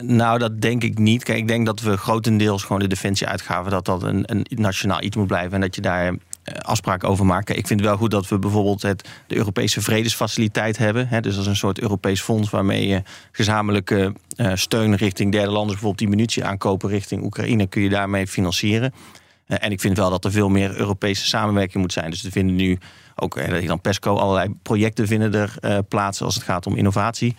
Nou, 0.00 0.38
dat 0.38 0.60
denk 0.60 0.82
ik 0.82 0.98
niet. 0.98 1.24
Kijk, 1.24 1.38
ik 1.38 1.48
denk 1.48 1.66
dat 1.66 1.80
we 1.80 1.96
grotendeels 1.96 2.62
gewoon 2.62 2.78
de 2.78 2.86
defensieuitgaven... 2.86 3.70
dat 3.70 3.84
dat 3.84 4.02
een, 4.02 4.22
een 4.26 4.46
nationaal 4.48 5.02
iets 5.02 5.16
moet 5.16 5.26
blijven... 5.26 5.52
en 5.52 5.60
dat 5.60 5.74
je 5.74 5.80
daar 5.80 6.06
eh, 6.06 6.54
afspraken 6.54 7.08
over 7.08 7.26
maken. 7.26 7.56
Ik 7.56 7.66
vind 7.66 7.80
het 7.80 7.88
wel 7.88 7.98
goed 7.98 8.10
dat 8.10 8.28
we 8.28 8.38
bijvoorbeeld 8.38 8.82
het, 8.82 9.08
de 9.26 9.36
Europese 9.36 9.80
Vredesfaciliteit 9.80 10.78
hebben. 10.78 11.08
Hè, 11.08 11.20
dus 11.20 11.34
dat 11.34 11.42
is 11.42 11.48
een 11.48 11.56
soort 11.56 11.80
Europees 11.80 12.20
fonds 12.20 12.50
waarmee 12.50 12.86
je 12.86 13.02
gezamenlijke 13.32 14.14
uh, 14.36 14.50
steun 14.54 14.94
richting 14.94 15.32
derde 15.32 15.50
landen, 15.50 15.70
bijvoorbeeld 15.70 15.98
die 15.98 16.08
munitie 16.08 16.44
aankopen 16.44 16.88
richting 16.88 17.24
Oekraïne, 17.24 17.66
kun 17.66 17.82
je 17.82 17.88
daarmee 17.88 18.26
financieren. 18.26 18.92
Uh, 19.48 19.56
en 19.60 19.70
ik 19.70 19.80
vind 19.80 19.96
wel 19.96 20.10
dat 20.10 20.24
er 20.24 20.32
veel 20.32 20.48
meer 20.48 20.76
Europese 20.76 21.26
samenwerking 21.26 21.82
moet 21.82 21.92
zijn. 21.92 22.10
Dus 22.10 22.22
we 22.22 22.30
vinden 22.30 22.56
nu 22.56 22.78
ook 23.14 23.36
uh, 23.36 23.66
dan 23.66 23.80
PESCO 23.80 24.16
allerlei 24.16 24.54
projecten 24.62 25.06
vinden 25.06 25.34
er 25.34 25.82
plaats 25.82 26.22
als 26.22 26.34
het 26.34 26.44
gaat 26.44 26.66
om 26.66 26.76
innovatie. 26.76 27.36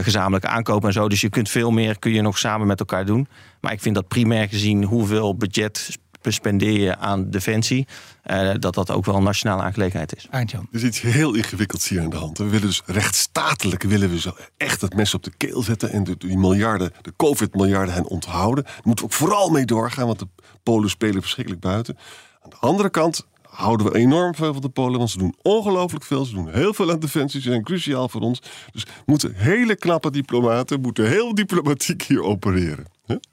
gezamenlijke 0.00 0.48
aankopen 0.48 0.88
en 0.88 0.94
zo. 0.94 1.08
Dus 1.08 1.20
je 1.20 1.28
kunt 1.28 1.48
veel 1.48 1.70
meer 1.70 1.98
kun 1.98 2.12
je 2.12 2.22
nog 2.22 2.38
samen 2.38 2.66
met 2.66 2.80
elkaar 2.80 3.06
doen. 3.06 3.28
Maar 3.60 3.72
ik 3.72 3.80
vind 3.80 3.94
dat 3.94 4.08
primair 4.08 4.48
gezien 4.48 4.84
hoeveel 4.84 5.36
budget 5.36 5.98
spendeer 6.22 6.80
je 6.80 6.96
aan 6.96 7.30
defensie, 7.30 7.86
uh, 8.30 8.50
dat 8.58 8.74
dat 8.74 8.90
ook 8.90 9.04
wel 9.04 9.14
een 9.14 9.22
nationale 9.22 9.62
aangelegenheid 9.62 10.16
is. 10.16 10.26
Eindjan. 10.30 10.68
Er 10.72 10.78
is 10.78 10.84
iets 10.84 11.00
heel 11.00 11.34
ingewikkelds 11.34 11.88
hier 11.88 12.02
aan 12.02 12.10
de 12.10 12.16
hand. 12.16 12.38
We 12.38 12.44
willen 12.44 12.66
dus 12.66 12.82
rechtsstatelijk 12.86 13.82
willen 13.82 14.10
we 14.10 14.20
zo 14.20 14.36
echt 14.56 14.80
het 14.80 14.94
mes 14.94 15.14
op 15.14 15.22
de 15.22 15.32
keel 15.36 15.62
zetten 15.62 15.90
en 15.90 16.04
de, 16.04 16.16
die 16.16 16.38
miljarden, 16.38 16.92
de 17.02 17.12
COVID-miljarden 17.16 17.94
hen 17.94 18.06
onthouden. 18.06 18.64
Daar 18.64 18.80
moeten 18.82 19.04
we 19.04 19.10
ook 19.10 19.18
vooral 19.18 19.50
mee 19.50 19.64
doorgaan, 19.64 20.06
want 20.06 20.18
de 20.18 20.28
Polen 20.62 20.90
spelen 20.90 21.20
verschrikkelijk 21.20 21.62
buiten. 21.62 21.96
Aan 22.40 22.50
de 22.50 22.56
andere 22.60 22.90
kant 22.90 23.26
houden 23.42 23.92
we 23.92 23.98
enorm 23.98 24.34
veel 24.34 24.52
van 24.52 24.62
de 24.62 24.68
Polen, 24.68 24.98
want 24.98 25.10
ze 25.10 25.18
doen 25.18 25.34
ongelooflijk 25.42 26.04
veel. 26.04 26.24
Ze 26.24 26.34
doen 26.34 26.50
heel 26.50 26.74
veel 26.74 26.90
aan 26.90 26.98
defensie, 26.98 27.40
ze 27.40 27.50
zijn 27.50 27.62
cruciaal 27.62 28.08
voor 28.08 28.20
ons. 28.20 28.42
Dus 28.72 28.86
moeten 29.06 29.34
hele 29.34 29.76
knappe 29.76 30.10
diplomaten, 30.10 30.80
moeten 30.80 31.08
heel 31.08 31.34
diplomatiek 31.34 32.02
hier 32.02 32.22
opereren. 32.22 32.86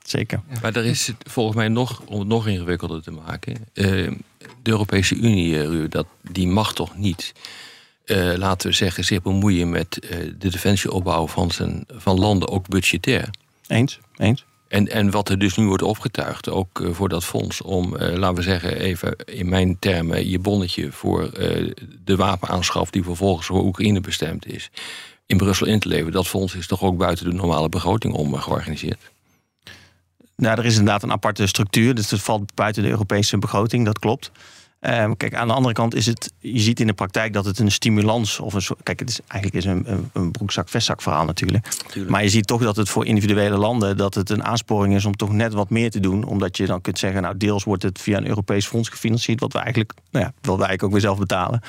Zeker. 0.05 0.41
Maar 0.61 0.75
er 0.75 0.85
is 0.85 1.11
volgens 1.19 1.55
mij 1.55 1.67
nog, 1.67 2.01
om 2.05 2.19
het 2.19 2.27
nog 2.27 2.47
ingewikkelder 2.47 3.03
te 3.03 3.11
maken. 3.11 3.53
Uh, 3.73 4.11
de 4.61 4.71
Europese 4.71 5.15
Unie, 5.15 5.53
uh, 5.53 5.85
dat, 5.89 6.07
die 6.31 6.47
mag 6.47 6.73
toch 6.73 6.97
niet, 6.97 7.33
uh, 8.05 8.33
laten 8.35 8.69
we 8.69 8.75
zeggen, 8.75 9.03
zich 9.03 9.21
bemoeien 9.21 9.69
met 9.69 9.97
de 10.37 10.49
defensieopbouw 10.49 11.27
van, 11.27 11.51
zijn, 11.51 11.83
van 11.87 12.19
landen, 12.19 12.49
ook 12.49 12.67
budgetair. 12.67 13.29
Eens, 13.67 13.99
eens. 14.17 14.45
En, 14.67 14.87
en 14.87 15.11
wat 15.11 15.29
er 15.29 15.39
dus 15.39 15.55
nu 15.55 15.65
wordt 15.65 15.83
opgetuigd, 15.83 16.49
ook 16.49 16.83
voor 16.91 17.09
dat 17.09 17.25
fonds, 17.25 17.61
om, 17.61 17.97
laten 17.97 18.35
we 18.35 18.41
zeggen, 18.41 18.79
even 18.79 19.15
in 19.25 19.49
mijn 19.49 19.79
termen, 19.79 20.29
je 20.29 20.39
bonnetje 20.39 20.91
voor 20.91 21.31
de 22.03 22.15
wapenaanschaf 22.15 22.89
die 22.89 23.03
vervolgens 23.03 23.47
voor 23.47 23.63
Oekraïne 23.63 24.01
bestemd 24.01 24.45
is, 24.45 24.69
in 25.25 25.37
Brussel 25.37 25.67
in 25.67 25.79
te 25.79 25.87
leveren. 25.87 26.11
Dat 26.11 26.27
fonds 26.27 26.55
is 26.55 26.67
toch 26.67 26.83
ook 26.83 26.97
buiten 26.97 27.25
de 27.25 27.33
normale 27.33 27.69
begroting 27.69 28.13
om 28.13 28.35
georganiseerd? 28.35 28.99
Nou, 30.37 30.59
er 30.59 30.65
is 30.65 30.77
inderdaad 30.77 31.03
een 31.03 31.11
aparte 31.11 31.47
structuur. 31.47 31.95
Dus 31.95 32.11
het 32.11 32.21
valt 32.21 32.53
buiten 32.53 32.83
de 32.83 32.89
Europese 32.89 33.37
begroting, 33.37 33.85
dat 33.85 33.99
klopt. 33.99 34.31
Um, 34.81 35.17
kijk, 35.17 35.35
aan 35.35 35.47
de 35.47 35.53
andere 35.53 35.73
kant 35.73 35.95
is 35.95 36.05
het, 36.05 36.33
je 36.39 36.59
ziet 36.59 36.79
in 36.79 36.87
de 36.87 36.93
praktijk 36.93 37.33
dat 37.33 37.45
het 37.45 37.59
een 37.59 37.71
stimulans 37.71 38.39
of 38.39 38.53
een 38.53 38.61
soort. 38.61 38.79
Kijk, 38.83 38.99
het 38.99 39.09
is 39.09 39.19
eigenlijk 39.27 39.65
is 39.65 39.71
een, 39.71 39.91
een, 39.91 40.09
een 40.13 40.31
broekzak-vestzak 40.31 41.01
verhaal 41.01 41.25
natuurlijk. 41.25 41.67
Maar 42.07 42.23
je 42.23 42.29
ziet 42.29 42.47
toch 42.47 42.61
dat 42.61 42.75
het 42.75 42.89
voor 42.89 43.05
individuele 43.05 43.57
landen 43.57 43.97
dat 43.97 44.13
het 44.13 44.29
een 44.29 44.43
aansporing 44.43 44.95
is 44.95 45.05
om 45.05 45.15
toch 45.15 45.31
net 45.31 45.53
wat 45.53 45.69
meer 45.69 45.91
te 45.91 45.99
doen. 45.99 46.23
Omdat 46.23 46.57
je 46.57 46.65
dan 46.65 46.81
kunt 46.81 46.99
zeggen, 46.99 47.21
nou, 47.21 47.37
deels 47.37 47.63
wordt 47.63 47.83
het 47.83 48.01
via 48.01 48.17
een 48.17 48.27
Europees 48.27 48.67
fonds 48.67 48.89
gefinancierd, 48.89 49.39
wat 49.39 49.53
we 49.53 49.59
eigenlijk, 49.59 49.93
nou 50.11 50.25
ja, 50.25 50.31
wat 50.41 50.57
wij 50.57 50.67
eigenlijk 50.67 50.83
ook 50.83 50.91
weer 50.91 51.01
zelf 51.01 51.19
betalen. 51.19 51.61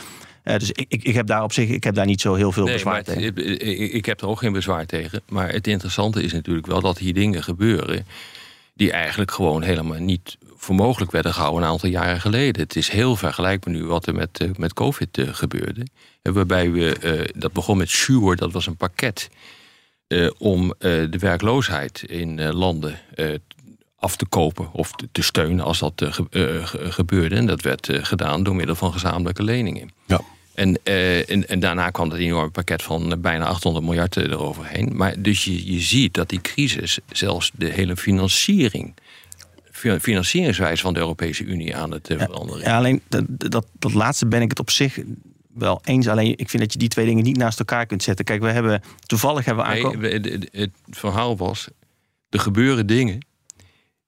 Uh, 0.45 0.59
dus 0.59 0.71
ik, 0.71 0.87
ik, 0.89 1.03
ik, 1.03 1.15
heb 1.15 1.27
daar 1.27 1.43
op 1.43 1.53
zich, 1.53 1.69
ik 1.69 1.85
heb 1.85 1.95
daar 1.95 2.07
niet 2.07 2.21
zo 2.21 2.35
heel 2.35 2.53
veel 2.53 2.65
nee, 2.65 2.73
bezwaar 2.73 3.03
tegen. 3.03 3.37
Ik, 3.37 3.93
ik 3.93 4.07
heb 4.07 4.21
er 4.21 4.29
ook 4.29 4.39
geen 4.39 4.53
bezwaar 4.53 4.87
tegen. 4.87 5.23
Maar 5.29 5.53
het 5.53 5.67
interessante 5.67 6.23
is 6.23 6.33
natuurlijk 6.33 6.67
wel 6.67 6.81
dat 6.81 6.99
hier 6.99 7.15
dingen 7.15 7.43
gebeuren 7.43 8.07
die 8.79 8.93
eigenlijk 8.93 9.31
gewoon 9.31 9.63
helemaal 9.63 9.99
niet 9.99 10.39
voor 10.57 10.75
mogelijk 10.75 11.11
werden 11.11 11.35
gehouden 11.35 11.63
een 11.63 11.69
aantal 11.69 11.89
jaren 11.89 12.21
geleden. 12.21 12.63
Het 12.63 12.77
is 12.77 12.89
heel 12.89 13.17
vergelijkbaar 13.17 13.75
nu 13.75 13.85
wat 13.85 14.07
er 14.07 14.15
met, 14.15 14.41
uh, 14.43 14.51
met 14.57 14.73
COVID 14.73 15.19
uh, 15.19 15.29
gebeurde. 15.33 15.87
Waarbij 16.23 16.71
we, 16.71 16.97
uh, 17.03 17.41
dat 17.41 17.53
begon 17.53 17.77
met 17.77 17.91
Sure, 17.91 18.37
dat 18.37 18.53
was 18.53 18.67
een 18.67 18.77
pakket 18.77 19.29
om 20.39 20.75
de 20.79 21.19
werkloosheid 21.19 22.03
in 22.03 22.53
landen 22.53 22.99
af 23.97 24.17
te 24.17 24.27
kopen 24.27 24.73
of 24.73 24.93
te, 24.93 25.09
te 25.13 25.23
steunen 25.23 25.65
als 25.65 25.79
dat 25.79 26.03
gebeurde. 26.73 27.35
En 27.35 27.47
dat 27.47 27.63
werd 27.63 27.89
gedaan 27.93 28.43
door 28.43 28.57
middel 28.57 28.75
van 28.75 28.93
gezamenlijke 28.93 29.43
leningen. 29.43 29.91
Ja. 30.07 30.21
En, 30.59 30.79
uh, 30.85 31.31
en, 31.31 31.49
en, 31.49 31.61
daarna 31.61 31.91
kwam 31.91 32.09
dat 32.09 32.19
enorme 32.19 32.51
pakket 32.51 32.83
van 32.83 33.21
bijna 33.21 33.45
800 33.47 33.85
miljard 33.85 34.17
eroverheen. 34.17 34.97
Maar 34.97 35.23
dus 35.23 35.45
je, 35.45 35.73
je 35.73 35.81
ziet 35.81 36.15
dat 36.15 36.29
die 36.29 36.41
crisis 36.41 36.99
zelfs 37.13 37.51
de 37.55 37.67
hele 37.67 37.97
financiering 37.97 38.95
financieringswijze 40.01 40.83
van 40.83 40.95
de 40.95 41.01
Europese 41.01 41.45
Unie 41.45 41.77
aan 41.77 41.91
het 41.91 42.09
ja, 42.09 42.19
veranderen. 42.19 42.63
Ja, 42.63 42.77
alleen 42.77 43.03
dat, 43.09 43.25
dat, 43.29 43.67
dat 43.73 43.95
laatste 43.95 44.27
ben 44.27 44.43
ik 44.43 44.51
het 44.51 44.59
op 44.59 44.71
zich 44.71 44.99
wel 45.55 45.81
eens. 45.85 46.09
Alleen 46.09 46.33
ik 46.37 46.49
vind 46.49 46.63
dat 46.63 46.73
je 46.73 46.79
die 46.79 46.89
twee 46.89 47.07
dingen 47.07 47.25
niet 47.25 47.37
naast 47.37 47.59
elkaar 47.59 47.87
kunt 47.87 48.03
zetten. 48.03 48.25
Kijk, 48.25 48.41
we 48.41 48.51
hebben 48.51 48.83
toevallig 49.07 49.45
hebben 49.45 49.65
we 49.65 49.71
aankomen. 49.71 50.01
Nee, 50.01 50.13
het, 50.13 50.49
het, 50.53 50.71
verhaal 50.91 51.37
was: 51.37 51.69
er 52.29 52.41
gebeuren 52.41 52.87
dingen 52.87 53.27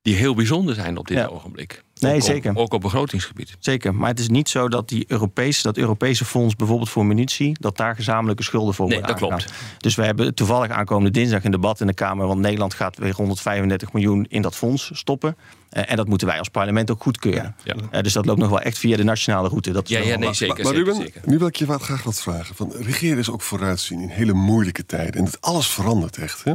die 0.03 0.15
heel 0.15 0.35
bijzonder 0.35 0.75
zijn 0.75 0.97
op 0.97 1.07
dit 1.09 1.17
ja. 1.17 1.27
ogenblik. 1.27 1.83
Nee, 2.01 2.15
ook 2.15 2.23
zeker. 2.23 2.51
Op, 2.51 2.57
ook 2.57 2.73
op 2.73 2.81
begrotingsgebied. 2.81 3.57
Zeker, 3.59 3.95
maar 3.95 4.09
het 4.09 4.19
is 4.19 4.29
niet 4.29 4.49
zo 4.49 4.69
dat 4.69 4.89
die 4.89 5.05
Europese, 5.09 5.63
dat 5.63 5.77
Europese 5.77 6.25
fonds 6.25 6.57
bijvoorbeeld 6.57 6.91
voor 6.91 7.07
munitie, 7.07 7.57
dat 7.61 7.77
daar 7.77 7.95
gezamenlijke 7.95 8.43
schulden 8.43 8.75
voor 8.75 8.89
nee, 8.89 8.99
worden 8.99 9.17
dat 9.17 9.29
klopt. 9.29 9.53
Dus 9.79 9.95
we 9.95 10.05
hebben 10.05 10.35
toevallig 10.35 10.71
aankomende 10.71 11.11
dinsdag 11.11 11.45
een 11.45 11.51
debat 11.51 11.81
in 11.81 11.87
de 11.87 11.95
Kamer, 11.95 12.27
want 12.27 12.41
Nederland 12.41 12.75
gaat 12.75 12.99
weer 12.99 13.15
135 13.15 13.93
miljoen 13.93 14.27
in 14.29 14.43
dat 14.43 14.57
fonds 14.57 14.91
stoppen. 14.93 15.37
Uh, 15.73 15.91
en 15.91 15.97
dat 15.97 16.09
moeten 16.09 16.27
wij 16.27 16.39
als 16.39 16.49
parlement 16.49 16.91
ook 16.91 17.03
goedkeuren. 17.03 17.55
Ja. 17.65 17.75
Ja. 17.77 17.99
Uh, 17.99 18.03
dus 18.03 18.13
dat 18.13 18.27
loopt 18.27 18.39
nog 18.39 18.49
wel 18.49 18.61
echt 18.61 18.79
via 18.79 18.97
de 18.97 19.05
nationale 19.05 19.49
route. 19.49 19.73
Dat 19.73 19.89
ja, 19.89 20.01
ja, 20.01 20.17
nee, 20.17 20.33
zeker. 20.33 20.65
Maar, 20.65 20.75
Ruben, 20.75 20.95
zeker. 20.95 21.23
nu 21.25 21.39
wil 21.39 21.47
ik 21.47 21.57
je 21.57 21.67
wat, 21.67 21.83
graag 21.83 22.03
wat 22.03 22.21
vragen. 22.21 22.55
Van, 22.55 22.73
regeren 22.73 23.19
is 23.19 23.31
ook 23.31 23.43
vooruitzien 23.43 24.01
in 24.01 24.09
hele 24.09 24.33
moeilijke 24.33 24.87
tijden. 24.87 25.15
En 25.15 25.25
dat 25.25 25.41
alles 25.41 25.69
verandert 25.69 26.17
echt. 26.17 26.45
Hè? 26.45 26.53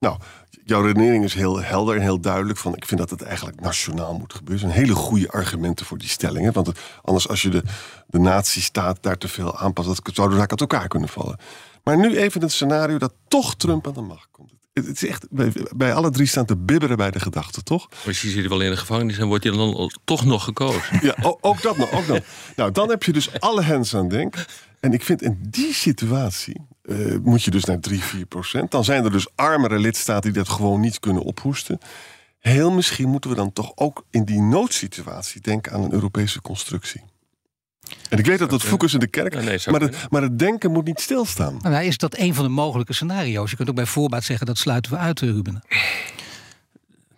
Nou, 0.00 0.18
jouw 0.68 0.82
redenering 0.82 1.24
is 1.24 1.34
heel 1.34 1.62
helder 1.62 1.96
en 1.96 2.02
heel 2.02 2.20
duidelijk. 2.20 2.58
Van, 2.58 2.76
ik 2.76 2.86
vind 2.86 3.00
dat 3.00 3.10
het 3.10 3.22
eigenlijk 3.22 3.60
nationaal 3.60 4.14
moet 4.14 4.34
gebeuren. 4.34 4.68
Er 4.68 4.74
hele 4.74 4.94
goede 4.94 5.30
argumenten 5.30 5.86
voor 5.86 5.98
die 5.98 6.08
stellingen. 6.08 6.52
Want 6.52 6.70
anders 7.02 7.28
als 7.28 7.42
je 7.42 7.48
de, 7.48 7.62
de 8.06 8.18
nazistaat 8.18 8.98
daar 9.00 9.18
te 9.18 9.28
veel 9.28 9.58
aanpast... 9.58 9.88
dat 9.88 10.14
zou 10.14 10.30
de 10.30 10.36
zaak 10.36 10.50
uit 10.50 10.60
elkaar 10.60 10.88
kunnen 10.88 11.08
vallen. 11.08 11.38
Maar 11.84 11.98
nu 11.98 12.16
even 12.16 12.40
het 12.40 12.52
scenario 12.52 12.98
dat 12.98 13.12
toch 13.28 13.54
Trump 13.56 13.86
aan 13.86 13.92
de 13.92 14.00
macht 14.00 14.28
komt. 14.30 14.47
Het 14.86 15.02
is 15.02 15.08
echt, 15.08 15.26
bij, 15.30 15.52
bij 15.76 15.94
alle 15.94 16.10
drie 16.10 16.26
staan 16.26 16.44
te 16.44 16.56
bibberen 16.56 16.96
bij 16.96 17.10
de 17.10 17.20
gedachte, 17.20 17.62
toch? 17.62 17.88
Misschien 18.06 18.30
zit 18.30 18.48
wel 18.48 18.60
in 18.60 18.70
de 18.70 18.76
gevangenis 18.76 19.18
en 19.18 19.26
wordt 19.26 19.44
hij 19.44 19.52
dan 19.52 19.92
toch 20.04 20.24
nog 20.24 20.44
gekozen. 20.44 20.98
Ja, 21.02 21.14
ook, 21.40 21.62
dat 21.62 21.76
nog. 21.76 21.92
Ook 21.92 22.06
nog. 22.06 22.18
nou, 22.56 22.72
dan 22.72 22.88
heb 22.88 23.02
je 23.02 23.12
dus 23.12 23.40
alle 23.40 23.62
hens 23.62 23.94
aan 23.94 24.08
denk. 24.08 24.44
En 24.80 24.92
ik 24.92 25.02
vind 25.02 25.22
in 25.22 25.38
die 25.50 25.74
situatie 25.74 26.66
uh, 26.82 27.16
moet 27.22 27.42
je 27.42 27.50
dus 27.50 27.64
naar 27.64 27.80
3, 27.80 28.02
4 28.02 28.26
procent. 28.26 28.70
Dan 28.70 28.84
zijn 28.84 29.04
er 29.04 29.12
dus 29.12 29.26
armere 29.34 29.78
lidstaten 29.78 30.32
die 30.32 30.42
dat 30.42 30.52
gewoon 30.52 30.80
niet 30.80 31.00
kunnen 31.00 31.22
ophoesten. 31.22 31.78
Heel 32.38 32.70
misschien 32.70 33.08
moeten 33.08 33.30
we 33.30 33.36
dan 33.36 33.52
toch 33.52 33.72
ook 33.74 34.04
in 34.10 34.24
die 34.24 34.40
noodsituatie 34.40 35.40
denken 35.40 35.72
aan 35.72 35.82
een 35.82 35.92
Europese 35.92 36.42
constructie. 36.42 37.02
En 38.08 38.18
ik 38.18 38.26
weet 38.26 38.38
dat 38.38 38.50
het 38.50 38.62
focus 38.62 38.94
in 38.94 39.00
de 39.00 39.06
kerk, 39.06 39.34
Ja, 39.34 39.40
nee, 39.40 39.58
maar, 39.70 39.80
het, 39.80 40.06
maar 40.10 40.22
het 40.22 40.38
denken 40.38 40.72
moet 40.72 40.84
niet 40.84 41.00
stilstaan. 41.00 41.58
Nou, 41.62 41.84
is 41.84 41.96
dat 41.96 42.18
een 42.18 42.34
van 42.34 42.44
de 42.44 42.50
mogelijke 42.50 42.92
scenario's? 42.92 43.50
Je 43.50 43.56
kunt 43.56 43.68
ook 43.68 43.74
bij 43.74 43.86
voorbaat 43.86 44.24
zeggen 44.24 44.46
dat 44.46 44.58
sluiten 44.58 44.92
we 44.92 44.98
uit, 44.98 45.20
Ruben. 45.20 45.62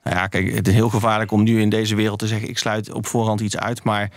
Nou 0.04 0.16
ja, 0.16 0.26
kijk, 0.26 0.54
het 0.54 0.68
is 0.68 0.74
heel 0.74 0.88
gevaarlijk 0.88 1.30
om 1.30 1.42
nu 1.42 1.60
in 1.60 1.68
deze 1.68 1.94
wereld 1.94 2.18
te 2.18 2.26
zeggen: 2.26 2.48
ik 2.48 2.58
sluit 2.58 2.92
op 2.92 3.06
voorhand 3.06 3.40
iets 3.40 3.56
uit. 3.56 3.84
Maar 3.84 4.10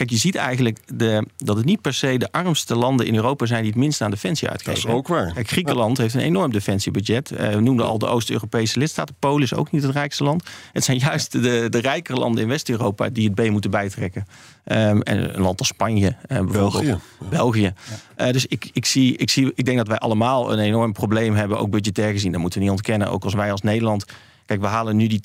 kijk, 0.00 0.12
je 0.12 0.18
ziet 0.18 0.34
eigenlijk 0.34 0.78
de, 0.94 1.26
dat 1.36 1.56
het 1.56 1.64
niet 1.64 1.80
per 1.80 1.94
se 1.94 2.18
de 2.18 2.32
armste 2.32 2.74
landen 2.74 3.06
in 3.06 3.14
Europa 3.14 3.46
zijn 3.46 3.62
die 3.62 3.70
het 3.70 3.80
minst 3.80 4.00
aan 4.00 4.10
defensie 4.10 4.48
Dat 4.48 4.56
uitgeven. 4.56 4.90
is 4.90 4.96
ook 4.96 5.08
waar. 5.08 5.32
Kijk, 5.32 5.48
Griekenland 5.48 5.98
heeft 5.98 6.14
een 6.14 6.20
enorm 6.20 6.52
defensiebudget. 6.52 7.30
Eh, 7.30 7.48
we 7.48 7.60
noemden 7.60 7.86
al 7.86 7.98
de 7.98 8.06
Oost-Europese 8.06 8.78
lidstaten. 8.78 9.14
Polen 9.18 9.42
is 9.42 9.54
ook 9.54 9.70
niet 9.70 9.82
het 9.82 9.92
rijkste 9.92 10.24
land. 10.24 10.44
Het 10.72 10.84
zijn 10.84 10.98
juist 10.98 11.32
de, 11.32 11.66
de 11.68 11.78
rijkere 11.78 12.18
landen 12.18 12.42
in 12.42 12.48
West-Europa 12.48 13.08
die 13.08 13.30
het 13.30 13.34
B 13.34 13.50
moeten 13.50 13.70
bijtrekken. 13.70 14.26
Ehm, 14.64 15.00
en 15.00 15.34
een 15.34 15.42
land 15.42 15.58
als 15.58 15.68
Spanje, 15.68 16.06
eh, 16.06 16.38
bijvoorbeeld. 16.38 16.72
België. 16.72 16.98
België. 17.30 17.72
Eh, 18.16 18.30
dus 18.30 18.46
ik, 18.46 18.70
ik, 18.72 18.86
zie, 18.86 19.16
ik, 19.16 19.30
zie, 19.30 19.52
ik 19.54 19.64
denk 19.64 19.76
dat 19.76 19.88
wij 19.88 19.98
allemaal 19.98 20.52
een 20.52 20.58
enorm 20.58 20.92
probleem 20.92 21.34
hebben, 21.34 21.58
ook 21.58 21.70
budgetair 21.70 22.12
gezien. 22.12 22.32
Dat 22.32 22.40
moeten 22.40 22.58
we 22.58 22.64
niet 22.64 22.74
ontkennen. 22.74 23.10
Ook 23.10 23.24
als 23.24 23.34
wij 23.34 23.50
als 23.50 23.62
Nederland. 23.62 24.04
Kijk, 24.50 24.62
we 24.62 24.68
halen 24.68 24.96
nu 24.96 25.06
die 25.06 25.20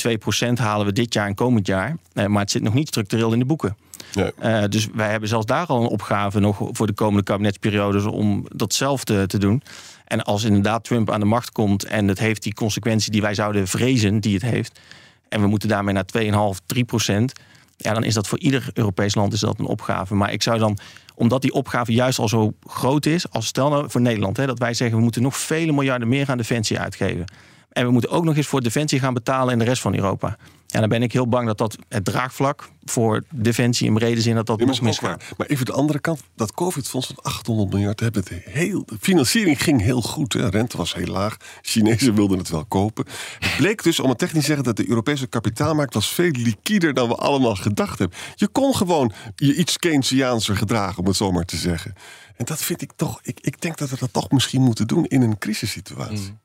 2% 0.48 0.54
halen 0.54 0.86
we 0.86 0.92
dit 0.92 1.14
jaar 1.14 1.28
en 1.28 1.36
komend 1.36 1.68
jaar. 1.68 1.98
Eh, 2.14 2.26
maar 2.26 2.42
het 2.42 2.52
zit 2.52 2.62
nog 2.62 2.74
niet 2.74 2.88
structureel 2.88 3.34
in 3.34 3.40
de 3.40 3.46
boeken. 3.46 3.78
Nee. 4.14 4.32
Eh, 4.40 4.64
dus 4.70 4.88
wij 4.94 5.10
hebben 5.10 5.30
zelfs 5.30 5.46
daar 5.46 5.66
al 5.66 5.82
een 5.82 5.88
opgave 5.88 6.40
nog 6.40 6.70
voor 6.72 6.88
de 6.88 6.94
komende 6.94 7.24
kabinetsperiodes 7.24 8.04
om 8.04 8.46
datzelfde 8.56 9.28
te 9.28 9.38
doen. 9.38 9.64
En 10.06 10.24
als 10.24 10.44
inderdaad 10.44 10.84
Trump 10.84 11.12
aan 11.12 11.20
de 11.20 11.26
macht 11.26 11.52
komt 11.52 11.86
en 11.86 12.08
het 12.08 12.20
heeft 12.20 12.44
die 12.44 12.54
consequentie 12.54 13.12
die 13.12 13.22
wij 13.22 13.34
zouden 13.34 13.68
vrezen, 13.68 14.20
die 14.20 14.34
het 14.34 14.42
heeft. 14.42 14.80
En 15.30 15.42
we 15.42 15.48
moeten 15.48 15.70
daarmee 15.70 15.94
naar 15.94 16.06
2,5, 16.06 16.60
3 16.66 16.84
procent. 16.84 17.34
Ja, 17.78 17.94
dan 17.94 18.04
is 18.04 18.14
dat 18.14 18.28
voor 18.28 18.40
ieder 18.40 18.70
Europees 18.74 19.16
land 19.16 19.34
is 19.34 19.40
dat 19.40 19.60
een 19.60 19.66
opgave. 19.66 20.16
Maar 20.16 20.32
ik 20.32 20.44
zou 20.44 20.60
dan, 20.60 20.78
omdat 21.16 21.42
die 21.42 21.54
opgave 21.54 21.94
juist 21.94 22.20
al 22.20 22.30
zo 22.30 22.54
groot 22.68 23.06
is, 23.06 23.30
als 23.30 23.46
stel 23.46 23.70
nou 23.70 23.90
voor 23.90 24.02
Nederland, 24.02 24.38
hè, 24.38 24.46
dat 24.46 24.60
wij 24.60 24.74
zeggen 24.74 24.98
we 24.98 25.04
moeten 25.04 25.22
nog 25.22 25.38
vele 25.38 25.72
miljarden 25.72 26.08
meer 26.08 26.30
aan 26.30 26.38
defensie 26.38 26.80
uitgeven. 26.80 27.26
En 27.76 27.86
we 27.86 27.92
moeten 27.92 28.10
ook 28.10 28.24
nog 28.24 28.36
eens 28.36 28.48
voor 28.48 28.62
defensie 28.62 29.00
gaan 29.00 29.14
betalen 29.14 29.54
in 29.54 29.60
de 29.60 29.66
rest 29.66 29.82
van 29.82 29.96
Europa. 29.96 30.38
Ja, 30.68 30.80
dan 30.80 30.90
ben 30.90 31.04
ik 31.04 31.12
heel 31.14 31.28
bang 31.28 31.48
dat 31.48 31.58
dat 31.58 31.78
het 31.90 32.06
draagvlak 32.06 32.70
voor 32.84 33.24
defensie 33.34 33.88
in 33.88 33.94
brede 33.94 34.22
zin 34.22 34.36
dat 34.36 34.46
dat 34.46 34.60
Ja, 34.60 34.66
nog 34.66 34.82
misgaat. 34.82 35.24
maar 35.38 35.48
even 35.48 35.66
de 35.66 35.72
andere 35.72 36.00
kant, 36.00 36.22
dat 36.36 36.54
COVID-fonds 36.54 37.08
van 37.08 37.16
800 37.22 37.70
miljard, 37.74 38.00
hebben 38.00 38.24
het 38.24 38.44
heel, 38.44 38.84
de 38.86 38.98
financiering 39.00 39.64
ging 39.64 39.82
heel 39.82 40.02
goed. 40.02 40.34
Hè. 40.34 40.50
Rente 40.50 40.78
was 40.78 40.94
heel 40.94 41.06
laag. 41.08 41.38
Chinezen 41.62 42.16
wilden 42.16 42.38
het 42.38 42.50
wel 42.50 42.66
kopen. 42.66 43.06
Het 43.40 43.58
bleek 43.58 43.84
dus, 43.84 44.00
om 44.00 44.10
het 44.10 44.18
technisch 44.18 44.40
te 44.42 44.46
zeggen, 44.48 44.64
dat 44.66 44.76
de 44.78 44.90
Europese 44.90 45.28
kapitaalmarkt 45.28 45.94
was 45.94 46.08
veel 46.14 46.32
liquider 46.32 46.94
dan 46.94 47.08
we 47.08 47.16
allemaal 47.16 47.56
gedacht 47.56 48.00
hebben. 48.00 48.18
Je 48.36 48.48
kon 48.48 48.76
gewoon 48.76 49.12
je 49.36 49.56
iets 49.56 49.78
Keynesiaanser 49.78 50.58
gedragen, 50.58 51.00
om 51.00 51.08
het 51.08 51.16
zo 51.16 51.32
maar 51.32 51.46
te 51.46 51.58
zeggen. 51.58 51.94
En 52.36 52.46
dat 52.46 52.62
vind 52.62 52.82
ik 52.82 52.92
toch, 52.96 53.20
ik, 53.24 53.40
ik 53.42 53.62
denk 53.62 53.78
dat 53.78 53.90
we 53.90 53.96
dat 54.00 54.14
toch 54.14 54.32
misschien 54.32 54.62
moeten 54.62 54.88
doen 54.88 55.06
in 55.06 55.22
een 55.22 55.38
crisissituatie. 55.38 56.38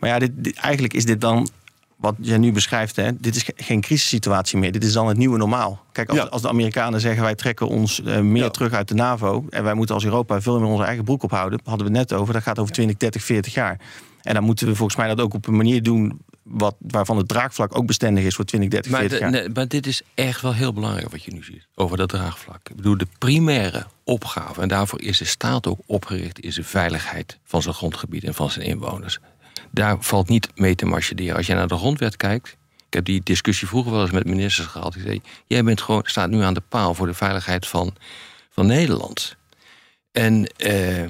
Maar 0.00 0.10
ja, 0.10 0.18
dit, 0.18 0.30
dit- 0.34 0.56
eigenlijk 0.56 0.94
is 0.94 1.04
dit 1.04 1.20
dan 1.20 1.48
wat 1.96 2.14
jij 2.20 2.38
nu 2.38 2.52
beschrijft. 2.52 2.96
Hè, 2.96 3.16
dit 3.16 3.36
is 3.36 3.42
ge- 3.42 3.52
geen 3.56 3.80
crisissituatie 3.80 4.58
meer. 4.58 4.72
Dit 4.72 4.84
is 4.84 4.92
dan 4.92 5.08
het 5.08 5.16
nieuwe 5.16 5.38
normaal. 5.38 5.84
Kijk, 5.92 6.08
als, 6.08 6.18
Ja. 6.18 6.24
als 6.24 6.42
de 6.42 6.48
Amerikanen 6.48 7.00
zeggen 7.00 7.22
wij 7.22 7.34
trekken 7.34 7.68
ons 7.68 8.02
eh, 8.02 8.20
meer 8.20 8.42
Ja. 8.42 8.48
terug 8.50 8.72
uit 8.72 8.88
de 8.88 8.94
NAVO. 8.94 9.46
En 9.50 9.64
wij 9.64 9.74
moeten 9.74 9.94
als 9.94 10.04
Europa 10.04 10.40
veel 10.40 10.60
meer 10.60 10.68
onze 10.68 10.84
eigen 10.84 11.04
broek 11.04 11.22
ophouden. 11.22 11.60
Hadden 11.64 11.86
we 11.92 11.98
het 11.98 12.08
net 12.10 12.18
over. 12.20 12.32
Dat 12.34 12.42
gaat 12.42 12.58
over 12.58 12.72
20, 12.72 12.96
30, 12.96 13.22
40 13.24 13.54
jaar. 13.54 13.80
En 14.22 14.34
dan 14.34 14.42
moeten 14.44 14.66
we 14.66 14.74
volgens 14.74 14.98
mij 14.98 15.08
dat 15.08 15.20
ook 15.20 15.34
op 15.34 15.46
een 15.46 15.56
manier 15.56 15.82
doen. 15.82 16.20
Wat, 16.42 16.74
waarvan 16.78 17.16
het 17.16 17.28
draagvlak 17.28 17.76
ook 17.78 17.86
bestendig 17.86 18.24
is 18.24 18.34
voor 18.34 18.44
20, 18.44 18.70
30, 18.70 18.90
Maar, 18.90 19.00
40 19.00 19.18
de- 19.18 19.24
jaar. 19.24 19.32
nee, 19.34 19.48
maar 19.54 19.68
dit 19.68 19.86
is 19.86 20.02
echt 20.14 20.40
wel 20.40 20.54
heel 20.54 20.72
belangrijk 20.72 21.10
wat 21.10 21.22
je 21.24 21.32
nu 21.32 21.44
ziet. 21.44 21.66
Over 21.74 21.96
dat 21.96 22.08
draagvlak. 22.08 22.68
Ik 22.70 22.76
bedoel, 22.76 22.96
de 22.96 23.06
primaire 23.18 23.86
opgave, 24.04 24.60
en 24.60 24.68
daarvoor 24.68 25.00
is 25.02 25.18
de 25.18 25.24
staat 25.24 25.66
ook 25.66 25.78
opgericht, 25.86 26.40
is 26.40 26.54
de 26.54 26.64
veiligheid 26.64 27.38
van 27.44 27.62
zijn 27.62 27.74
grondgebied 27.74 28.24
en 28.24 28.34
van 28.34 28.50
zijn 28.50 28.66
inwoners. 28.66 29.18
Daar 29.70 29.96
valt 30.00 30.28
niet 30.28 30.48
mee 30.54 30.74
te 30.74 30.86
marcheren. 30.86 31.36
Als 31.36 31.46
jij 31.46 31.56
naar 31.56 31.68
de 31.68 31.76
grondwet 31.76 32.16
kijkt. 32.16 32.56
Ik 32.86 32.94
heb 32.94 33.04
die 33.04 33.20
discussie 33.24 33.68
vroeger 33.68 33.92
wel 33.92 34.02
eens 34.02 34.10
met 34.10 34.26
ministers 34.26 34.66
gehad. 34.66 34.92
Die 34.92 35.02
zei: 35.02 35.20
Jij 35.46 35.64
bent 35.64 35.80
gewoon, 35.80 36.02
staat 36.04 36.30
nu 36.30 36.42
aan 36.42 36.54
de 36.54 36.62
paal 36.68 36.94
voor 36.94 37.06
de 37.06 37.14
veiligheid 37.14 37.66
van, 37.66 37.94
van 38.50 38.66
Nederland. 38.66 39.36
En 40.12 40.46
eh, 40.56 41.08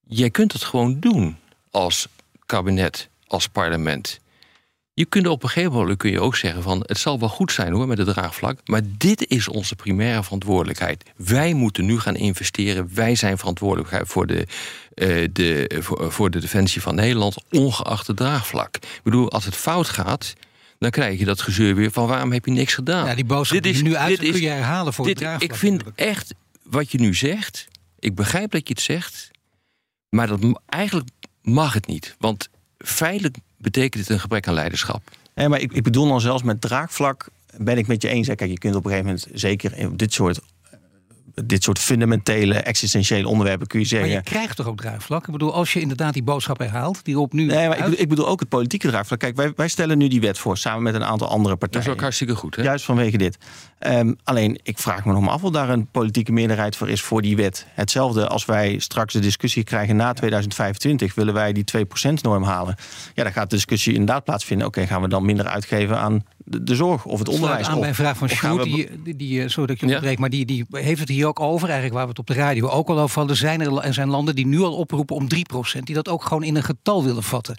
jij 0.00 0.30
kunt 0.30 0.52
het 0.52 0.62
gewoon 0.62 1.00
doen 1.00 1.36
als 1.70 2.08
kabinet, 2.46 3.08
als 3.26 3.48
parlement. 3.48 4.20
Je 4.94 5.04
kunt 5.04 5.26
op 5.26 5.42
een 5.42 5.48
gegeven 5.48 5.72
moment 5.72 5.98
kun 5.98 6.10
je 6.10 6.20
ook 6.20 6.36
zeggen 6.36 6.62
van 6.62 6.82
het 6.86 6.98
zal 6.98 7.18
wel 7.18 7.28
goed 7.28 7.52
zijn 7.52 7.72
hoor 7.72 7.86
met 7.86 7.98
het 7.98 8.08
draagvlak, 8.08 8.58
maar 8.64 8.80
dit 8.84 9.26
is 9.26 9.48
onze 9.48 9.76
primaire 9.76 10.22
verantwoordelijkheid. 10.22 11.10
Wij 11.16 11.54
moeten 11.54 11.84
nu 11.84 12.00
gaan 12.00 12.16
investeren. 12.16 12.94
Wij 12.94 13.14
zijn 13.14 13.38
verantwoordelijk 13.38 14.06
voor 14.06 14.26
de, 14.26 14.46
eh, 14.94 15.28
de, 15.32 15.78
voor, 15.80 16.12
voor 16.12 16.30
de 16.30 16.40
defensie 16.40 16.82
van 16.82 16.94
Nederland, 16.94 17.36
ongeacht 17.50 18.06
het 18.06 18.16
draagvlak. 18.16 18.76
Ik 18.76 19.00
bedoel, 19.02 19.30
als 19.30 19.44
het 19.44 19.56
fout 19.56 19.88
gaat, 19.88 20.34
dan 20.78 20.90
krijg 20.90 21.18
je 21.18 21.24
dat 21.24 21.40
gezeur 21.40 21.74
weer 21.74 21.90
van 21.90 22.06
waarom 22.06 22.32
heb 22.32 22.44
je 22.44 22.52
niks 22.52 22.74
gedaan? 22.74 23.06
Ja, 23.06 23.14
die 23.14 23.24
boodschap 23.24 23.62
die 23.62 23.76
je 23.76 23.82
nu 23.82 23.96
uit 23.96 24.20
dit 24.20 24.30
kun 24.30 24.40
je 24.40 24.48
herhalen 24.48 24.92
voor 24.92 25.04
dit, 25.04 25.14
het 25.14 25.22
draagvlak. 25.22 25.50
Ik 25.50 25.56
vind 25.58 25.72
natuurlijk. 25.72 25.98
echt 25.98 26.34
wat 26.62 26.92
je 26.92 26.98
nu 26.98 27.14
zegt. 27.14 27.68
Ik 27.98 28.14
begrijp 28.14 28.50
dat 28.50 28.68
je 28.68 28.74
het 28.74 28.82
zegt. 28.82 29.30
Maar 30.08 30.26
dat, 30.26 30.40
eigenlijk 30.66 31.08
mag 31.42 31.72
het 31.72 31.86
niet. 31.86 32.16
Want 32.18 32.48
feitelijk 32.78 33.36
betekent 33.62 34.02
het 34.02 34.12
een 34.12 34.20
gebrek 34.20 34.48
aan 34.48 34.54
leiderschap. 34.54 35.10
Nee, 35.34 35.48
maar 35.48 35.60
ik, 35.60 35.72
ik 35.72 35.82
bedoel 35.82 36.08
dan 36.08 36.20
zelfs 36.20 36.42
met 36.42 36.60
draagvlak 36.60 37.28
ben 37.56 37.78
ik 37.78 37.86
met 37.86 38.02
je 38.02 38.08
eens. 38.08 38.26
Kijk, 38.26 38.50
je 38.50 38.58
kunt 38.58 38.74
op 38.74 38.84
een 38.84 38.90
gegeven 38.90 39.12
moment, 39.12 39.40
zeker 39.40 39.96
dit 39.96 40.12
soort, 40.12 40.40
dit 41.44 41.62
soort 41.62 41.78
fundamentele, 41.78 42.54
existentiële 42.54 43.28
onderwerpen, 43.28 43.66
kun 43.66 43.80
je 43.80 43.86
Maar 43.90 43.98
zeggen. 44.00 44.16
je 44.16 44.22
krijgt 44.30 44.56
toch 44.56 44.66
ook 44.66 44.80
draagvlak? 44.80 45.26
Ik 45.26 45.32
bedoel, 45.32 45.54
als 45.54 45.72
je 45.72 45.80
inderdaad 45.80 46.12
die 46.12 46.22
boodschap 46.22 46.58
herhaalt, 46.58 47.04
die 47.04 47.18
op 47.18 47.32
nu. 47.32 47.44
Nee, 47.44 47.56
maar 47.56 47.64
ik 47.64 47.70
uit- 47.70 47.80
bedoel, 47.84 48.00
ik 48.02 48.08
bedoel 48.08 48.28
ook 48.28 48.40
het 48.40 48.48
politieke 48.48 48.88
draagvlak. 48.88 49.18
Kijk, 49.18 49.36
wij, 49.36 49.52
wij 49.56 49.68
stellen 49.68 49.98
nu 49.98 50.08
die 50.08 50.20
wet 50.20 50.38
voor 50.38 50.56
samen 50.58 50.82
met 50.82 50.94
een 50.94 51.04
aantal 51.04 51.28
andere 51.28 51.48
Dat 51.48 51.58
partijen. 51.58 51.86
is 51.86 51.92
ook 51.92 52.00
hartstikke 52.00 52.34
goed. 52.34 52.56
Hè? 52.56 52.62
Juist 52.62 52.84
vanwege 52.84 53.16
dit. 53.16 53.38
Ehm, 53.78 54.12
alleen, 54.24 54.58
ik 54.62 54.78
vraag 54.78 55.04
me 55.04 55.12
nog 55.12 55.22
maar 55.22 55.32
af 55.32 55.42
of 55.44 55.50
daar 55.50 55.68
een 55.68 55.86
politieke 55.86 56.32
meerderheid 56.32 56.76
voor 56.76 56.88
is 56.88 57.02
voor 57.02 57.22
die 57.22 57.36
wet. 57.36 57.66
Hetzelfde 57.74 58.28
als 58.28 58.44
wij 58.44 58.78
straks 58.78 59.12
de 59.12 59.18
discussie 59.20 59.64
krijgen 59.64 59.96
na 59.96 60.12
2025. 60.12 61.14
Willen 61.14 61.34
wij 61.34 61.52
die 61.52 61.64
2%-norm 61.64 62.42
halen? 62.42 62.74
Ja, 63.14 63.22
dan 63.22 63.32
gaat 63.32 63.50
de 63.50 63.56
discussie 63.56 63.92
inderdaad 63.92 64.24
plaatsvinden. 64.24 64.66
Oké, 64.66 64.86
gaan 64.86 65.02
we 65.02 65.08
dan 65.08 65.24
minder 65.24 65.46
uitgeven 65.46 65.98
aan 65.98 66.24
de, 66.44 66.62
de 66.62 66.74
zorg 66.74 67.04
of 67.04 67.18
het 67.18 67.28
onderwijs? 67.28 67.66
aan 67.66 67.80
bij 67.80 67.88
een 67.88 67.94
vraag 67.94 68.16
van 68.16 68.28
Sjoerd, 68.28 68.56
we- 68.56 68.62
die, 68.70 69.02
die, 69.02 69.16
die, 69.16 69.42
eh, 69.42 69.48
sorry 69.48 69.66
dat 69.66 69.74
ik 69.74 69.80
je 69.80 69.86
Ja. 69.86 69.92
onderbreek, 69.94 70.18
maar 70.18 70.30
die, 70.30 70.44
die 70.46 70.66
heeft 70.70 71.00
het 71.00 71.08
hier 71.08 71.26
ook 71.26 71.40
over, 71.40 71.64
eigenlijk 71.68 71.94
waar 71.94 72.02
we 72.04 72.10
het 72.10 72.18
op 72.18 72.26
de 72.26 72.34
radio 72.34 72.68
ook 72.68 72.88
al 72.88 72.98
over 73.00 73.18
hadden. 73.18 73.36
Zijn 73.36 73.60
er, 73.60 73.78
er 73.78 73.94
zijn 73.94 74.08
landen 74.08 74.34
die 74.34 74.46
nu 74.46 74.60
al 74.60 74.76
oproepen 74.76 75.16
om 75.16 75.26
3%, 75.28 75.78
die 75.82 75.94
dat 75.94 76.08
ook 76.08 76.24
gewoon 76.24 76.42
in 76.42 76.56
een 76.56 76.62
getal 76.62 77.04
willen 77.04 77.22
vatten. 77.22 77.56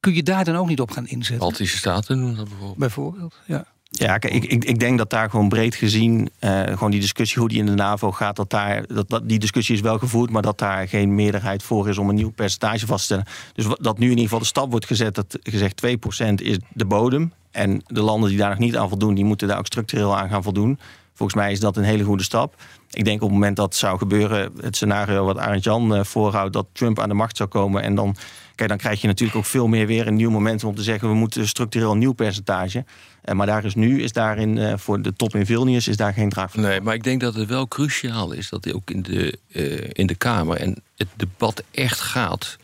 Kun 0.00 0.14
je 0.14 0.22
daar 0.22 0.44
dan 0.44 0.56
ook 0.56 0.68
niet 0.68 0.80
op 0.80 0.90
gaan 0.90 1.06
inzetten? 1.06 1.38
Baltische 1.38 1.76
Staten 1.76 2.16
doen 2.18 2.34
dat 2.34 2.44
bijvoorbeeld. 2.48 2.78
Bijvoorbeeld. 2.78 3.38
Ja. 3.46 3.64
Ja, 3.90 4.14
ik, 4.14 4.44
ik, 4.44 4.64
ik 4.64 4.78
denk 4.78 4.98
dat 4.98 5.10
daar 5.10 5.30
gewoon 5.30 5.48
breed 5.48 5.74
gezien, 5.74 6.30
eh, 6.38 6.62
gewoon 6.62 6.90
die 6.90 7.00
discussie 7.00 7.38
hoe 7.38 7.48
die 7.48 7.58
in 7.58 7.66
de 7.66 7.74
NAVO 7.74 8.12
gaat, 8.12 8.36
dat 8.36 8.50
daar, 8.50 8.84
dat, 9.06 9.20
die 9.24 9.38
discussie 9.38 9.74
is 9.74 9.80
wel 9.80 9.98
gevoerd, 9.98 10.30
maar 10.30 10.42
dat 10.42 10.58
daar 10.58 10.88
geen 10.88 11.14
meerderheid 11.14 11.62
voor 11.62 11.88
is 11.88 11.98
om 11.98 12.08
een 12.08 12.14
nieuw 12.14 12.30
percentage 12.30 12.86
vast 12.86 12.98
te 12.98 13.04
stellen. 13.04 13.26
Dus 13.54 13.76
dat 13.80 13.98
nu 13.98 14.04
in 14.04 14.10
ieder 14.10 14.24
geval 14.24 14.38
de 14.38 14.44
stap 14.44 14.70
wordt 14.70 14.86
gezet, 14.86 15.14
dat 15.14 15.38
gezegd 15.42 15.86
2% 15.86 16.34
is 16.34 16.58
de 16.72 16.84
bodem. 16.84 17.32
En 17.50 17.82
de 17.86 18.02
landen 18.02 18.28
die 18.28 18.38
daar 18.38 18.48
nog 18.48 18.58
niet 18.58 18.76
aan 18.76 18.88
voldoen, 18.88 19.14
die 19.14 19.24
moeten 19.24 19.48
daar 19.48 19.58
ook 19.58 19.66
structureel 19.66 20.16
aan 20.16 20.28
gaan 20.28 20.42
voldoen. 20.42 20.78
Volgens 21.14 21.38
mij 21.38 21.52
is 21.52 21.60
dat 21.60 21.76
een 21.76 21.84
hele 21.84 22.04
goede 22.04 22.22
stap. 22.22 22.54
Ik 22.90 23.04
denk 23.04 23.22
op 23.22 23.28
het 23.28 23.38
moment 23.38 23.56
dat 23.56 23.74
zou 23.74 23.98
gebeuren, 23.98 24.52
het 24.60 24.76
scenario 24.76 25.24
wat 25.24 25.38
Arend 25.38 25.64
Jan 25.64 25.94
eh, 25.94 26.04
voorhoudt, 26.04 26.52
dat 26.52 26.66
Trump 26.72 27.00
aan 27.00 27.08
de 27.08 27.14
macht 27.14 27.36
zou 27.36 27.48
komen. 27.48 27.82
En 27.82 27.94
dan, 27.94 28.16
kijk, 28.54 28.68
dan 28.68 28.78
krijg 28.78 29.00
je 29.00 29.06
natuurlijk 29.06 29.38
ook 29.38 29.44
veel 29.44 29.66
meer 29.66 29.86
weer 29.86 30.06
een 30.06 30.14
nieuw 30.14 30.30
momentum 30.30 30.68
om 30.68 30.74
te 30.74 30.82
zeggen, 30.82 31.08
we 31.08 31.14
moeten 31.14 31.48
structureel 31.48 31.92
een 31.92 31.98
nieuw 31.98 32.12
percentage. 32.12 32.84
Eh, 33.28 33.34
maar 33.34 33.46
daar 33.46 33.64
is 33.64 33.74
nu, 33.74 34.02
is 34.02 34.12
daarin 34.12 34.58
eh, 34.58 34.72
voor 34.76 35.02
de 35.02 35.12
top 35.16 35.34
in 35.34 35.46
Vilnius, 35.46 35.88
is 35.88 35.96
daar 35.96 36.12
geen 36.12 36.28
draag 36.28 36.50
voor. 36.50 36.60
Nee, 36.62 36.80
maar 36.80 36.94
ik 36.94 37.02
denk 37.04 37.20
dat 37.20 37.34
het 37.34 37.48
wel 37.48 37.68
cruciaal 37.68 38.32
is 38.32 38.48
dat 38.48 38.72
ook 38.72 38.90
in 38.90 39.02
de, 39.02 39.38
eh, 39.52 39.88
in 39.92 40.06
de 40.06 40.14
Kamer 40.14 40.56
en 40.56 40.82
het 40.96 41.08
debat 41.16 41.62
echt 41.70 42.00
gaat 42.00 42.56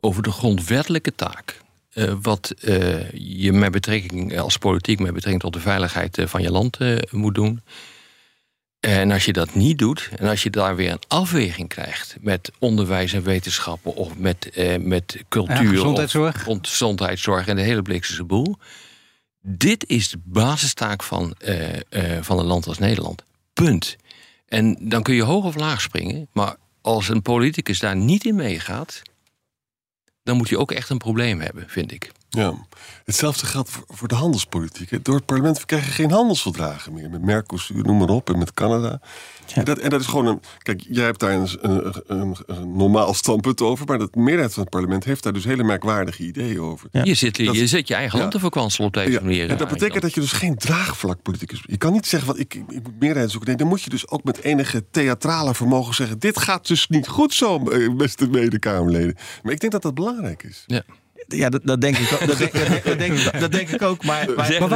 over 0.00 0.22
de 0.22 0.30
grondwettelijke 0.32 1.14
taak. 1.14 1.60
Eh, 1.90 2.12
wat 2.22 2.50
eh, 2.60 3.10
je 3.12 3.52
met 3.52 3.70
betrekking 3.72 4.38
als 4.38 4.56
politiek 4.56 4.98
met 4.98 5.12
betrekking 5.14 5.42
tot 5.42 5.52
de 5.52 5.60
veiligheid 5.60 6.18
van 6.24 6.42
je 6.42 6.50
land 6.50 6.76
eh, 6.76 6.96
moet 7.10 7.34
doen. 7.34 7.60
En 8.80 9.10
als 9.10 9.24
je 9.24 9.32
dat 9.32 9.54
niet 9.54 9.78
doet, 9.78 10.08
en 10.16 10.28
als 10.28 10.42
je 10.42 10.50
daar 10.50 10.76
weer 10.76 10.90
een 10.90 11.02
afweging 11.08 11.68
krijgt 11.68 12.16
met 12.20 12.50
onderwijs 12.58 13.12
en 13.12 13.22
wetenschappen 13.22 13.94
of 13.94 14.18
met, 14.18 14.50
eh, 14.50 14.78
met 14.78 15.22
cultuur, 15.28 15.62
Ja, 15.62 15.68
gezondheidszorg. 15.68 16.46
of 16.46 16.58
gezondheidszorg 16.62 17.46
en 17.46 17.56
de 17.56 17.62
hele 17.62 17.82
blikse 17.82 18.24
boel. 18.24 18.56
Dit 19.42 19.88
is 19.88 20.08
de 20.08 20.18
basistaak 20.24 21.02
van, 21.02 21.34
eh, 21.38 22.16
eh, 22.16 22.22
van 22.22 22.38
een 22.38 22.44
land 22.44 22.66
als 22.66 22.78
Nederland. 22.78 23.24
Punt. 23.52 23.96
En 24.48 24.76
dan 24.88 25.02
kun 25.02 25.14
je 25.14 25.22
hoog 25.22 25.44
of 25.44 25.54
laag 25.54 25.80
springen, 25.80 26.28
maar 26.32 26.56
als 26.80 27.08
een 27.08 27.22
politicus 27.22 27.78
daar 27.78 27.96
niet 27.96 28.24
in 28.24 28.34
meegaat, 28.34 29.02
dan 30.22 30.36
moet 30.36 30.48
je 30.48 30.58
ook 30.58 30.72
echt 30.72 30.90
een 30.90 30.98
probleem 30.98 31.40
hebben, 31.40 31.64
vind 31.68 31.92
ik. 31.92 32.10
Ja, 32.30 32.54
hetzelfde 33.04 33.46
geldt 33.46 33.70
voor, 33.70 33.84
voor 33.88 34.08
de 34.08 34.14
handelspolitiek. 34.14 35.04
Door 35.04 35.14
het 35.14 35.26
parlement 35.26 35.64
krijg 35.64 35.84
je 35.86 35.90
geen 35.92 36.10
handelsverdragen 36.10 36.92
meer. 36.92 37.10
Met 37.10 37.22
Mercosur, 37.24 37.84
noem 37.84 37.98
maar 37.98 38.08
op, 38.08 38.30
en 38.30 38.38
met 38.38 38.54
Canada. 38.54 39.00
En, 39.54 39.64
dat, 39.64 39.78
en 39.78 39.90
dat 39.90 40.00
is 40.00 40.06
gewoon 40.06 40.26
een... 40.26 40.40
Kijk, 40.58 40.82
jij 40.88 41.04
hebt 41.04 41.20
daar 41.20 41.32
een, 41.32 41.48
een, 41.60 42.02
een, 42.06 42.36
een 42.46 42.76
normaal 42.76 43.14
standpunt 43.14 43.60
over... 43.60 43.86
maar 43.86 43.98
de 43.98 44.08
meerderheid 44.12 44.52
van 44.52 44.62
het 44.62 44.70
parlement 44.70 45.04
heeft 45.04 45.22
daar 45.22 45.32
dus 45.32 45.44
hele 45.44 45.62
merkwaardige 45.62 46.22
ideeën 46.22 46.60
over. 46.60 46.88
Je, 46.92 47.14
zit, 47.14 47.44
Dat- 47.44 47.54
je 47.56 47.66
zet 47.66 47.88
je 47.88 47.94
eigen 47.94 48.14
Ja. 48.14 48.20
hand 48.20 48.32
te 48.34 48.40
verkwanselen 48.40 48.86
op 48.86 48.94
deze 48.94 49.10
Ja, 49.10 49.20
manier. 49.20 49.42
en 49.42 49.48
dat 49.48 49.56
Arend 49.66 49.72
betekent 49.78 50.02
dat 50.02 50.14
je 50.14 50.20
dus 50.20 50.32
geen 50.32 50.56
draagvlakpoliticus 50.56 51.58
bent. 51.58 51.70
Je 51.70 51.76
kan 51.76 51.92
niet 51.92 52.06
zeggen, 52.06 52.28
wat 52.28 52.38
ik, 52.38 52.54
ik, 52.54 52.64
moet 52.68 53.00
meerderheid 53.00 53.30
zoeken. 53.30 53.48
Nee, 53.48 53.58
dan 53.58 53.68
moet 53.68 53.82
je 53.82 53.90
dus 53.90 54.08
ook 54.08 54.24
met 54.24 54.40
enige 54.42 54.84
theatrale 54.90 55.54
vermogen 55.54 55.94
zeggen... 55.94 56.18
dit 56.18 56.38
gaat 56.38 56.66
dus 56.66 56.88
niet 56.88 57.08
goed 57.08 57.34
zo, 57.34 57.58
eh, 57.70 57.94
beste 57.94 58.28
medekamerleden. 58.28 59.16
Maar 59.42 59.52
ik 59.52 59.60
denk 59.60 59.72
dat 59.72 59.82
dat 59.82 59.94
belangrijk 59.94 60.42
is. 60.42 60.64
Ja. 60.66 60.82
Ja, 61.36 61.48
dat, 61.48 61.60
dat, 61.64 61.80
denk 61.80 61.96
ik, 61.96 62.12
ook- 62.12 62.26
dat, 62.26 62.38
denk, 62.38 62.52
dat, 62.52 63.34
ik- 63.34 63.40
dat 63.40 63.52
denk 63.52 63.68
ik 63.68 63.82
ook. 63.82 64.04
Maar, 64.04 64.26
maar, 64.36 64.36
waarom, 64.36 64.68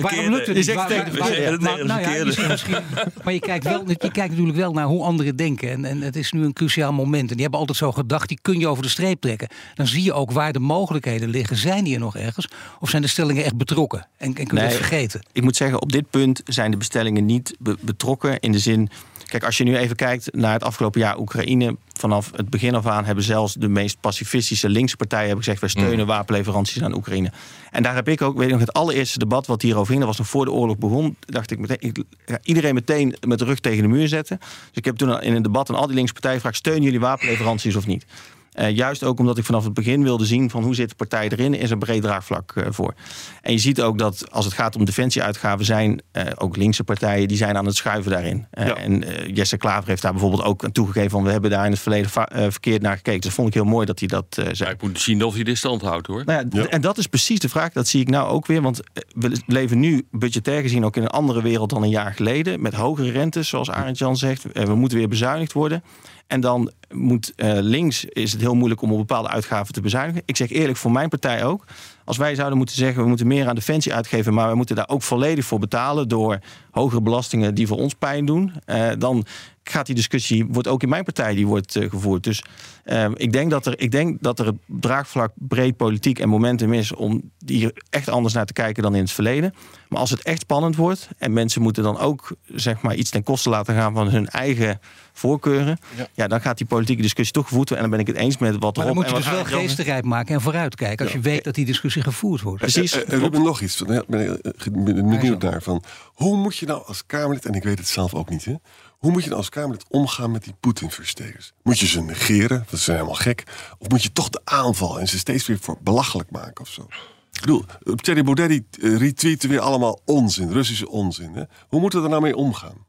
waarom 0.00 0.30
lukt 0.30 0.46
het 0.46 0.56
niet? 0.56 0.72
Waar- 0.72 0.86
tegen 0.88 1.18
waar- 1.18 1.30
de 1.30 1.56
waar- 1.60 1.60
maar- 1.60 1.84
nou 1.86 2.00
ja, 2.16 2.24
misschien- 2.24 2.48
misschien- 2.48 2.76
Maar 3.24 3.32
je 3.32 3.40
kijkt, 3.40 3.64
wel, 3.64 3.82
je 3.88 3.96
kijkt 3.96 4.28
natuurlijk 4.30 4.56
wel 4.56 4.72
naar 4.72 4.84
hoe 4.86 5.02
anderen 5.04 5.36
denken. 5.36 5.70
En, 5.70 5.84
en 5.84 6.00
het 6.00 6.16
is 6.16 6.32
nu 6.32 6.44
een 6.44 6.52
cruciaal 6.52 6.92
moment. 6.92 7.22
En 7.28 7.32
die 7.34 7.42
hebben 7.42 7.58
altijd 7.60 7.78
zo 7.78 7.92
gedacht, 7.92 8.28
die 8.28 8.38
kun 8.42 8.58
je 8.58 8.68
over 8.68 8.82
de 8.82 8.88
streep 8.88 9.20
trekken. 9.20 9.48
Dan 9.74 9.86
zie 9.86 10.02
je 10.02 10.12
ook 10.12 10.30
waar 10.32 10.52
de 10.52 10.58
mogelijkheden 10.60 11.28
liggen. 11.28 11.56
Zijn 11.56 11.84
die 11.84 11.94
er 11.94 12.00
nog 12.00 12.16
ergens? 12.16 12.48
Of 12.80 12.90
zijn 12.90 13.02
de 13.02 13.08
stellingen 13.08 13.44
echt 13.44 13.56
betrokken? 13.56 14.06
En, 14.16 14.26
en 14.26 14.34
kun 14.34 14.44
je 14.46 14.52
Nee. 14.52 14.62
het 14.64 14.74
vergeten? 14.74 15.20
ik 15.32 15.42
moet 15.42 15.56
zeggen, 15.56 15.82
op 15.82 15.92
dit 15.92 16.10
punt 16.10 16.40
zijn 16.44 16.70
de 16.70 16.76
bestellingen 16.76 17.26
niet 17.26 17.56
be- 17.58 17.76
betrokken 17.80 18.40
in 18.40 18.52
de 18.52 18.58
zin. 18.58 18.88
Kijk, 19.30 19.44
als 19.44 19.56
je 19.56 19.64
nu 19.64 19.76
even 19.76 19.96
kijkt 19.96 20.34
naar 20.34 20.52
het 20.52 20.62
afgelopen 20.62 21.00
jaar 21.00 21.18
Oekraïne, 21.18 21.76
vanaf 21.92 22.30
het 22.36 22.50
begin 22.50 22.74
af 22.74 22.86
aan 22.86 23.04
hebben 23.04 23.24
zelfs 23.24 23.54
de 23.54 23.68
meest 23.68 24.00
pacifistische 24.00 24.68
linkse 24.68 24.96
partijen 24.96 25.26
hebben 25.26 25.44
gezegd: 25.44 25.60
wij 25.60 25.70
steunen 25.70 26.06
wapenleveranties 26.06 26.82
aan 26.82 26.94
Oekraïne. 26.94 27.32
En 27.70 27.82
daar 27.82 27.94
heb 27.94 28.08
ik 28.08 28.22
ook, 28.22 28.36
weet 28.36 28.46
ik 28.46 28.52
nog, 28.52 28.60
het 28.60 28.72
allereerste 28.72 29.18
debat 29.18 29.46
wat 29.46 29.62
hierover 29.62 29.86
ging, 29.86 29.98
dat 29.98 30.08
was 30.08 30.18
nog 30.18 30.28
voor 30.28 30.44
de 30.44 30.50
oorlog 30.50 30.78
begon, 30.78 31.16
dacht 31.20 31.50
ik 31.50 31.58
meteen, 31.58 31.76
ik 31.80 32.04
iedereen 32.42 32.74
meteen 32.74 33.16
met 33.26 33.38
de 33.38 33.44
rug 33.44 33.60
tegen 33.60 33.82
de 33.82 33.88
muur 33.88 34.08
zetten. 34.08 34.38
Dus 34.38 34.48
ik 34.72 34.84
heb 34.84 34.96
toen 34.96 35.20
in 35.20 35.34
een 35.34 35.42
debat 35.42 35.70
aan 35.70 35.76
al 35.76 35.86
die 35.86 35.94
linkse 35.94 36.12
partijen 36.12 36.36
gevraagd: 36.36 36.58
steunen 36.58 36.82
jullie 36.82 37.00
wapenleveranties 37.00 37.76
of 37.76 37.86
niet? 37.86 38.04
Eh, 38.50 38.70
juist 38.76 39.04
ook 39.04 39.18
omdat 39.18 39.38
ik 39.38 39.44
vanaf 39.44 39.64
het 39.64 39.74
begin 39.74 40.02
wilde 40.02 40.24
zien 40.24 40.50
van 40.50 40.62
hoe 40.62 40.74
zit 40.74 40.88
de 40.88 40.94
partij 40.94 41.28
erin, 41.28 41.54
is 41.54 41.70
er 41.70 41.78
breed 41.78 42.02
draagvlak 42.02 42.52
eh, 42.56 42.66
voor. 42.70 42.94
En 43.42 43.52
je 43.52 43.58
ziet 43.58 43.82
ook 43.82 43.98
dat 43.98 44.24
als 44.32 44.44
het 44.44 44.54
gaat 44.54 44.76
om 44.76 44.84
defensieuitgaven, 44.84 45.64
zijn 45.64 46.00
eh, 46.12 46.24
ook 46.36 46.56
linkse 46.56 46.84
partijen 46.84 47.28
die 47.28 47.36
zijn 47.36 47.56
aan 47.56 47.66
het 47.66 47.76
schuiven 47.76 48.10
daarin. 48.10 48.46
Eh, 48.50 48.66
Ja. 48.66 48.74
En 48.76 49.04
Jesse 49.34 49.56
Klaver 49.56 49.88
heeft 49.88 50.02
daar 50.02 50.12
bijvoorbeeld 50.12 50.42
ook 50.42 50.64
aan 50.64 50.72
toegegeven 50.72 51.10
van 51.10 51.22
we 51.24 51.30
hebben 51.30 51.50
daar 51.50 51.64
in 51.64 51.70
het 51.70 51.80
verleden 51.80 52.10
va- 52.10 52.28
eh, 52.28 52.42
verkeerd 52.50 52.82
naar 52.82 52.96
gekeken. 52.96 53.20
Dus 53.20 53.24
dat 53.28 53.34
vond 53.38 53.48
ik 53.48 53.54
heel 53.54 53.64
mooi 53.64 53.86
dat 53.86 53.98
hij 53.98 54.08
dat 54.08 54.26
eh, 54.30 54.44
zei. 54.44 54.68
Ja, 54.68 54.74
ik 54.74 54.82
moet 54.82 55.00
zien 55.00 55.24
of 55.24 55.34
hij 55.34 55.42
dit 55.44 55.58
stand 55.58 55.82
houdt 55.82 56.06
hoor. 56.06 56.22
Nou 56.24 56.46
ja, 56.50 56.60
Ja. 56.62 56.68
En 56.68 56.80
dat 56.80 56.98
is 56.98 57.06
precies 57.06 57.38
de 57.38 57.48
vraag. 57.48 57.72
Dat 57.72 57.88
zie 57.88 58.00
ik 58.00 58.08
nou 58.08 58.28
ook 58.28 58.46
weer. 58.46 58.62
Want 58.62 58.80
we 59.14 59.40
leven 59.46 59.78
nu 59.80 60.06
budgetair 60.10 60.62
gezien 60.62 60.84
ook 60.84 60.96
in 60.96 61.02
een 61.02 61.08
andere 61.08 61.42
wereld 61.42 61.70
dan 61.70 61.82
een 61.82 61.88
jaar 61.88 62.14
geleden. 62.14 62.62
Met 62.62 62.74
hogere 62.74 63.10
rentes, 63.10 63.48
zoals 63.48 63.70
Arend 63.70 63.98
Jan 63.98 64.16
zegt. 64.16 64.44
We 64.52 64.74
moeten 64.74 64.98
weer 64.98 65.08
bezuinigd 65.08 65.52
worden. 65.52 65.82
En 66.30 66.40
dan 66.40 66.70
moet 66.90 67.32
eh, 67.36 67.52
links 67.60 68.04
is 68.04 68.32
het 68.32 68.40
heel 68.40 68.54
moeilijk 68.54 68.82
om 68.82 68.92
op 68.92 68.98
bepaalde 68.98 69.28
uitgaven 69.28 69.74
te 69.74 69.80
bezuinigen. 69.80 70.22
Ik 70.24 70.36
zeg 70.36 70.50
eerlijk, 70.50 70.78
voor 70.78 70.92
mijn 70.92 71.08
partij 71.08 71.44
ook. 71.44 71.64
Als 72.04 72.16
wij 72.16 72.34
zouden 72.34 72.58
moeten 72.58 72.76
zeggen, 72.76 73.02
we 73.02 73.08
moeten 73.08 73.26
meer 73.26 73.48
aan 73.48 73.54
defensie 73.54 73.94
uitgeven, 73.94 74.34
maar 74.34 74.50
we 74.50 74.56
moeten 74.56 74.76
daar 74.76 74.88
ook 74.88 75.02
volledig 75.02 75.44
voor 75.44 75.58
betalen 75.58 76.08
door 76.08 76.38
hogere 76.70 77.00
belastingen 77.00 77.54
die 77.54 77.66
voor 77.66 77.76
ons 77.76 77.94
pijn 77.94 78.24
doen, 78.24 78.52
eh, 78.64 78.88
dan 78.98 79.24
gaat 79.70 79.86
die 79.86 79.94
discussie, 79.94 80.46
wordt 80.46 80.68
ook 80.68 80.82
in 80.82 80.88
mijn 80.88 81.04
partij 81.04 81.34
die 81.34 81.46
wordt 81.46 81.76
eh, 81.76 81.90
gevoerd. 81.90 82.24
Dus 82.24 82.44
eh, 82.84 83.10
ik, 83.14 83.32
denk 83.32 83.50
dat 83.50 83.66
er, 83.66 83.80
ik 83.80 83.90
denk 83.90 84.22
dat 84.22 84.38
er 84.38 84.46
het 84.46 84.56
draagvlak 84.66 85.32
breed 85.34 85.76
politiek 85.76 86.18
en 86.18 86.28
momentum 86.28 86.72
is 86.72 86.94
om 86.94 87.30
hier 87.46 87.82
echt 87.90 88.08
anders 88.08 88.34
naar 88.34 88.46
te 88.46 88.52
kijken 88.52 88.82
dan 88.82 88.94
in 88.94 89.02
het 89.02 89.12
verleden. 89.12 89.54
Maar 89.88 90.00
als 90.00 90.10
het 90.10 90.22
echt 90.22 90.40
spannend 90.40 90.76
wordt 90.76 91.08
en 91.18 91.32
mensen 91.32 91.62
moeten 91.62 91.82
dan 91.82 91.98
ook 91.98 92.36
zeg 92.46 92.82
maar, 92.82 92.94
iets 92.94 93.10
ten 93.10 93.22
koste 93.22 93.48
laten 93.48 93.74
gaan 93.74 93.94
van 93.94 94.10
hun 94.10 94.28
eigen 94.28 94.80
voorkeuren, 95.12 95.78
ja. 96.14 96.26
dan 96.26 96.40
gaat 96.40 96.58
die 96.58 96.66
politieke 96.66 97.02
discussie 97.02 97.34
toch 97.34 97.48
gevoerd 97.48 97.68
worden. 97.68 97.84
En 97.84 97.90
dan 97.90 97.98
ben 97.98 98.08
ik 98.08 98.14
het 98.14 98.24
eens 98.24 98.38
met 98.38 98.56
wat 98.58 98.76
Maar 98.76 98.84
erop 98.84 98.86
dan 98.86 98.94
moet 98.94 99.04
je 99.04 99.10
en 99.10 99.16
dus 99.16 99.40
wat 99.40 99.50
wel 99.50 99.60
geestenrijp 99.60 100.04
maken 100.04 100.34
en 100.34 100.40
vooruitkijken. 100.40 101.04
Als 101.04 101.14
je 101.14 101.20
weet 101.20 101.44
dat 101.44 101.54
die 101.54 101.64
discussie 101.64 102.02
gevoerd 102.02 102.40
wordt. 102.40 102.60
Precies. 102.60 102.92
Eh, 102.92 103.14
eh, 103.14 103.20
Ruben, 103.20 103.42
nog 103.42 103.60
iets. 103.60 103.84
Ben 103.84 104.04
ik 104.10 104.66
eh, 104.66 104.72
benieuwd 104.72 105.42
naar. 105.42 105.62
Van, 105.62 105.82
hoe 106.04 106.36
moet 106.36 106.56
je 106.56 106.66
nou 106.66 106.82
als 106.86 107.06
Kamerlid, 107.06 107.46
en 107.46 107.54
ik 107.54 107.62
weet 107.62 107.78
het 107.78 107.88
zelf 107.88 108.14
ook 108.14 108.28
niet, 108.28 108.44
hè, 108.44 108.54
hoe 109.00 109.10
moet 109.10 109.22
je 109.22 109.28
nou 109.28 109.40
als 109.40 109.48
Kamerlid 109.48 109.84
omgaan 109.88 110.30
met 110.30 110.44
die 110.44 110.54
Poetin-versteers? 110.60 111.52
Moet 111.62 111.78
je 111.78 111.86
ze 111.86 112.02
negeren? 112.02 112.66
Dat 112.70 112.80
zijn 112.80 112.96
helemaal 112.96 113.18
gek. 113.18 113.44
Of 113.78 113.88
moet 113.88 114.02
je 114.02 114.12
toch 114.12 114.28
de 114.28 114.40
aanval 114.44 115.00
en 115.00 115.08
ze 115.08 115.18
steeds 115.18 115.46
weer 115.46 115.58
voor 115.58 115.78
belachelijk 115.82 116.30
maken 116.30 116.64
of 116.64 116.70
zo? 116.70 116.86
Ik 117.32 117.40
bedoel, 117.40 117.64
Thierry 117.94 118.22
Baudet 118.22 118.48
die 118.48 118.66
eh, 118.80 118.96
retweeten 118.96 119.48
weer 119.48 119.60
allemaal 119.60 120.00
onzin, 120.04 120.52
Russische 120.52 120.88
onzin. 120.88 121.34
Hè? 121.34 121.42
Hoe 121.68 121.80
moeten 121.80 121.98
we 121.98 122.04
er 122.04 122.10
nou 122.10 122.22
mee 122.22 122.36
omgaan? 122.36 122.86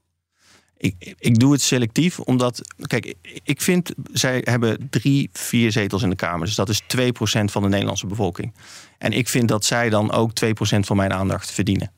Ik, 0.77 1.15
ik 1.19 1.39
doe 1.39 1.51
het 1.51 1.61
selectief, 1.61 2.19
omdat, 2.19 2.61
kijk, 2.87 3.15
ik 3.43 3.61
vind, 3.61 3.91
zij 4.11 4.41
hebben 4.43 4.87
drie, 4.89 5.29
vier 5.33 5.71
zetels 5.71 6.01
in 6.03 6.09
de 6.09 6.15
Kamer. 6.15 6.45
Dus 6.45 6.55
dat 6.55 6.69
is 6.69 6.81
2% 6.81 6.85
van 7.45 7.61
de 7.61 7.69
Nederlandse 7.69 8.07
bevolking. 8.07 8.53
En 8.97 9.11
ik 9.11 9.27
vind 9.27 9.47
dat 9.47 9.65
zij 9.65 9.89
dan 9.89 10.11
ook 10.11 10.31
2% 10.45 10.49
van 10.79 10.97
mijn 10.97 11.13
aandacht 11.13 11.51
verdienen. 11.51 11.91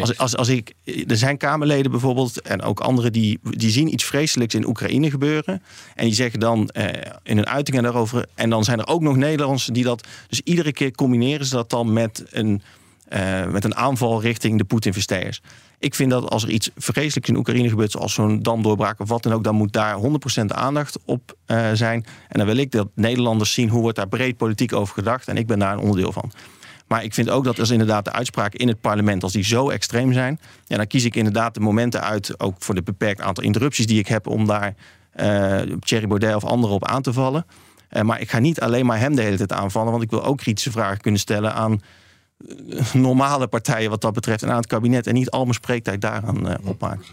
Als, 0.00 0.18
als, 0.18 0.36
als 0.36 0.48
ik, 0.48 0.74
er 1.06 1.16
zijn 1.16 1.36
Kamerleden 1.36 1.90
bijvoorbeeld 1.90 2.40
en 2.40 2.62
ook 2.62 2.80
anderen 2.80 3.12
die, 3.12 3.38
die 3.42 3.70
zien 3.70 3.92
iets 3.92 4.04
vreselijks 4.04 4.54
in 4.54 4.66
Oekraïne 4.66 5.10
gebeuren. 5.10 5.62
En 5.94 6.04
die 6.04 6.14
zeggen 6.14 6.40
dan 6.40 6.68
eh, 6.68 7.12
in 7.22 7.36
hun 7.36 7.46
uitingen 7.46 7.82
daarover. 7.82 8.26
En 8.34 8.50
dan 8.50 8.64
zijn 8.64 8.78
er 8.78 8.86
ook 8.86 9.00
nog 9.00 9.16
Nederlanders 9.16 9.66
die 9.66 9.84
dat. 9.84 10.06
Dus 10.28 10.40
iedere 10.40 10.72
keer 10.72 10.90
combineren 10.90 11.46
ze 11.46 11.54
dat 11.54 11.70
dan 11.70 11.92
met 11.92 12.24
een, 12.30 12.62
eh, 13.08 13.46
met 13.46 13.64
een 13.64 13.76
aanval 13.76 14.20
richting 14.20 14.58
de 14.58 14.64
Poetin-versteers. 14.64 15.42
Ik 15.78 15.94
vind 15.94 16.10
dat 16.10 16.30
als 16.30 16.42
er 16.42 16.50
iets 16.50 16.70
vreselijks 16.76 17.28
in 17.28 17.36
Oekraïne 17.36 17.68
gebeurt, 17.68 17.90
zoals 17.90 18.14
zo'n 18.14 18.42
damdoorbraak 18.42 19.00
of 19.00 19.08
wat 19.08 19.22
dan 19.22 19.32
ook, 19.32 19.44
dan 19.44 19.54
moet 19.54 19.72
daar 19.72 19.94
100% 19.94 20.52
aandacht 20.52 20.98
op 21.04 21.36
eh, 21.46 21.70
zijn. 21.72 22.04
En 22.28 22.38
dan 22.38 22.46
wil 22.46 22.56
ik 22.56 22.70
dat 22.70 22.88
Nederlanders 22.94 23.52
zien 23.52 23.68
hoe 23.68 23.80
wordt 23.80 23.96
daar 23.96 24.08
breed 24.08 24.36
politiek 24.36 24.72
over 24.72 24.94
gedacht. 24.94 25.28
En 25.28 25.36
ik 25.36 25.46
ben 25.46 25.58
daar 25.58 25.72
een 25.72 25.78
onderdeel 25.78 26.12
van. 26.12 26.32
Maar 26.86 27.04
ik 27.04 27.14
vind 27.14 27.30
ook 27.30 27.44
dat 27.44 27.58
als 27.58 27.70
inderdaad 27.70 28.04
de 28.04 28.12
uitspraken 28.12 28.58
in 28.58 28.68
het 28.68 28.80
parlement, 28.80 29.22
als 29.22 29.32
die 29.32 29.44
zo 29.44 29.70
extreem 29.70 30.12
zijn, 30.12 30.40
ja, 30.66 30.76
dan 30.76 30.86
kies 30.86 31.04
ik 31.04 31.16
inderdaad 31.16 31.54
de 31.54 31.60
momenten 31.60 32.02
uit, 32.02 32.40
ook 32.40 32.54
voor 32.58 32.74
de 32.74 32.82
beperkt 32.82 33.20
aantal 33.20 33.44
interrupties 33.44 33.86
die 33.86 33.98
ik 33.98 34.08
heb, 34.08 34.26
om 34.26 34.46
daar 34.46 34.74
eh 35.10 35.60
Thierry 35.80 36.06
Baudet 36.06 36.34
of 36.34 36.44
anderen 36.44 36.74
op 36.74 36.84
aan 36.84 37.02
te 37.02 37.12
vallen. 37.12 37.46
Eh, 37.88 38.02
maar 38.02 38.20
ik 38.20 38.30
ga 38.30 38.38
niet 38.38 38.60
alleen 38.60 38.86
maar 38.86 38.98
hem 38.98 39.16
de 39.16 39.22
hele 39.22 39.36
tijd 39.36 39.52
aanvallen, 39.52 39.90
want 39.90 40.02
ik 40.02 40.10
wil 40.10 40.24
ook 40.24 40.38
kritische 40.38 40.70
vragen 40.70 41.00
kunnen 41.00 41.20
stellen 41.20 41.54
aan 41.54 41.80
eh, 42.48 42.94
normale 42.94 43.46
partijen 43.46 43.90
wat 43.90 44.00
dat 44.00 44.12
betreft 44.12 44.42
en 44.42 44.50
aan 44.50 44.56
het 44.56 44.66
kabinet 44.66 45.06
en 45.06 45.14
niet 45.14 45.30
al 45.30 45.42
mijn 45.42 45.54
spreektijd 45.54 46.00
daaraan 46.00 46.48
eh, 46.48 46.68
opmaken. 46.68 47.04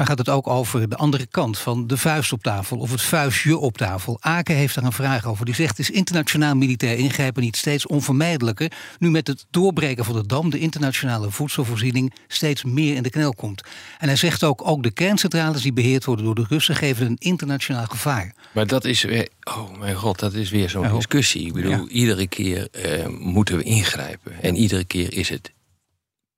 Dan 0.00 0.08
gaat 0.08 0.18
het 0.18 0.28
ook 0.28 0.46
over 0.46 0.88
de 0.88 0.96
andere 0.96 1.26
kant 1.26 1.58
van 1.58 1.86
de 1.86 1.96
vuist 1.96 2.32
op 2.32 2.42
tafel 2.42 2.78
of 2.78 2.90
het 2.90 3.02
vuistje 3.02 3.58
op 3.58 3.76
tafel. 3.76 4.16
Aken 4.20 4.54
heeft 4.54 4.74
daar 4.74 4.84
een 4.84 4.92
vraag 4.92 5.26
over. 5.26 5.44
Die 5.44 5.54
zegt: 5.54 5.78
is 5.78 5.90
internationaal 5.90 6.54
militair 6.54 6.98
ingrijpen 6.98 7.42
niet 7.42 7.56
steeds 7.56 7.86
onvermijdelijker? 7.86 8.72
Nu 8.98 9.10
met 9.10 9.26
het 9.26 9.46
doorbreken 9.50 10.04
van 10.04 10.14
de 10.14 10.26
dam 10.26 10.50
de 10.50 10.58
internationale 10.58 11.30
voedselvoorziening 11.30 12.14
steeds 12.28 12.64
meer 12.64 12.94
in 12.94 13.02
de 13.02 13.10
knel 13.10 13.34
komt. 13.34 13.62
En 13.98 14.06
hij 14.06 14.16
zegt 14.16 14.44
ook: 14.44 14.68
ook 14.68 14.82
de 14.82 14.90
kerncentrales 14.90 15.62
die 15.62 15.72
beheerd 15.72 16.04
worden 16.04 16.24
door 16.24 16.34
de 16.34 16.46
Russen 16.48 16.76
geven 16.76 17.06
een 17.06 17.16
internationaal 17.18 17.86
gevaar. 17.86 18.34
Maar 18.52 18.66
dat 18.66 18.84
is 18.84 19.02
weer, 19.02 19.28
oh 19.44 19.78
mijn 19.78 19.96
god, 19.96 20.18
dat 20.18 20.34
is 20.34 20.50
weer 20.50 20.70
zo'n 20.70 20.92
discussie. 20.94 21.46
Ik 21.46 21.52
bedoel, 21.52 21.70
ja. 21.72 21.86
iedere 21.88 22.26
keer 22.26 22.68
eh, 22.70 23.06
moeten 23.06 23.56
we 23.56 23.62
ingrijpen. 23.62 24.42
En 24.42 24.56
iedere 24.56 24.84
keer 24.84 25.12
is 25.12 25.28
het 25.28 25.52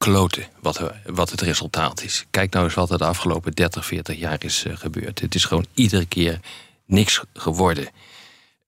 kloten 0.03 0.47
wat, 0.61 0.93
wat 1.07 1.31
het 1.31 1.41
resultaat 1.41 2.03
is. 2.03 2.27
Kijk 2.31 2.53
nou 2.53 2.65
eens 2.65 2.75
wat 2.75 2.91
er 2.91 2.99
de 2.99 3.05
afgelopen 3.05 3.53
30, 3.53 3.87
40 3.87 4.19
jaar 4.19 4.45
is 4.45 4.65
eh, 4.65 4.77
gebeurd. 4.77 5.21
Het 5.21 5.35
is 5.35 5.45
gewoon 5.45 5.67
iedere 5.75 6.07
keer 6.07 6.41
niks 6.87 7.23
geworden. 7.35 7.89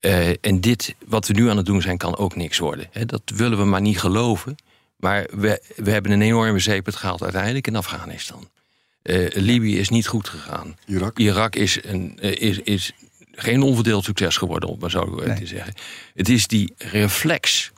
Eh, 0.00 0.28
en 0.28 0.60
dit, 0.60 0.94
wat 1.06 1.26
we 1.26 1.34
nu 1.34 1.50
aan 1.50 1.56
het 1.56 1.66
doen 1.66 1.82
zijn, 1.82 1.96
kan 1.98 2.16
ook 2.16 2.36
niks 2.36 2.58
worden. 2.58 2.88
Dat 3.06 3.22
willen 3.24 3.58
we 3.58 3.64
maar 3.64 3.80
niet 3.80 4.00
geloven. 4.00 4.56
Maar 4.96 5.26
we, 5.30 5.62
we 5.76 5.90
hebben 5.90 6.12
een 6.12 6.22
enorme 6.22 6.58
zeepert 6.58 6.96
gehaald 6.96 7.22
uiteindelijk 7.22 7.66
in 7.66 7.76
Afghanistan. 7.76 8.48
Eh, 9.02 9.26
Libië 9.34 9.78
is 9.78 9.88
niet 9.88 10.06
goed 10.06 10.28
gegaan. 10.28 10.76
Irak? 10.86 11.18
Irak 11.18 11.56
is, 11.56 11.84
een, 11.84 12.18
is, 12.18 12.58
is 12.58 12.92
geen 13.32 13.62
onverdeeld 13.62 14.04
succes 14.04 14.36
geworden, 14.36 14.68
om 14.68 14.74
het 14.74 14.82
maar 14.82 15.02
zo 15.02 15.04
Nee. 15.26 15.38
te 15.38 15.46
zeggen. 15.46 15.74
Het 16.14 16.28
is 16.28 16.46
die 16.46 16.74
reflex 16.78 17.72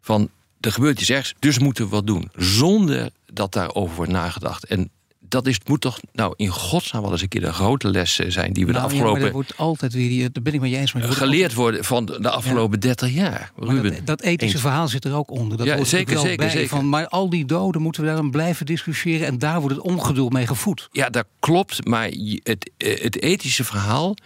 van 0.00 0.30
er 0.66 0.72
gebeurt 0.72 1.00
iets 1.00 1.10
ergs, 1.10 1.34
dus 1.38 1.58
moeten 1.58 1.84
we 1.84 1.90
wat 1.90 2.06
doen. 2.06 2.30
Zonder 2.36 3.10
dat 3.32 3.52
daarover 3.52 3.96
wordt 3.96 4.12
nagedacht. 4.12 4.66
En 4.66 4.90
dat 5.28 5.46
is, 5.46 5.58
moet 5.66 5.80
toch 5.80 6.00
nou 6.12 6.34
in 6.36 6.48
godsnaam 6.48 7.02
wel 7.02 7.12
eens 7.12 7.22
een 7.22 7.28
keer 7.28 7.40
de 7.40 7.52
grote 7.52 7.88
les 7.88 8.18
eh, 8.18 8.30
zijn 8.30 8.52
die 8.52 8.66
we 8.66 8.72
Nou, 8.72 8.88
de 8.88 8.94
ja, 8.94 9.00
maar 9.00 9.06
afgelopen 9.06 9.26
er 9.26 9.32
wordt 9.32 9.56
altijd 9.56 9.92
weer, 9.92 10.32
daar 10.32 10.42
ben 10.42 10.54
ik 10.54 10.62
eens. 10.62 10.92
Maar 10.92 11.02
er 11.02 11.08
wordt 11.08 11.22
geleerd 11.22 11.54
worden 11.54 11.84
van 11.84 12.06
de 12.06 12.30
afgelopen 12.30 12.80
30 12.80 13.10
jaar. 13.10 13.52
Ruben. 13.56 13.94
dat, 13.94 14.06
dat 14.06 14.20
ethische 14.20 14.54
eens. 14.54 14.64
verhaal 14.64 14.88
zit 14.88 15.04
er 15.04 15.14
ook 15.14 15.30
onder. 15.30 15.58
Dat 15.58 15.66
Ja, 15.66 15.76
er 15.76 15.86
zeker, 15.86 16.18
zeker, 16.18 16.36
bij 16.36 16.50
zeker. 16.50 16.68
Van, 16.68 16.88
maar 16.88 17.08
al 17.08 17.30
die 17.30 17.44
doden 17.44 17.82
moeten 17.82 18.02
we 18.02 18.08
daarom 18.08 18.30
blijven 18.30 18.66
discussiëren. 18.66 19.26
En 19.26 19.38
daar 19.38 19.60
wordt 19.60 19.76
het 19.76 19.84
ongeduld 19.84 20.32
mee 20.32 20.46
gevoed. 20.46 20.88
Ja, 20.92 21.10
dat 21.10 21.26
klopt. 21.38 21.86
Maar 21.86 22.08
het, 22.42 22.70
eh, 22.76 23.02
het 23.02 23.22
ethische 23.22 23.64
verhaal 23.64 24.16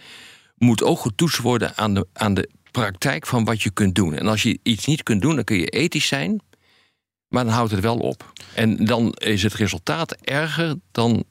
moet 0.57 0.83
ook 0.83 0.99
getoetst 0.99 1.37
worden 1.37 1.77
aan 1.77 1.93
de, 1.93 2.07
aan 2.13 2.33
de 2.33 2.49
praktijk 2.71 3.27
van 3.27 3.43
wat 3.43 3.61
je 3.61 3.69
kunt 3.69 3.95
doen. 3.95 4.13
En 4.13 4.27
als 4.27 4.43
je 4.43 4.59
iets 4.63 4.85
niet 4.85 5.03
kunt 5.03 5.21
doen, 5.21 5.35
dan 5.35 5.43
kun 5.43 5.57
je 5.57 5.65
ethisch 5.65 6.07
zijn, 6.07 6.41
maar 7.27 7.43
dan 7.43 7.53
houdt 7.53 7.71
het 7.71 7.79
wel 7.79 7.97
op. 7.97 8.33
En 8.53 8.85
dan 8.85 9.11
is 9.11 9.43
het 9.43 9.53
resultaat 9.53 10.11
erger 10.11 10.75
dan 10.91 11.23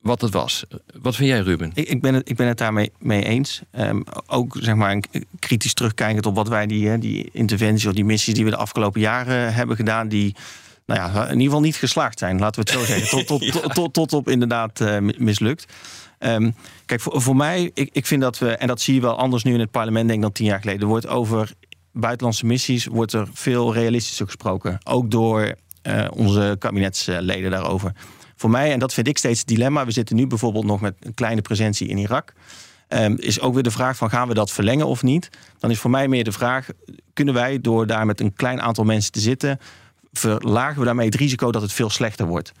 wat 0.00 0.20
het 0.20 0.32
was. 0.32 0.64
Wat 1.00 1.16
vind 1.16 1.28
jij, 1.28 1.40
Ruben? 1.40 1.70
Ik, 1.74 1.88
ik, 1.88 2.00
ben, 2.00 2.14
het, 2.14 2.28
ik 2.28 2.36
ben 2.36 2.46
het 2.46 2.58
daarmee 2.58 2.92
mee 2.98 3.24
eens. 3.24 3.62
Um, 3.78 4.04
ook 4.26 4.56
zeg 4.60 4.74
maar 4.74 5.00
kritisch 5.38 5.74
terugkijkend 5.74 6.26
op 6.26 6.34
wat 6.34 6.48
wij 6.48 6.66
die, 6.66 6.98
die 6.98 7.28
interventies 7.32 7.86
of 7.86 7.92
die 7.92 8.04
missies 8.04 8.34
die 8.34 8.44
we 8.44 8.50
de 8.50 8.56
afgelopen 8.56 9.00
jaren 9.00 9.54
hebben 9.54 9.76
gedaan, 9.76 10.08
die 10.08 10.34
nou 10.86 11.00
ja, 11.00 11.22
in 11.22 11.30
ieder 11.30 11.44
geval 11.44 11.60
niet 11.60 11.76
geslaagd 11.76 12.18
zijn, 12.18 12.38
laten 12.38 12.64
we 12.64 12.70
het 12.70 12.80
zo 12.80 12.86
zeggen. 12.86 13.08
Tot, 13.18 13.26
tot, 13.26 13.52
tot, 13.52 13.74
tot, 13.74 13.92
tot 13.92 14.12
op 14.12 14.28
inderdaad 14.28 14.80
uh, 14.80 14.98
mislukt. 15.16 15.72
Um, 16.24 16.54
kijk, 16.86 17.00
voor, 17.00 17.22
voor 17.22 17.36
mij, 17.36 17.70
ik, 17.74 17.88
ik 17.92 18.06
vind 18.06 18.20
dat 18.20 18.38
we, 18.38 18.56
en 18.56 18.66
dat 18.66 18.80
zie 18.80 18.94
je 18.94 19.00
wel 19.00 19.18
anders 19.18 19.42
nu 19.42 19.54
in 19.54 19.60
het 19.60 19.70
parlement, 19.70 20.04
denk 20.04 20.16
ik, 20.16 20.24
dan 20.24 20.32
tien 20.32 20.46
jaar 20.46 20.60
geleden. 20.60 20.88
Wordt 20.88 21.06
over 21.06 21.52
buitenlandse 21.92 22.46
missies 22.46 22.86
wordt 22.86 23.12
er 23.12 23.28
veel 23.32 23.74
realistischer 23.74 24.26
gesproken. 24.26 24.78
Ook 24.84 25.10
door 25.10 25.54
uh, 25.82 26.06
onze 26.10 26.56
kabinetsleden 26.58 27.50
daarover. 27.50 27.92
Voor 28.36 28.50
mij, 28.50 28.72
en 28.72 28.78
dat 28.78 28.94
vind 28.94 29.08
ik 29.08 29.18
steeds 29.18 29.38
het 29.38 29.48
dilemma. 29.48 29.84
We 29.84 29.90
zitten 29.90 30.16
nu 30.16 30.26
bijvoorbeeld 30.26 30.64
nog 30.64 30.80
met 30.80 30.94
een 31.00 31.14
kleine 31.14 31.42
presentie 31.42 31.88
in 31.88 31.98
Irak. 31.98 32.32
Um, 32.88 33.16
is 33.18 33.40
ook 33.40 33.54
weer 33.54 33.62
de 33.62 33.70
vraag 33.70 33.96
van 33.96 34.10
gaan 34.10 34.28
we 34.28 34.34
dat 34.34 34.50
verlengen 34.50 34.86
of 34.86 35.02
niet? 35.02 35.28
Dan 35.58 35.70
is 35.70 35.78
voor 35.78 35.90
mij 35.90 36.08
meer 36.08 36.24
de 36.24 36.32
vraag: 36.32 36.68
kunnen 37.12 37.34
wij 37.34 37.60
door 37.60 37.86
daar 37.86 38.06
met 38.06 38.20
een 38.20 38.32
klein 38.32 38.60
aantal 38.60 38.84
mensen 38.84 39.12
te 39.12 39.20
zitten, 39.20 39.58
verlagen 40.12 40.78
we 40.78 40.84
daarmee 40.84 41.06
het 41.06 41.14
risico 41.14 41.52
dat 41.52 41.62
het 41.62 41.72
veel 41.72 41.90
slechter 41.90 42.26
wordt? 42.26 42.52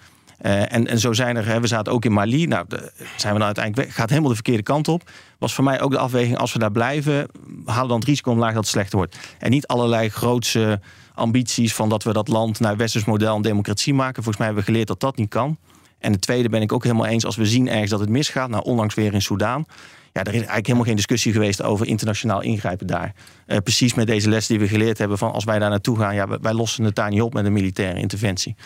Uh, 0.42 0.72
en, 0.72 0.86
en 0.86 0.98
zo 0.98 1.12
zijn 1.12 1.36
er, 1.36 1.46
hè, 1.46 1.60
we 1.60 1.66
zaten 1.66 1.92
ook 1.92 2.04
in 2.04 2.12
Mali. 2.12 2.46
Nou, 2.46 2.64
de, 2.68 2.92
zijn 2.96 3.32
we 3.32 3.38
nou 3.38 3.42
uiteindelijk 3.42 3.86
weg, 3.86 3.96
gaat 3.96 4.08
helemaal 4.08 4.28
de 4.28 4.34
verkeerde 4.34 4.62
kant 4.62 4.88
op. 4.88 5.10
Was 5.38 5.54
voor 5.54 5.64
mij 5.64 5.80
ook 5.80 5.90
de 5.90 5.98
afweging, 5.98 6.38
als 6.38 6.52
we 6.52 6.58
daar 6.58 6.72
blijven, 6.72 7.26
halen 7.64 7.88
dan 7.88 7.98
het 7.98 8.08
risico 8.08 8.30
omlaag 8.30 8.52
dat 8.52 8.62
het 8.62 8.72
slechter 8.72 8.98
wordt. 8.98 9.18
En 9.38 9.50
niet 9.50 9.66
allerlei 9.66 10.08
grootse 10.08 10.80
ambities 11.14 11.74
van 11.74 11.88
dat 11.88 12.02
we 12.02 12.12
dat 12.12 12.28
land 12.28 12.60
naar 12.60 12.76
westers 12.76 13.04
model 13.04 13.36
en 13.36 13.42
democratie 13.42 13.94
maken. 13.94 14.14
Volgens 14.14 14.36
mij 14.36 14.46
hebben 14.46 14.64
we 14.64 14.70
geleerd 14.70 14.88
dat 14.88 15.00
dat 15.00 15.16
niet 15.16 15.28
kan. 15.28 15.58
En 15.98 16.12
het 16.12 16.20
tweede 16.20 16.48
ben 16.48 16.62
ik 16.62 16.72
ook 16.72 16.82
helemaal 16.82 17.06
eens, 17.06 17.24
als 17.24 17.36
we 17.36 17.46
zien 17.46 17.68
ergens 17.68 17.90
dat 17.90 18.00
het 18.00 18.08
misgaat, 18.08 18.48
nou 18.48 18.64
onlangs 18.64 18.94
weer 18.94 19.14
in 19.14 19.22
Soudaan. 19.22 19.64
Ja, 20.12 20.20
er 20.20 20.28
is 20.28 20.34
eigenlijk 20.34 20.66
helemaal 20.66 20.86
geen 20.86 20.96
discussie 20.96 21.32
geweest 21.32 21.62
over 21.62 21.86
internationaal 21.86 22.40
ingrijpen 22.40 22.86
daar. 22.86 23.12
Uh, 23.46 23.56
precies 23.58 23.94
met 23.94 24.06
deze 24.06 24.28
les 24.28 24.46
die 24.46 24.58
we 24.58 24.68
geleerd 24.68 24.98
hebben 24.98 25.18
van 25.18 25.32
als 25.32 25.44
wij 25.44 25.58
daar 25.58 25.70
naartoe 25.70 25.98
gaan, 25.98 26.14
ja, 26.14 26.38
wij 26.40 26.52
lossen 26.52 26.84
het 26.84 26.94
daar 26.94 27.10
niet 27.10 27.22
op 27.22 27.34
met 27.34 27.44
een 27.44 27.52
militaire 27.52 28.00
interventie. 28.00 28.56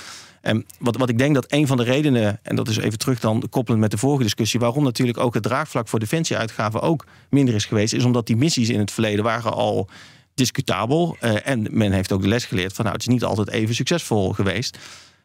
En 0.46 0.66
wat, 0.78 0.96
wat 0.96 1.08
ik 1.08 1.18
denk 1.18 1.34
dat 1.34 1.44
een 1.48 1.66
van 1.66 1.76
de 1.76 1.82
redenen, 1.82 2.38
en 2.42 2.56
dat 2.56 2.68
is 2.68 2.76
even 2.76 2.98
terug 2.98 3.20
dan 3.20 3.42
koppelend 3.50 3.80
met 3.80 3.90
de 3.90 3.98
vorige 3.98 4.22
discussie, 4.22 4.60
waarom 4.60 4.84
natuurlijk 4.84 5.18
ook 5.18 5.34
het 5.34 5.42
draagvlak 5.42 5.88
voor 5.88 5.98
defensieuitgaven 5.98 6.80
ook 6.80 7.06
minder 7.30 7.54
is 7.54 7.64
geweest, 7.64 7.92
is 7.92 8.04
omdat 8.04 8.26
die 8.26 8.36
missies 8.36 8.68
in 8.68 8.78
het 8.78 8.90
verleden 8.90 9.24
waren 9.24 9.52
al 9.52 9.88
discutabel. 10.34 11.16
Uh, 11.20 11.48
en 11.48 11.66
men 11.70 11.92
heeft 11.92 12.12
ook 12.12 12.22
de 12.22 12.28
les 12.28 12.44
geleerd 12.44 12.72
van 12.72 12.84
nou, 12.84 12.96
het 12.96 13.06
is 13.06 13.12
niet 13.12 13.24
altijd 13.24 13.50
even 13.50 13.74
succesvol 13.74 14.32
geweest. 14.32 14.78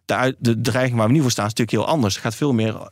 De, 0.06 0.36
de 0.40 0.62
dreiging 0.62 0.98
waar 0.98 1.08
we 1.08 1.14
nu 1.14 1.22
voor 1.22 1.32
staan 1.32 1.46
is 1.46 1.54
natuurlijk 1.54 1.86
heel 1.86 1.94
anders. 1.94 2.14
Het 2.14 2.24
gaat 2.24 2.36
veel 2.36 2.54
meer 2.54 2.90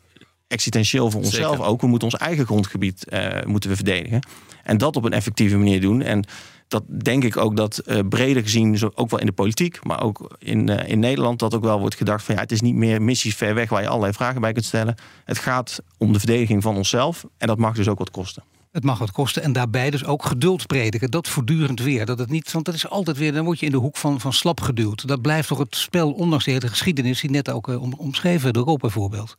existentieel 0.47 1.11
voor 1.11 1.21
onszelf 1.21 1.55
Zeker. 1.55 1.69
ook. 1.69 1.81
We 1.81 1.87
moeten 1.87 2.07
ons 2.11 2.21
eigen 2.21 2.45
grondgebied 2.45 3.05
uh, 3.09 3.27
moeten 3.45 3.69
we 3.69 3.75
verdedigen. 3.75 4.19
En 4.63 4.77
dat 4.77 4.95
op 4.95 5.03
een 5.03 5.13
effectieve 5.13 5.57
manier 5.57 5.81
doen. 5.81 6.01
En 6.01 6.25
dat 6.69 6.83
denk 7.03 7.23
ik 7.23 7.37
ook 7.37 7.55
dat 7.55 7.81
uh, 7.85 7.99
breder 8.09 8.43
gezien, 8.43 8.91
ook 8.95 9.09
wel 9.09 9.19
in 9.19 9.25
de 9.25 9.31
politiek, 9.31 9.85
maar 9.85 10.03
ook 10.03 10.35
in, 10.39 10.69
uh, 10.69 10.89
in 10.89 10.99
Nederland, 10.99 11.39
dat 11.39 11.55
ook 11.55 11.63
wel 11.63 11.79
wordt 11.79 11.95
gedacht 11.95 12.23
van 12.23 12.35
ja, 12.35 12.41
het 12.41 12.51
is 12.51 12.61
niet 12.61 12.75
meer 12.75 13.01
missies 13.01 13.35
ver 13.35 13.53
weg 13.53 13.69
waar 13.69 13.81
je 13.81 13.87
allerlei 13.87 14.13
vragen 14.13 14.41
bij 14.41 14.51
kunt 14.51 14.65
stellen. 14.65 14.95
Het 15.25 15.37
gaat 15.37 15.81
om 15.97 16.13
de 16.13 16.19
verdediging 16.19 16.63
van 16.63 16.75
onszelf 16.75 17.25
en 17.37 17.47
dat 17.47 17.57
mag 17.57 17.75
dus 17.75 17.87
ook 17.87 17.97
wat 17.97 18.11
kosten. 18.11 18.43
Het 18.71 18.83
mag 18.83 18.99
wat 18.99 19.11
kosten 19.11 19.43
en 19.43 19.53
daarbij 19.53 19.89
dus 19.89 20.05
ook 20.05 20.25
geduld 20.25 20.67
prediken. 20.67 21.11
Dat 21.11 21.27
voortdurend 21.27 21.81
weer. 21.81 22.05
Dat 22.05 22.19
het 22.19 22.29
niet, 22.29 22.51
want 22.51 22.65
dat 22.65 22.73
is 22.73 22.89
altijd 22.89 23.17
weer, 23.17 23.33
dan 23.33 23.45
word 23.45 23.59
je 23.59 23.65
in 23.65 23.71
de 23.71 23.77
hoek 23.77 23.97
van, 23.97 24.19
van 24.19 24.33
slap 24.33 24.61
geduwd. 24.61 25.07
Dat 25.07 25.21
blijft 25.21 25.47
toch 25.47 25.57
het 25.57 25.75
spel, 25.75 26.11
ondanks 26.11 26.45
de 26.45 26.51
hele 26.51 26.67
geschiedenis 26.67 27.21
die 27.21 27.29
net 27.29 27.51
ook 27.51 27.67
om, 27.67 27.93
omschreven 27.97 28.53
door 28.53 28.65
Rob 28.65 28.81
bijvoorbeeld. 28.81 29.35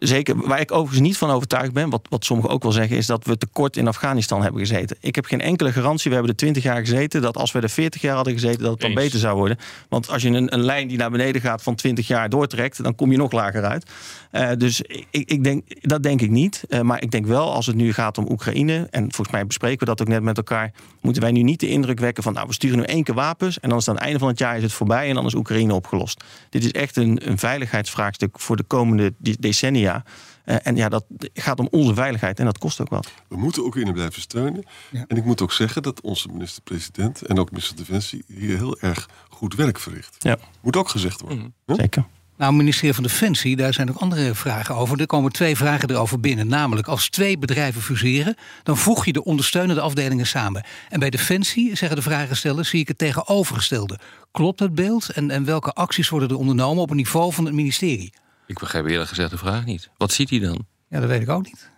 Zeker, 0.00 0.36
waar 0.36 0.60
ik 0.60 0.72
overigens 0.72 1.00
niet 1.00 1.16
van 1.16 1.30
overtuigd 1.30 1.72
ben, 1.72 1.90
wat, 1.90 2.06
wat 2.08 2.24
sommigen 2.24 2.50
ook 2.50 2.62
wel 2.62 2.72
zeggen, 2.72 2.96
is 2.96 3.06
dat 3.06 3.24
we 3.24 3.38
tekort 3.38 3.76
in 3.76 3.86
Afghanistan 3.86 4.42
hebben 4.42 4.60
gezeten. 4.60 4.96
Ik 5.00 5.14
heb 5.14 5.24
geen 5.24 5.40
enkele 5.40 5.72
garantie, 5.72 6.08
we 6.08 6.16
hebben 6.16 6.32
er 6.32 6.38
20 6.38 6.62
jaar 6.62 6.80
gezeten, 6.80 7.22
dat 7.22 7.36
als 7.36 7.52
we 7.52 7.60
er 7.60 7.70
40 7.70 8.00
jaar 8.00 8.14
hadden 8.14 8.32
gezeten, 8.32 8.62
dat 8.62 8.70
het 8.70 8.80
dan 8.80 8.90
Eens. 8.90 9.00
beter 9.00 9.18
zou 9.18 9.36
worden. 9.36 9.58
Want 9.88 10.10
als 10.10 10.22
je 10.22 10.28
een, 10.28 10.54
een, 10.54 10.62
lijn 10.62 10.88
die 10.88 10.98
naar 10.98 11.10
beneden 11.10 11.40
gaat 11.40 11.62
van 11.62 11.74
20 11.74 12.06
jaar 12.06 12.28
doortrekt, 12.28 12.82
dan 12.82 12.94
kom 12.94 13.10
je 13.10 13.16
nog 13.16 13.32
lager 13.32 13.64
uit. 13.64 13.90
Uh, 14.32 14.50
dus 14.58 14.80
ik, 14.80 15.06
ik, 15.10 15.44
denk, 15.44 15.64
dat 15.80 16.02
denk 16.02 16.20
ik 16.20 16.30
niet. 16.30 16.64
Uh, 16.68 16.80
maar 16.80 17.02
ik 17.02 17.10
denk 17.10 17.26
wel, 17.26 17.52
als 17.52 17.66
het 17.66 17.76
nu 17.76 17.92
gaat 17.92 18.18
om 18.18 18.26
Oekraïne, 18.30 18.86
en 18.90 19.02
volgens 19.02 19.30
mij 19.30 19.46
bespreken 19.46 19.78
we 19.78 19.84
dat 19.84 20.00
ook 20.00 20.08
net 20.08 20.22
met 20.22 20.36
elkaar, 20.36 20.72
moeten 21.00 21.22
wij 21.22 21.32
nu 21.32 21.42
niet 21.42 21.60
de 21.60 21.68
indruk 21.68 22.00
wekken 22.00 22.22
van, 22.22 22.32
nou, 22.32 22.46
we 22.46 22.52
sturen 22.52 22.78
nu 22.78 22.84
één 22.84 23.04
keer 23.04 23.14
wapens 23.14 23.60
en 23.60 23.68
dan 23.68 23.78
is 23.78 23.86
het 23.86 23.94
aan 23.94 24.00
het 24.00 24.04
einde 24.04 24.18
van 24.18 24.28
het 24.28 24.38
jaar 24.38 24.56
is 24.56 24.62
het 24.62 24.72
voorbij 24.72 25.08
en 25.08 25.14
dan 25.14 25.26
is 25.26 25.34
Oekraïne 25.34 25.74
opgelost. 25.74 26.24
Dit 26.50 26.64
is 26.64 26.72
echt 26.72 26.96
een, 26.96 27.28
een 27.28 27.38
veiligheidsvraagstuk 27.38 28.40
voor 28.40 28.56
de 28.56 28.62
komende 28.62 29.12
decennia. 29.18 29.89
Uh, 29.94 30.56
en 30.62 30.76
ja, 30.76 30.88
dat 30.88 31.04
gaat 31.34 31.58
om 31.58 31.68
onze 31.70 31.94
veiligheid 31.94 32.38
en 32.38 32.44
dat 32.44 32.58
kost 32.58 32.80
ook 32.80 32.88
wat. 32.88 33.12
We 33.28 33.36
moeten 33.36 33.64
Oekraïne 33.64 33.92
blijven 33.92 34.20
steunen. 34.20 34.64
Ja. 34.90 35.04
En 35.08 35.16
ik 35.16 35.24
moet 35.24 35.42
ook 35.42 35.52
zeggen 35.52 35.82
dat 35.82 36.00
onze 36.00 36.28
minister-president 36.28 37.22
en 37.22 37.38
ook 37.38 37.50
minister 37.50 37.76
Defensie 37.76 38.24
hier 38.26 38.56
heel 38.56 38.78
erg 38.78 39.08
goed 39.28 39.54
werk 39.54 39.78
verricht. 39.78 40.16
Ja. 40.18 40.38
Moet 40.60 40.76
ook 40.76 40.88
gezegd 40.88 41.20
worden. 41.20 41.38
Mm. 41.38 41.54
Huh? 41.66 41.76
Zeker. 41.76 42.04
Nou, 42.40 42.52
ministerie 42.52 42.94
van 42.94 43.02
Defensie, 43.02 43.56
daar 43.56 43.74
zijn 43.74 43.90
ook 43.90 43.96
andere 43.96 44.34
vragen 44.34 44.74
over. 44.74 45.00
Er 45.00 45.06
komen 45.06 45.32
twee 45.32 45.56
vragen 45.56 45.90
erover 45.90 46.20
binnen. 46.20 46.46
Namelijk, 46.46 46.88
als 46.88 47.08
twee 47.08 47.38
bedrijven 47.38 47.82
fuseren, 47.82 48.36
dan 48.62 48.76
voeg 48.76 49.04
je 49.04 49.12
de 49.12 49.24
ondersteunende 49.24 49.80
afdelingen 49.80 50.26
samen. 50.26 50.64
En 50.88 51.00
bij 51.00 51.10
Defensie, 51.10 51.76
zeggen 51.76 51.96
de 51.96 52.02
vragenstellers, 52.02 52.68
zie 52.68 52.80
ik 52.80 52.88
het 52.88 52.98
tegenovergestelde. 52.98 53.98
Klopt 54.30 54.58
dat 54.58 54.74
beeld? 54.74 55.10
En, 55.10 55.30
en 55.30 55.44
welke 55.44 55.72
acties 55.72 56.08
worden 56.08 56.28
er 56.28 56.36
ondernomen 56.36 56.82
op 56.82 56.88
het 56.88 56.96
niveau 56.96 57.32
van 57.32 57.44
het 57.44 57.54
ministerie? 57.54 58.12
Ik 58.50 58.58
begrijp 58.58 58.86
eerlijk 58.86 59.08
gezegd 59.08 59.30
de 59.30 59.38
vraag 59.38 59.64
niet. 59.64 59.90
Wat 59.96 60.12
ziet 60.12 60.30
hij 60.30 60.38
dan? 60.38 60.66
Ja, 60.88 61.00
dat 61.00 61.08
weet 61.08 61.22
ik 61.22 61.28
ook 61.28 61.44
niet. 61.44 61.70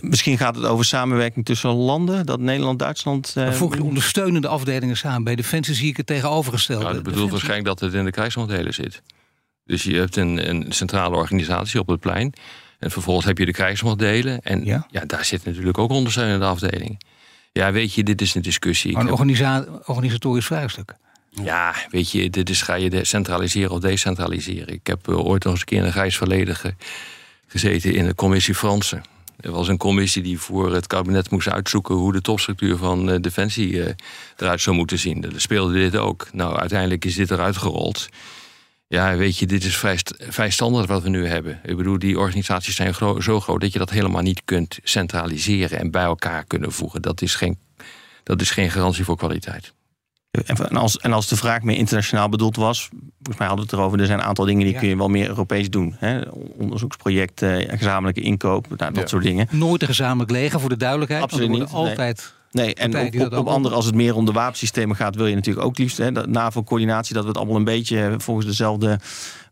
Misschien 0.00 0.38
gaat 0.38 0.56
het 0.56 0.64
over 0.64 0.84
samenwerking 0.84 1.44
tussen 1.44 1.70
landen, 1.70 2.26
dat 2.26 2.40
Nederland, 2.40 2.78
Duitsland. 2.78 3.34
Voeg 3.50 3.74
je 3.74 3.82
ondersteunende 3.82 4.48
afdelingen 4.48 4.96
samen. 4.96 5.24
Bij 5.24 5.36
Defensie 5.36 5.74
zie 5.74 5.88
ik 5.88 5.96
het 5.96 6.06
tegenovergestelde. 6.06 6.82
Nou, 6.82 6.94
dat 6.94 7.02
bedoelt 7.02 7.30
waarschijnlijk 7.30 7.66
dat 7.66 7.80
het 7.80 7.94
in 7.94 8.04
de 8.04 8.10
krijgsmachtdelen 8.10 8.74
zit. 8.74 9.02
Dus 9.64 9.82
je 9.82 9.94
hebt 9.94 10.16
een, 10.16 10.48
een, 10.48 10.72
centrale 10.72 11.16
organisatie 11.16 11.80
op 11.80 11.86
het 11.86 12.00
plein. 12.00 12.32
En 12.78 12.90
vervolgens 12.90 13.26
heb 13.26 13.38
je 13.38 13.44
de 13.44 13.52
krijgsmachtdelen. 13.52 14.40
En 14.40 14.64
ja? 14.64 14.86
ja, 14.90 15.04
daar 15.04 15.24
zit 15.24 15.44
natuurlijk 15.44 15.78
ook 15.78 15.90
ondersteunende 15.90 16.46
afdelingen. 16.46 16.96
Ja, 17.52 17.72
weet 17.72 17.94
je, 17.94 18.04
dit 18.04 18.20
is 18.20 18.34
een 18.34 18.42
discussie. 18.42 18.92
Maar 18.92 19.02
een 19.02 19.12
organisa 19.12 19.66
organisatorisch 19.84 20.46
vraagstuk. 20.46 20.94
Ja, 21.42 21.74
weet 21.90 22.10
je, 22.10 22.30
dit 22.30 22.50
is 22.50 22.62
ga 22.62 22.74
je 22.74 23.04
centraliseren 23.04 23.70
of 23.70 23.80
decentraliseren. 23.80 24.74
Ik 24.74 24.86
heb 24.86 25.08
uh, 25.08 25.26
ooit 25.26 25.44
nog 25.44 25.52
eens 25.52 25.60
een 25.60 25.66
keer 25.66 25.78
in 25.78 25.84
een 25.84 25.92
grijs 25.92 26.16
verleden 26.16 26.56
ge 26.56 26.74
gezeten 27.46 27.94
in 27.94 28.06
de 28.06 28.14
commissie 28.14 28.54
Fransen. 28.54 29.02
Er 29.40 29.50
was 29.50 29.68
een 29.68 29.76
commissie 29.76 30.22
die 30.22 30.38
voor 30.38 30.74
het 30.74 30.86
kabinet 30.86 31.30
moest 31.30 31.48
uitzoeken 31.48 31.94
hoe 31.94 32.12
de 32.12 32.20
topstructuur 32.20 32.76
van 32.76 33.10
uh, 33.10 33.16
Defensie 33.20 33.72
uh, 33.72 33.88
eruit 34.36 34.60
zou 34.60 34.76
moeten 34.76 34.98
zien. 34.98 35.24
Er 35.24 35.40
speelde 35.40 35.74
dit 35.74 35.96
ook. 35.96 36.28
Nou, 36.32 36.56
uiteindelijk 36.56 37.04
is 37.04 37.14
dit 37.14 37.30
eruit 37.30 37.56
gerold. 37.56 38.08
Ja, 38.86 39.16
weet 39.16 39.38
je, 39.38 39.46
dit 39.46 39.64
is 39.64 39.76
vrij, 39.76 39.98
vrij 40.18 40.50
standaard 40.50 40.88
wat 40.88 41.02
we 41.02 41.08
nu 41.08 41.26
hebben. 41.26 41.60
Ik 41.64 41.76
bedoel, 41.76 41.98
die 41.98 42.18
organisaties 42.18 42.74
zijn 42.74 42.94
zo 43.22 43.40
groot 43.40 43.60
dat 43.60 43.72
je 43.72 43.78
dat 43.78 43.90
helemaal 43.90 44.22
niet 44.22 44.42
kunt 44.44 44.78
centraliseren 44.82 45.78
en 45.78 45.90
bij 45.90 46.04
elkaar 46.04 46.44
kunnen 46.44 46.72
voegen. 46.72 47.02
Dat 47.02 47.22
is 47.22 47.34
geen, 47.34 47.58
dat 48.22 48.40
is 48.40 48.50
geen 48.50 48.70
garantie 48.70 49.04
voor 49.04 49.16
kwaliteit. 49.16 49.72
En 50.46 50.76
als, 50.76 50.98
en 50.98 51.12
als 51.12 51.28
de 51.28 51.36
vraag 51.36 51.62
meer 51.62 51.76
internationaal 51.76 52.28
bedoeld 52.28 52.56
was, 52.56 52.88
volgens 52.90 53.38
mij 53.38 53.46
hadden 53.46 53.66
we 53.66 53.70
het 53.70 53.80
erover, 53.80 54.00
er 54.00 54.06
zijn 54.06 54.18
een 54.18 54.24
aantal 54.24 54.44
dingen 54.44 54.64
die 54.64 54.72
ja. 54.72 54.78
kun 54.78 54.88
je 54.88 54.96
wel 54.96 55.08
meer 55.08 55.28
Europees 55.28 55.70
doen. 55.70 55.96
Hè? 55.98 56.20
Onderzoeksprojecten, 56.56 57.78
gezamenlijke 57.78 58.20
inkoop, 58.20 58.68
nou, 58.68 58.92
dat 58.92 59.02
ja. 59.02 59.06
soort 59.06 59.22
dingen. 59.22 59.48
Nooit 59.50 59.82
een 59.82 59.88
gezamenlijk 59.88 60.30
leger 60.30 60.60
voor 60.60 60.68
de 60.68 60.76
duidelijkheid. 60.76 61.22
Absoluut 61.22 61.48
niet. 61.48 61.70
Altijd. 61.70 62.18
Nee. 62.18 62.42
Nee, 62.54 62.74
en 62.74 62.96
op, 62.96 63.32
op, 63.32 63.38
op 63.38 63.46
andere, 63.46 63.74
als 63.74 63.84
het 63.84 63.94
meer 63.94 64.14
om 64.14 64.24
de 64.24 64.32
wapensystemen 64.32 64.96
gaat, 64.96 65.16
wil 65.16 65.26
je 65.26 65.34
natuurlijk 65.34 65.66
ook 65.66 65.78
liefst 65.78 65.96
hè, 65.96 66.10
NAVO-coördinatie, 66.10 67.14
dat 67.14 67.22
we 67.22 67.28
het 67.28 67.38
allemaal 67.38 67.56
een 67.56 67.64
beetje 67.64 68.14
volgens 68.18 68.46
dezelfde. 68.46 69.00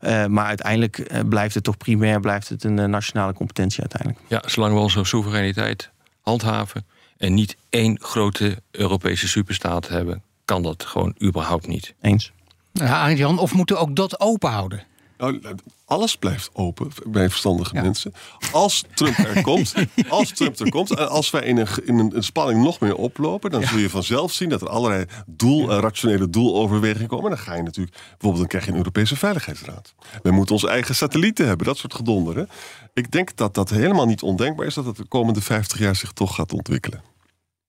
Uh, 0.01 0.27
maar 0.27 0.47
uiteindelijk 0.47 0.99
uh, 0.99 1.21
blijft 1.29 1.55
het 1.55 1.65
toch 1.65 1.77
primair 1.77 2.21
blijft 2.21 2.49
het 2.49 2.65
een 2.65 2.79
uh, 2.79 2.85
nationale 2.85 3.33
competentie 3.33 3.81
uiteindelijk. 3.81 4.21
Ja, 4.29 4.43
zolang 4.47 4.75
we 4.75 4.81
onze 4.81 5.05
soevereiniteit 5.05 5.91
handhaven 6.21 6.87
en 7.17 7.35
niet 7.35 7.57
één 7.71 8.01
grote 8.01 8.63
Europese 8.71 9.29
superstaat 9.29 9.89
hebben, 9.89 10.23
kan 10.45 10.63
dat 10.63 10.85
gewoon 10.85 11.15
überhaupt 11.23 11.67
niet. 11.67 11.95
Eens. 12.01 12.33
Ja, 12.73 13.13
Jan, 13.13 13.39
of 13.39 13.55
moeten 13.55 13.77
we 13.77 13.83
ook 13.83 13.97
dat 13.97 14.21
open 14.21 14.51
houden? 14.51 14.87
Nou, 15.23 15.41
alles 15.85 16.17
blijft 16.17 16.51
open 16.53 16.89
bij 17.07 17.29
verstandige 17.29 17.75
ja. 17.75 17.83
mensen. 17.83 18.13
Als 18.53 18.85
Trump 18.95 19.19
er 19.19 19.43
komt, 19.51 19.75
als 20.09 20.31
Trump 20.31 20.59
er 20.59 20.71
komt, 20.71 20.91
en 20.91 21.09
als 21.09 21.31
wij 21.31 21.43
in 21.43 21.57
een, 21.57 21.67
in 21.85 21.99
een 21.99 22.23
spanning 22.23 22.63
nog 22.63 22.81
meer 22.81 22.95
oplopen, 22.95 23.51
dan 23.51 23.61
ja. 23.61 23.67
zul 23.67 23.79
je 23.79 23.91
vanzelf 23.91 24.33
zien 24.33 24.49
dat 24.49 24.61
er 24.61 24.69
allerlei 24.69 25.05
doel, 25.27 25.71
ja. 25.71 25.81
rationele 25.81 26.31
doeloverwegingen 26.31 27.09
komen. 27.09 27.31
Dan 27.31 27.39
ga 27.39 27.55
je 27.55 27.63
natuurlijk, 27.63 27.97
bijvoorbeeld, 27.97 28.37
dan 28.37 28.47
krijg 28.47 28.65
je 28.65 28.71
een 28.71 28.77
Europese 28.77 29.17
Veiligheidsraad. 29.17 29.95
We 30.23 30.31
moeten 30.31 30.55
onze 30.55 30.69
eigen 30.69 30.95
satellieten 30.95 31.47
hebben, 31.47 31.67
dat 31.67 31.77
soort 31.77 31.95
gedonderen. 31.95 32.49
Ik 32.95 33.11
denk 33.11 33.37
dat 33.37 33.55
dat 33.55 33.71
helemaal 33.71 34.07
niet 34.07 34.23
ondenkbaar 34.23 34.67
is 34.67 34.75
dat 34.75 34.85
het 34.85 34.97
de 34.97 35.09
komende 35.09 35.41
50 35.41 35.79
jaar 35.79 35.97
zich 35.97 36.13
toch 36.13 36.35
gaat 36.35 36.53
ontwikkelen. 36.53 37.12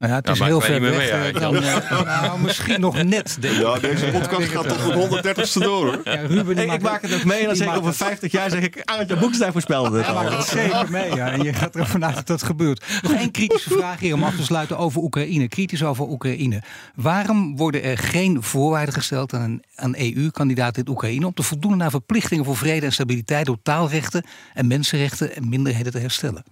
Nou 0.04 0.16
ja, 0.16 0.22
het 0.22 0.30
is 0.30 0.46
heel 0.46 0.62
ver 0.62 0.82
weg. 0.82 0.90
meer 0.90 0.98
mee, 0.98 1.32
eh, 1.32 1.42
dan, 1.42 1.56
eh, 1.56 2.04
nou, 2.22 2.40
misschien 2.40 2.80
nog 2.80 3.04
net, 3.04 3.38
denk 3.40 3.54
ik. 3.54 3.62
Ja, 3.62 3.80
deze 3.80 4.06
podcast 4.06 4.48
gaat 4.48 4.68
tot 4.68 4.78
de 4.78 4.94
130ste 4.94 5.60
door 5.60 5.86
hoor. 5.86 6.02
Ja, 6.04 6.22
Ruben, 6.22 6.56
die 6.56 6.66
Ik, 6.66 6.74
ik 6.74 6.82
maak 6.82 7.02
het 7.02 7.14
ook 7.14 7.24
mee 7.24 7.40
en 7.40 7.46
dan 7.46 7.56
zeg 7.56 7.68
ik 7.68 7.78
over 7.78 7.94
50 7.94 8.32
jaar 8.32 8.50
zeg 8.50 8.62
ik, 8.62 8.82
Arend 8.86 9.20
Boekestein 9.20 9.52
voorspelde 9.52 9.98
dit 9.98 10.08
al. 10.08 10.14
maakt 10.14 10.38
het 10.38 10.46
zeker 10.46 10.92
mee, 10.92 11.16
ja. 11.16 11.32
En 11.32 11.44
je 11.44 11.54
gaat 11.54 11.76
ervan 11.76 12.06
uit 12.06 12.16
dat 12.16 12.28
dat 12.28 12.44
gebeurt. 12.44 12.86
Nog 13.02 13.14
één 13.14 13.32
kritische 13.32 13.70
vraag 13.70 14.00
hier 14.00 14.14
om 14.14 14.24
af 14.24 14.36
te 14.36 14.44
sluiten 14.44 14.78
over 14.78 15.02
Oekraïne. 15.02 15.48
Kritisch 15.48 15.84
over 15.84 16.10
Oekraïne. 16.10 16.62
Waarom 16.96 17.58
worden 17.58 17.84
er 17.84 17.98
geen 17.98 18.44
voorwaarden 18.44 18.94
gesteld 18.94 19.34
aan 19.34 19.42
een 19.42 19.64
aan 19.76 19.96
EU-kandidaat 19.98 20.78
in 20.78 20.90
Oekraïne... 20.90 21.26
om 21.26 21.34
te 21.34 21.44
voldoen 21.44 21.84
aan 21.84 21.92
verplichtingen 21.92 22.46
voor 22.46 22.58
vrede 22.58 22.86
en 22.86 22.94
stabiliteit... 22.94 23.46
door 23.46 23.58
taalrechten 23.64 24.26
en 24.54 24.68
mensenrechten 24.68 25.36
en 25.36 25.50
minderheden 25.50 25.92
te 25.92 26.00
herstellen? 26.00 26.44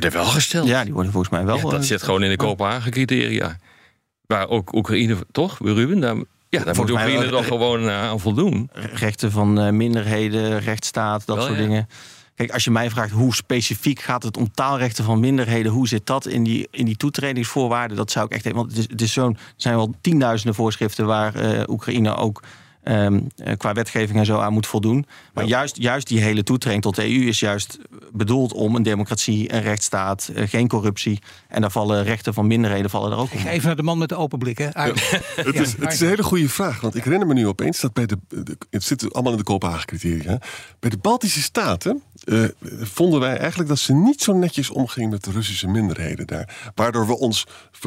Worden 0.00 0.20
wel 0.20 0.30
gesteld. 0.30 0.66
Ja, 0.66 0.84
die 0.84 0.92
worden 0.92 1.12
volgens 1.12 1.32
mij 1.32 1.44
wel... 1.44 1.56
Ja, 1.56 1.62
dat 1.62 1.72
eh, 1.72 1.80
zit 1.80 2.02
gewoon 2.02 2.22
in 2.22 2.30
de 2.30 2.36
Kopenhagen-criteria. 2.36 3.56
Waar 4.26 4.48
ook 4.48 4.74
Oekraïne, 4.74 5.16
toch, 5.32 5.58
Ruben? 5.58 6.00
Daar, 6.00 6.16
ja, 6.48 6.64
daar 6.64 6.76
moet 6.76 6.90
Oekraïne 6.90 7.28
toch 7.28 7.46
gewoon 7.46 7.88
eh, 7.88 8.02
aan 8.02 8.20
voldoen. 8.20 8.70
rechten 8.72 9.30
van 9.30 9.60
eh, 9.60 9.72
minderheden, 9.72 10.60
rechtsstaat, 10.60 11.26
dat 11.26 11.36
Wel, 11.36 11.46
soort 11.46 11.58
ja. 11.58 11.64
dingen. 11.64 11.88
Kijk, 12.34 12.52
als 12.52 12.64
je 12.64 12.70
mij 12.70 12.90
vraagt 12.90 13.10
hoe 13.10 13.34
specifiek 13.34 14.00
gaat 14.00 14.22
het 14.22 14.36
om 14.36 14.50
taalrechten 14.52 15.04
van 15.04 15.20
minderheden, 15.20 15.72
hoe 15.72 15.88
zit 15.88 16.06
dat 16.06 16.26
in 16.26 16.42
die, 16.42 16.68
in 16.70 16.84
die 16.84 16.96
toetredingsvoorwaarden? 16.96 17.96
Dat 17.96 18.10
zou 18.10 18.26
ik 18.26 18.32
echt 18.32 18.44
even. 18.44 18.56
Want 18.56 18.70
het, 18.70 18.78
is, 18.78 18.88
het 18.88 19.00
is 19.00 19.12
zo'n, 19.12 19.34
er 19.34 19.52
zijn 19.56 19.74
wel 19.76 19.94
tienduizenden 20.00 20.54
voorschriften 20.54 21.06
waar 21.06 21.34
Oekraïne 21.68 22.14
ook 22.16 22.42
ehm, 22.90 23.20
eh, 23.36 23.56
qua 23.56 23.72
wetgeving 23.72 24.18
en 24.18 24.24
zo 24.24 24.38
aan 24.38 24.52
moet 24.52 24.66
voldoen. 24.66 25.06
Maar 25.34 25.44
juist, 25.44 25.76
juist 25.76 26.08
die 26.08 26.20
hele 26.20 26.42
toetreding 26.42 26.82
tot 26.82 26.96
de 26.96 27.04
EU 27.04 27.26
is 27.26 27.40
juist 27.40 27.78
bedoeld 28.12 28.52
om 28.52 28.76
een 28.76 28.82
democratie, 28.82 29.52
een 29.52 29.62
rechtsstaat, 29.62 30.30
eh, 30.34 30.48
geen 30.48 30.68
corruptie. 30.68 31.18
En 31.48 31.60
daar 31.60 31.70
vallen 31.70 32.04
rechten 32.04 32.34
van 32.34 32.46
minderheden 32.46 32.90
vallen 32.90 33.12
er 33.12 33.18
ook 33.18 33.32
om. 33.32 33.46
even 33.46 33.66
naar 33.66 33.76
de 33.76 33.82
man 33.82 33.98
met 33.98 34.08
de 34.08 34.16
open 34.16 34.38
blik. 34.38 34.58
Hè. 34.58 34.68
Het 35.50 35.60
is, 35.60 35.76
het 35.76 35.92
is 35.92 36.00
een 36.00 36.08
hele 36.08 36.22
goede 36.22 36.48
vraag. 36.48 36.80
Want 36.80 36.94
ik 36.94 37.04
herinner 37.04 37.28
me 37.28 37.34
nu 37.34 37.46
opeens 37.46 37.80
dat 37.80 37.92
bij 37.92 38.06
de. 38.06 38.18
de 38.28 38.56
het 38.70 38.84
zit 38.84 39.12
allemaal 39.12 39.32
in 39.32 39.38
de 39.38 39.44
Kopenhagen-criteria. 39.44 40.38
Bij 40.80 40.90
de 40.90 40.98
Baltische 40.98 41.42
Staten 41.42 42.02
eh, 42.24 42.44
vonden 42.80 43.20
wij 43.20 43.36
eigenlijk 43.36 43.68
dat 43.68 43.78
ze 43.78 43.94
niet 43.94 44.22
zo 44.22 44.32
netjes 44.32 44.70
omgingen 44.70 45.10
met 45.10 45.24
de 45.24 45.30
Russische 45.30 45.68
minderheden 45.68 46.26
daar. 46.26 46.72
Waardoor 46.74 47.06
we 47.06 47.18
ons 47.18 47.46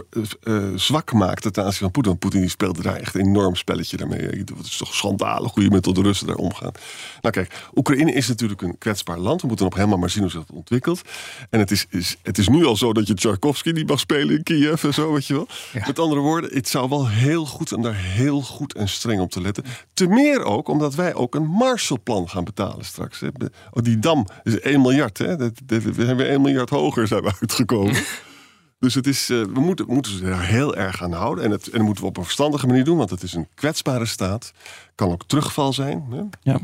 eh, 0.09 0.23
eh, 0.43 0.63
zwak 0.75 1.13
maakten 1.13 1.51
ten 1.51 1.63
aanzien 1.63 1.79
van 1.79 1.91
Poetin. 1.91 2.09
Want 2.09 2.19
Poetin 2.19 2.39
die 2.41 2.49
speelde 2.49 2.81
daar 2.81 2.95
echt 2.95 3.15
een 3.15 3.21
enorm 3.21 3.55
spelletje 3.55 3.97
daarmee. 3.97 4.19
Het 4.19 4.51
is 4.63 4.77
toch 4.77 4.93
schandalig 4.93 5.53
hoe 5.53 5.63
je 5.63 5.69
met 5.69 5.83
de 5.83 6.01
Russen 6.01 6.27
daar 6.27 6.35
omgaat. 6.35 6.79
Nou 7.21 7.33
kijk, 7.33 7.53
Oekraïne 7.75 8.13
is 8.13 8.27
natuurlijk 8.27 8.61
een 8.61 8.77
kwetsbaar 8.77 9.19
land. 9.19 9.41
We 9.41 9.47
moeten 9.47 9.65
nog 9.65 9.75
helemaal 9.75 9.97
maar 9.97 10.09
zien 10.09 10.21
hoe 10.21 10.31
zich 10.31 10.45
dat 10.45 10.55
ontwikkelt. 10.55 11.01
En 11.49 11.59
het 11.59 11.71
is, 11.71 11.85
is, 11.89 12.17
het 12.21 12.37
is 12.37 12.47
nu 12.47 12.65
al 12.65 12.77
zo 12.77 12.93
dat 12.93 13.07
je 13.07 13.13
Tchaikovsky 13.13 13.69
niet 13.69 13.87
mag 13.87 13.99
spelen 13.99 14.35
in 14.35 14.43
Kiev 14.43 14.83
en 14.83 14.93
zo, 14.93 15.13
weet 15.13 15.25
je 15.25 15.33
wel. 15.33 15.47
Ja. 15.73 15.83
Met 15.87 15.99
andere 15.99 16.21
woorden, 16.21 16.53
het 16.53 16.69
zou 16.69 16.89
wel 16.89 17.09
heel 17.09 17.45
goed 17.45 17.71
en 17.71 17.81
daar 17.81 17.95
heel 17.95 18.41
goed 18.41 18.73
en 18.73 18.89
streng 18.89 19.21
op 19.21 19.31
te 19.31 19.41
letten. 19.41 19.63
Te 19.93 20.07
meer 20.07 20.43
ook 20.43 20.67
omdat 20.67 20.95
wij 20.95 21.13
ook 21.13 21.35
een 21.35 21.45
Marshallplan 21.47 22.29
gaan 22.29 22.43
betalen 22.43 22.85
straks. 22.85 23.19
Hè. 23.19 23.27
Oh, 23.71 23.83
die 23.83 23.99
dam 23.99 24.27
is 24.43 24.59
1 24.59 24.81
miljard. 24.81 25.17
Hè. 25.17 25.35
Dat, 25.35 25.51
dat- 25.65 25.83
we 25.83 26.05
zijn 26.05 26.17
weer 26.17 26.29
1 26.29 26.41
miljard 26.41 26.69
hoger 26.69 27.07
zijn 27.07 27.23
we 27.23 27.33
uitgekomen. 27.39 27.95
Dus 28.79 28.93
het 28.93 29.07
is, 29.07 29.29
eh, 29.29 29.41
we, 29.41 29.59
moeten, 29.59 29.85
moeten 29.87 30.11
ze 30.11 30.23
daar 30.23 30.45
heel 30.45 30.75
erg 30.75 31.03
aan 31.03 31.11
houden. 31.11 31.43
En, 31.43 31.51
het, 31.51 31.65
en 31.65 31.71
dat 31.77 31.81
moeten 31.81 32.03
we 32.03 32.09
op 32.09 32.17
een 32.17 32.23
verstandige 32.23 32.67
manier 32.67 32.83
doen, 32.83 32.97
want 32.97 33.09
het 33.09 33.23
is 33.23 33.33
een 33.33 33.47
kwetsbare 33.55 34.05
staat. 34.05 34.51
Kan 34.95 35.11
ook 35.11 35.23
terugval 35.27 35.73
zijn. 35.73 36.03
Hè. 36.11 36.21
Ja. 36.51 36.59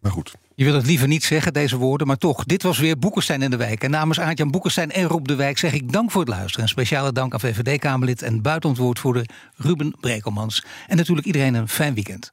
Maar 0.00 0.12
goed. 0.12 0.34
Je 0.54 0.64
wil 0.64 0.74
het 0.74 0.86
liever 0.86 1.08
niet 1.08 1.24
zeggen, 1.24 1.52
deze 1.52 1.76
woorden, 1.76 2.06
maar 2.06 2.16
toch. 2.16 2.44
Dit 2.44 2.62
was 2.62 2.78
weer 2.78 2.98
Boekenstein 2.98 3.42
in 3.42 3.50
de 3.50 3.56
Wijk. 3.56 3.84
En 3.84 3.90
namens 3.90 4.20
Aart-Jan 4.20 4.50
Boekenstein 4.50 4.90
en 4.90 5.04
Rob 5.04 5.26
de 5.26 5.34
Wijk 5.34 5.58
zeg 5.58 5.72
ik 5.72 5.92
dank 5.92 6.10
voor 6.10 6.20
het 6.20 6.30
luisteren. 6.30 6.62
Een 6.62 6.68
speciale 6.68 7.12
dank 7.12 7.32
aan 7.32 7.40
VVD-Kamerlid 7.40 8.22
en 8.22 8.42
buitenwoordvoerder 8.42 9.28
Ruben 9.56 9.96
Brekelmans. 10.00 10.64
En 10.86 10.96
natuurlijk 10.96 11.26
iedereen 11.26 11.54
een 11.54 11.68
fijn 11.68 11.94
weekend. 11.94 12.32